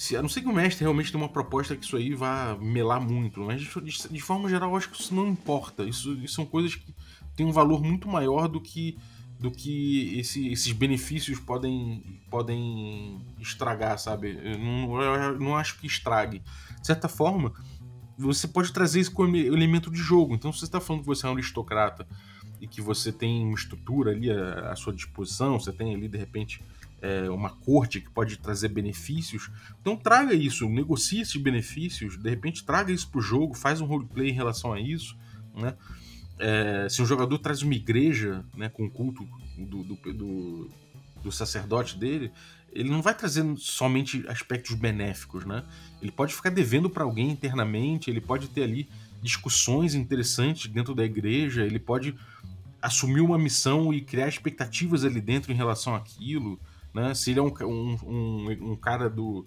Se, 0.00 0.16
a 0.16 0.22
não 0.22 0.30
ser 0.30 0.40
que 0.40 0.48
o 0.48 0.52
mestre 0.54 0.82
realmente 0.82 1.12
tenha 1.12 1.22
uma 1.22 1.28
proposta 1.28 1.76
que 1.76 1.84
isso 1.84 1.94
aí 1.94 2.14
vá 2.14 2.56
melar 2.58 3.02
muito, 3.02 3.38
mas 3.42 3.60
de, 3.60 4.08
de, 4.10 4.20
forma 4.22 4.48
geral 4.48 4.70
eu 4.70 4.76
acho 4.76 4.88
que 4.88 4.98
isso 4.98 5.14
não 5.14 5.28
importa. 5.28 5.84
Isso, 5.84 6.14
isso 6.24 6.36
são 6.36 6.46
coisas 6.46 6.74
que 6.74 6.94
têm 7.36 7.44
um 7.44 7.52
valor 7.52 7.82
muito 7.82 8.08
maior 8.08 8.48
do 8.48 8.62
que 8.62 8.96
do 9.38 9.50
que 9.50 10.18
esse, 10.18 10.48
esses 10.48 10.72
benefícios 10.72 11.38
podem, 11.38 12.18
podem 12.30 13.20
estragar, 13.38 13.98
sabe? 13.98 14.38
Eu 14.42 14.58
não, 14.58 15.02
eu 15.02 15.38
não 15.38 15.54
acho 15.54 15.78
que 15.78 15.86
estrague. 15.86 16.42
De 16.80 16.86
certa 16.86 17.06
forma, 17.06 17.52
você 18.16 18.48
pode 18.48 18.72
trazer 18.72 19.00
isso 19.00 19.12
como 19.12 19.36
elemento 19.36 19.90
de 19.90 19.98
jogo. 19.98 20.34
Então, 20.34 20.50
se 20.50 20.60
você 20.60 20.64
está 20.64 20.80
falando 20.80 21.02
que 21.02 21.08
você 21.08 21.26
é 21.26 21.28
um 21.28 21.34
aristocrata 21.34 22.08
e 22.58 22.66
que 22.66 22.80
você 22.80 23.12
tem 23.12 23.44
uma 23.44 23.54
estrutura 23.54 24.12
ali 24.12 24.30
à, 24.30 24.70
à 24.72 24.76
sua 24.76 24.94
disposição, 24.94 25.60
você 25.60 25.72
tem 25.72 25.94
ali, 25.94 26.08
de 26.08 26.16
repente, 26.16 26.62
é, 27.00 27.30
uma 27.30 27.50
corte 27.50 28.00
que 28.00 28.10
pode 28.10 28.36
trazer 28.38 28.68
benefícios. 28.68 29.50
Então 29.80 29.96
traga 29.96 30.34
isso, 30.34 30.68
negocie 30.68 31.20
esses 31.20 31.36
benefícios, 31.36 32.16
de 32.16 32.28
repente 32.28 32.64
traga 32.64 32.92
isso 32.92 33.08
para 33.10 33.18
o 33.18 33.22
jogo, 33.22 33.54
faz 33.54 33.80
um 33.80 33.86
roleplay 33.86 34.30
em 34.30 34.34
relação 34.34 34.72
a 34.72 34.80
isso. 34.80 35.16
Né? 35.54 35.74
É, 36.38 36.88
se 36.88 37.02
um 37.02 37.06
jogador 37.06 37.38
traz 37.38 37.62
uma 37.62 37.74
igreja 37.74 38.44
né, 38.56 38.68
com 38.68 38.84
o 38.84 38.90
culto 38.90 39.26
do, 39.58 39.82
do, 39.82 39.94
do, 40.12 40.70
do 41.22 41.32
sacerdote 41.32 41.98
dele, 41.98 42.32
ele 42.72 42.88
não 42.88 43.02
vai 43.02 43.14
trazer 43.14 43.44
somente 43.58 44.24
aspectos 44.28 44.74
benéficos, 44.76 45.44
né? 45.44 45.64
Ele 46.00 46.12
pode 46.12 46.34
ficar 46.34 46.50
devendo 46.50 46.88
para 46.88 47.02
alguém 47.02 47.28
internamente, 47.28 48.08
ele 48.08 48.20
pode 48.20 48.48
ter 48.48 48.62
ali 48.62 48.88
discussões 49.20 49.94
interessantes 49.94 50.70
dentro 50.70 50.94
da 50.94 51.04
igreja, 51.04 51.64
ele 51.64 51.78
pode 51.78 52.14
assumir 52.80 53.20
uma 53.20 53.38
missão 53.38 53.92
e 53.92 54.00
criar 54.00 54.28
expectativas 54.28 55.04
ali 55.04 55.20
dentro 55.20 55.52
em 55.52 55.54
relação 55.54 55.94
àquilo. 55.94 56.58
Né? 56.92 57.14
Se 57.14 57.30
ele 57.30 57.40
é 57.40 57.42
um, 57.42 57.52
um, 57.62 58.72
um, 58.72 58.76
cara 58.76 59.08
do. 59.08 59.46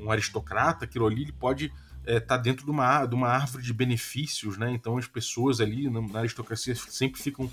um 0.00 0.10
aristocrata, 0.10 0.84
aquilo 0.84 1.06
ali 1.06 1.22
ele 1.22 1.32
pode 1.32 1.66
estar 1.66 2.12
é, 2.12 2.20
tá 2.20 2.36
dentro 2.36 2.64
de 2.64 2.70
uma, 2.70 3.06
de 3.06 3.14
uma 3.14 3.28
árvore 3.28 3.62
de 3.62 3.72
benefícios, 3.72 4.56
né? 4.56 4.72
Então 4.72 4.96
as 4.96 5.06
pessoas 5.06 5.60
ali 5.60 5.88
na 5.90 6.20
aristocracia 6.20 6.74
sempre 6.74 7.20
ficam 7.20 7.50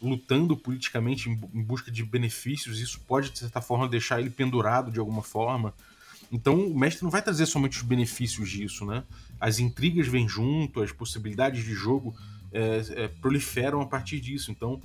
lutando 0.00 0.56
politicamente 0.56 1.28
em, 1.30 1.40
em 1.54 1.62
busca 1.62 1.90
de 1.90 2.04
benefícios, 2.04 2.80
isso 2.80 3.00
pode, 3.00 3.30
de 3.30 3.38
certa 3.38 3.60
forma, 3.60 3.88
deixar 3.88 4.20
ele 4.20 4.30
pendurado 4.30 4.90
de 4.90 4.98
alguma 4.98 5.22
forma. 5.22 5.72
Então 6.30 6.66
o 6.66 6.78
mestre 6.78 7.04
não 7.04 7.10
vai 7.10 7.22
trazer 7.22 7.46
somente 7.46 7.78
os 7.78 7.82
benefícios 7.82 8.50
disso, 8.50 8.84
né? 8.84 9.04
As 9.40 9.58
intrigas 9.58 10.08
vêm 10.08 10.28
junto, 10.28 10.82
as 10.82 10.92
possibilidades 10.92 11.64
de 11.64 11.72
jogo 11.72 12.14
é, 12.52 12.82
é, 12.90 13.08
proliferam 13.08 13.80
a 13.80 13.86
partir 13.86 14.20
disso. 14.20 14.50
Então, 14.50 14.80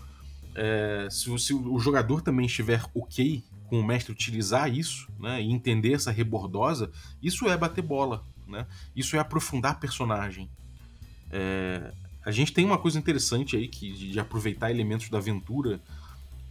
é, 0.53 1.07
se, 1.09 1.37
se, 1.39 1.53
o 1.53 1.79
jogador 1.79 2.21
também 2.21 2.45
estiver 2.45 2.83
ok 2.93 3.43
com 3.71 3.79
o 3.79 3.83
mestre 3.83 4.11
utilizar 4.11 4.69
isso, 4.69 5.07
né, 5.17 5.41
e 5.41 5.49
entender 5.49 5.93
essa 5.93 6.11
rebordosa, 6.11 6.91
isso 7.23 7.47
é 7.47 7.55
bater 7.55 7.81
bola, 7.81 8.21
né? 8.45 8.67
Isso 8.93 9.15
é 9.15 9.19
aprofundar 9.19 9.79
personagem. 9.79 10.49
É, 11.31 11.93
a 12.25 12.31
gente 12.31 12.51
tem 12.51 12.65
uma 12.65 12.77
coisa 12.77 12.99
interessante 12.99 13.55
aí 13.55 13.69
que 13.69 13.93
de, 13.93 14.11
de 14.11 14.19
aproveitar 14.19 14.69
elementos 14.69 15.07
da 15.07 15.19
aventura 15.19 15.79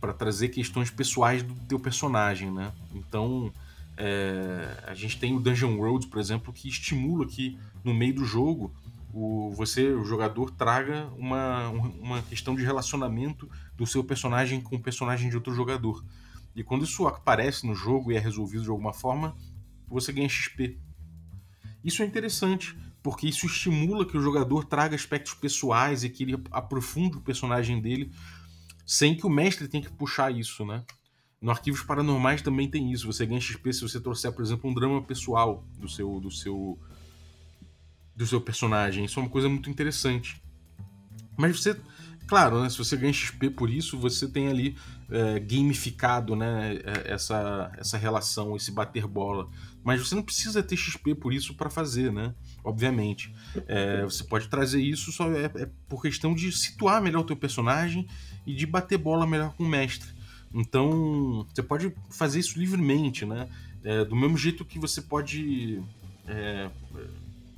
para 0.00 0.14
trazer 0.14 0.48
questões 0.48 0.90
pessoais 0.90 1.42
do 1.42 1.54
teu 1.68 1.78
personagem, 1.78 2.50
né? 2.50 2.72
Então, 2.94 3.52
é, 3.98 4.82
a 4.86 4.94
gente 4.94 5.18
tem 5.18 5.36
o 5.36 5.40
Dungeon 5.40 5.76
World, 5.76 6.06
por 6.06 6.18
exemplo, 6.18 6.54
que 6.54 6.70
estimula 6.70 7.26
que 7.26 7.58
no 7.84 7.92
meio 7.92 8.14
do 8.14 8.24
jogo 8.24 8.72
o, 9.12 9.52
você, 9.54 9.90
o 9.90 10.06
jogador, 10.06 10.50
traga 10.52 11.06
uma, 11.18 11.68
uma 11.68 12.22
questão 12.22 12.54
de 12.54 12.64
relacionamento 12.64 13.46
do 13.76 13.86
seu 13.86 14.02
personagem 14.02 14.62
com 14.62 14.76
o 14.76 14.80
personagem 14.80 15.28
de 15.28 15.36
outro 15.36 15.52
jogador. 15.52 16.02
E 16.54 16.64
quando 16.64 16.84
isso 16.84 17.06
aparece 17.06 17.66
no 17.66 17.74
jogo 17.74 18.10
e 18.10 18.16
é 18.16 18.18
resolvido 18.18 18.64
de 18.64 18.70
alguma 18.70 18.92
forma, 18.92 19.36
você 19.88 20.12
ganha 20.12 20.28
XP. 20.28 20.78
Isso 21.82 22.02
é 22.02 22.06
interessante, 22.06 22.76
porque 23.02 23.26
isso 23.26 23.46
estimula 23.46 24.04
que 24.04 24.16
o 24.16 24.20
jogador 24.20 24.64
traga 24.64 24.94
aspectos 24.94 25.34
pessoais 25.34 26.04
e 26.04 26.10
que 26.10 26.24
ele 26.24 26.42
aprofunde 26.50 27.16
o 27.16 27.20
personagem 27.20 27.80
dele, 27.80 28.12
sem 28.84 29.16
que 29.16 29.26
o 29.26 29.30
mestre 29.30 29.68
tenha 29.68 29.82
que 29.82 29.92
puxar 29.92 30.30
isso, 30.30 30.64
né? 30.64 30.84
No 31.40 31.50
Arquivos 31.50 31.82
Paranormais 31.82 32.42
também 32.42 32.68
tem 32.68 32.92
isso. 32.92 33.06
Você 33.06 33.24
ganha 33.24 33.40
XP 33.40 33.72
se 33.72 33.80
você 33.80 33.98
trouxer, 33.98 34.30
por 34.32 34.42
exemplo, 34.42 34.68
um 34.68 34.74
drama 34.74 35.02
pessoal 35.02 35.64
do 35.78 35.88
seu 35.88 36.20
do 36.20 36.30
seu 36.30 36.78
do 38.14 38.26
seu 38.26 38.40
personagem. 38.40 39.06
Isso 39.06 39.18
é 39.18 39.22
uma 39.22 39.30
coisa 39.30 39.48
muito 39.48 39.70
interessante. 39.70 40.42
Mas 41.38 41.58
você 41.58 41.80
Claro, 42.30 42.62
né, 42.62 42.70
se 42.70 42.78
você 42.78 42.96
ganha 42.96 43.12
XP 43.12 43.50
por 43.50 43.68
isso, 43.68 43.98
você 43.98 44.28
tem 44.28 44.46
ali 44.46 44.76
é, 45.10 45.40
gamificado 45.40 46.36
né, 46.36 46.78
é, 46.84 47.12
essa, 47.12 47.72
essa 47.76 47.98
relação, 47.98 48.56
esse 48.56 48.70
bater 48.70 49.06
bola. 49.06 49.48
Mas 49.82 50.00
você 50.00 50.14
não 50.14 50.22
precisa 50.22 50.62
ter 50.62 50.76
XP 50.76 51.14
por 51.14 51.32
isso 51.32 51.54
para 51.54 51.70
fazer, 51.70 52.12
né? 52.12 52.34
Obviamente. 52.62 53.34
É, 53.66 54.02
você 54.02 54.22
pode 54.22 54.48
trazer 54.48 54.80
isso 54.80 55.10
só 55.10 55.30
é, 55.32 55.46
é, 55.46 55.68
por 55.88 56.02
questão 56.02 56.34
de 56.34 56.52
situar 56.52 57.02
melhor 57.02 57.20
o 57.20 57.24
teu 57.24 57.36
personagem 57.36 58.06
e 58.46 58.54
de 58.54 58.66
bater 58.66 58.98
bola 58.98 59.26
melhor 59.26 59.54
com 59.54 59.64
o 59.64 59.68
mestre. 59.68 60.10
Então, 60.52 61.46
você 61.52 61.62
pode 61.62 61.94
fazer 62.10 62.40
isso 62.40 62.58
livremente, 62.58 63.24
né? 63.24 63.48
É, 63.82 64.04
do 64.04 64.14
mesmo 64.14 64.36
jeito 64.36 64.64
que 64.64 64.78
você 64.78 65.00
pode 65.00 65.82
é, 66.26 66.70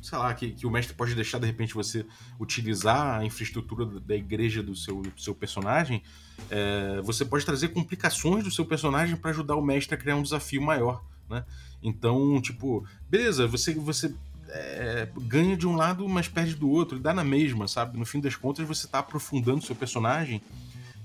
sei 0.03 0.19
lá, 0.19 0.35
que, 0.35 0.51
que 0.51 0.67
o 0.67 0.71
mestre 0.71 0.95
pode 0.95 1.15
deixar 1.15 1.39
de 1.39 1.47
repente 1.47 1.73
você 1.73 2.05
utilizar 2.39 3.21
a 3.21 3.25
infraestrutura 3.25 3.87
da 4.01 4.17
igreja 4.17 4.63
do 4.63 4.75
seu, 4.75 5.01
do 5.01 5.21
seu 5.21 5.35
personagem, 5.35 6.03
é, 6.51 7.01
você 7.03 7.25
pode 7.25 7.47
trazer 7.47 7.69
complicações 7.69 8.43
do 8.43 8.51
seu 8.51 8.65
personagem 8.67 9.17
para 9.17 9.31
ajudar 9.31 9.55
o 9.55 9.63
mestre 9.63 9.95
a 9.95 9.99
criar 9.99 10.17
um 10.17 10.23
desafio 10.23 10.61
maior, 10.61 11.05
né? 11.31 11.45
Então, 11.83 12.41
tipo, 12.41 12.85
beleza, 13.09 13.47
você, 13.47 13.73
você 13.75 14.15
é, 14.49 15.09
ganha 15.23 15.57
de 15.57 15.67
um 15.67 15.77
lado, 15.77 16.09
mas 16.09 16.29
perde 16.29 16.55
do 16.55 16.69
outro, 16.69 16.99
dá 16.99 17.15
na 17.15 17.25
mesma, 17.25 17.69
sabe? 17.69 17.99
No 17.99 18.05
fim 18.05 18.21
das 18.21 18.37
contas, 18.37 18.67
você 18.67 18.87
está 18.87 18.99
aprofundando 18.99 19.65
seu 19.65 19.75
personagem 19.75 20.43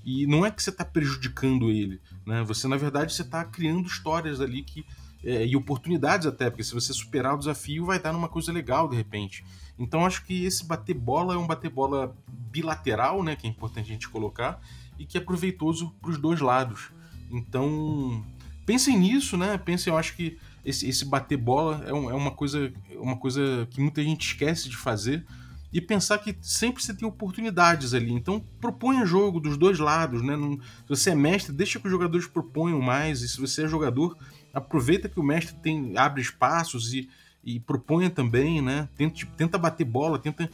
e 0.04 0.26
não 0.26 0.44
é 0.44 0.50
que 0.50 0.62
você 0.62 0.70
está 0.70 0.84
prejudicando 0.84 1.70
ele, 1.70 2.00
né? 2.26 2.42
Você, 2.44 2.66
na 2.66 2.76
verdade, 2.76 3.14
você 3.14 3.22
está 3.22 3.44
criando 3.44 3.86
histórias 3.86 4.40
ali 4.40 4.62
que 4.62 4.84
é, 5.24 5.46
e 5.46 5.56
oportunidades 5.56 6.26
até, 6.26 6.48
porque 6.48 6.64
se 6.64 6.74
você 6.74 6.92
superar 6.92 7.34
o 7.34 7.38
desafio, 7.38 7.84
vai 7.84 7.98
dar 7.98 8.12
numa 8.12 8.28
coisa 8.28 8.52
legal 8.52 8.88
de 8.88 8.96
repente. 8.96 9.44
Então 9.78 10.04
acho 10.04 10.24
que 10.24 10.44
esse 10.44 10.64
bater 10.64 10.94
bola 10.94 11.34
é 11.34 11.36
um 11.36 11.46
bater 11.46 11.70
bola 11.70 12.16
bilateral, 12.26 13.22
né, 13.22 13.36
que 13.36 13.46
é 13.46 13.50
importante 13.50 13.86
a 13.86 13.92
gente 13.92 14.08
colocar, 14.08 14.60
e 14.98 15.04
que 15.04 15.16
é 15.16 15.20
proveitoso 15.20 15.94
para 16.00 16.10
os 16.10 16.18
dois 16.18 16.40
lados. 16.40 16.90
Então 17.30 18.24
pensem 18.66 18.98
nisso, 18.98 19.36
né? 19.36 19.56
Pensem, 19.56 19.92
eu 19.92 19.98
acho 19.98 20.14
que 20.16 20.38
esse, 20.64 20.88
esse 20.88 21.04
bater 21.04 21.36
bola 21.36 21.84
é, 21.86 21.92
um, 21.92 22.10
é, 22.10 22.14
uma 22.14 22.30
coisa 22.30 22.72
uma 22.96 23.16
coisa 23.16 23.66
que 23.70 23.80
muita 23.80 24.02
gente 24.02 24.26
esquece 24.26 24.68
de 24.68 24.76
fazer 24.76 25.24
e 25.72 25.80
pensar 25.80 26.18
que 26.18 26.36
sempre 26.40 26.82
você 26.82 26.94
tem 26.94 27.06
oportunidades 27.06 27.94
ali. 27.94 28.12
Então 28.12 28.42
proponha 28.60 29.06
jogo 29.06 29.38
dos 29.38 29.56
dois 29.56 29.78
lados, 29.78 30.22
né? 30.22 30.36
Não, 30.36 30.58
se 30.58 30.88
você 30.88 31.10
é 31.10 31.14
mestre, 31.14 31.52
deixa 31.52 31.78
que 31.78 31.86
os 31.86 31.92
jogadores 31.92 32.26
proponham 32.26 32.80
mais. 32.80 33.22
E 33.22 33.28
se 33.28 33.40
você 33.40 33.64
é 33.64 33.68
jogador, 33.68 34.16
aproveita 34.58 35.08
que 35.08 35.18
o 35.18 35.22
mestre 35.22 35.56
tem 35.56 35.96
abre 35.96 36.20
espaços 36.20 36.92
e, 36.92 37.08
e 37.42 37.58
proponha 37.60 38.10
também, 38.10 38.60
né? 38.60 38.88
Tenta, 38.96 39.26
tenta 39.36 39.58
bater 39.58 39.84
bola, 39.84 40.18
tenta 40.18 40.50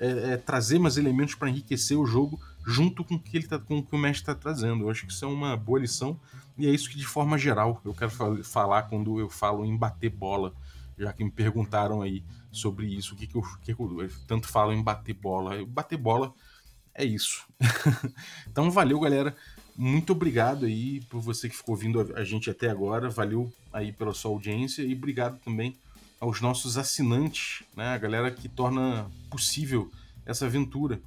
é, 0.00 0.32
é, 0.32 0.36
trazer 0.36 0.78
mais 0.78 0.96
elementos 0.96 1.34
para 1.34 1.50
enriquecer 1.50 1.98
o 1.98 2.06
jogo 2.06 2.40
junto 2.64 3.02
com 3.02 3.14
o 3.14 3.18
que, 3.18 3.36
ele 3.36 3.46
tá, 3.46 3.58
com 3.58 3.78
o, 3.78 3.82
que 3.82 3.94
o 3.94 3.98
mestre 3.98 4.22
está 4.22 4.34
trazendo. 4.34 4.84
Eu 4.84 4.90
acho 4.90 5.06
que 5.06 5.12
isso 5.12 5.24
é 5.24 5.28
uma 5.28 5.56
boa 5.56 5.80
lição 5.80 6.18
e 6.56 6.66
é 6.66 6.70
isso 6.70 6.88
que, 6.90 6.96
de 6.96 7.06
forma 7.06 7.38
geral, 7.38 7.80
eu 7.84 7.94
quero 7.94 8.10
falar 8.44 8.82
quando 8.84 9.18
eu 9.20 9.28
falo 9.28 9.64
em 9.64 9.76
bater 9.76 10.10
bola, 10.10 10.52
já 10.98 11.12
que 11.12 11.24
me 11.24 11.30
perguntaram 11.30 12.02
aí 12.02 12.22
sobre 12.50 12.86
isso, 12.86 13.14
o 13.14 13.16
que, 13.16 13.26
que, 13.26 13.36
eu, 13.36 13.42
que 13.62 13.72
eu 13.72 14.10
tanto 14.26 14.48
falo 14.48 14.72
em 14.72 14.82
bater 14.82 15.14
bola. 15.14 15.64
Bater 15.66 15.96
bola 15.96 16.34
é 16.94 17.04
isso. 17.04 17.46
então, 18.46 18.70
valeu, 18.70 18.98
galera. 18.98 19.36
Muito 19.80 20.10
obrigado 20.10 20.66
aí 20.66 21.00
por 21.02 21.20
você 21.20 21.48
que 21.48 21.56
ficou 21.56 21.76
ouvindo 21.76 22.12
a 22.16 22.24
gente 22.24 22.50
até 22.50 22.68
agora. 22.68 23.08
Valeu 23.08 23.52
aí 23.72 23.92
pela 23.92 24.12
sua 24.12 24.32
audiência 24.32 24.82
e 24.82 24.92
obrigado 24.92 25.38
também 25.38 25.76
aos 26.20 26.40
nossos 26.40 26.76
assinantes, 26.76 27.62
né? 27.76 27.94
A 27.94 27.98
galera 27.98 28.28
que 28.28 28.48
torna 28.48 29.08
possível 29.30 29.88
essa 30.26 30.46
aventura. 30.46 31.00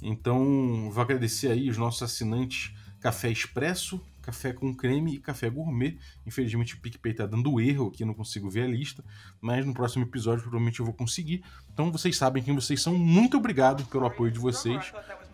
Então, 0.00 0.88
vou 0.92 1.02
agradecer 1.02 1.50
aí 1.50 1.68
os 1.68 1.76
nossos 1.76 2.00
assinantes 2.00 2.72
Café 3.00 3.28
Expresso, 3.28 4.00
Café 4.22 4.52
com 4.52 4.72
Creme 4.72 5.16
e 5.16 5.18
Café 5.18 5.50
Gourmet. 5.50 5.98
Infelizmente 6.24 6.76
o 6.76 6.80
PicPay 6.80 7.12
tá 7.12 7.26
dando 7.26 7.60
erro 7.60 7.88
aqui, 7.88 8.04
não 8.04 8.14
consigo 8.14 8.48
ver 8.48 8.62
a 8.62 8.68
lista, 8.68 9.04
mas 9.40 9.66
no 9.66 9.74
próximo 9.74 10.04
episódio 10.04 10.42
provavelmente 10.42 10.78
eu 10.78 10.86
vou 10.86 10.94
conseguir. 10.94 11.42
Então 11.72 11.90
vocês 11.90 12.16
sabem 12.16 12.40
quem 12.40 12.54
vocês 12.54 12.80
são. 12.80 12.96
Muito 12.96 13.36
obrigado 13.36 13.84
pelo 13.86 14.06
apoio 14.06 14.30
de 14.30 14.38
vocês. 14.38 14.92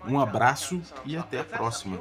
Um 0.08 0.18
abraço 0.18 0.80
e 1.04 1.18
até 1.18 1.40
a 1.40 1.44
próxima. 1.44 2.00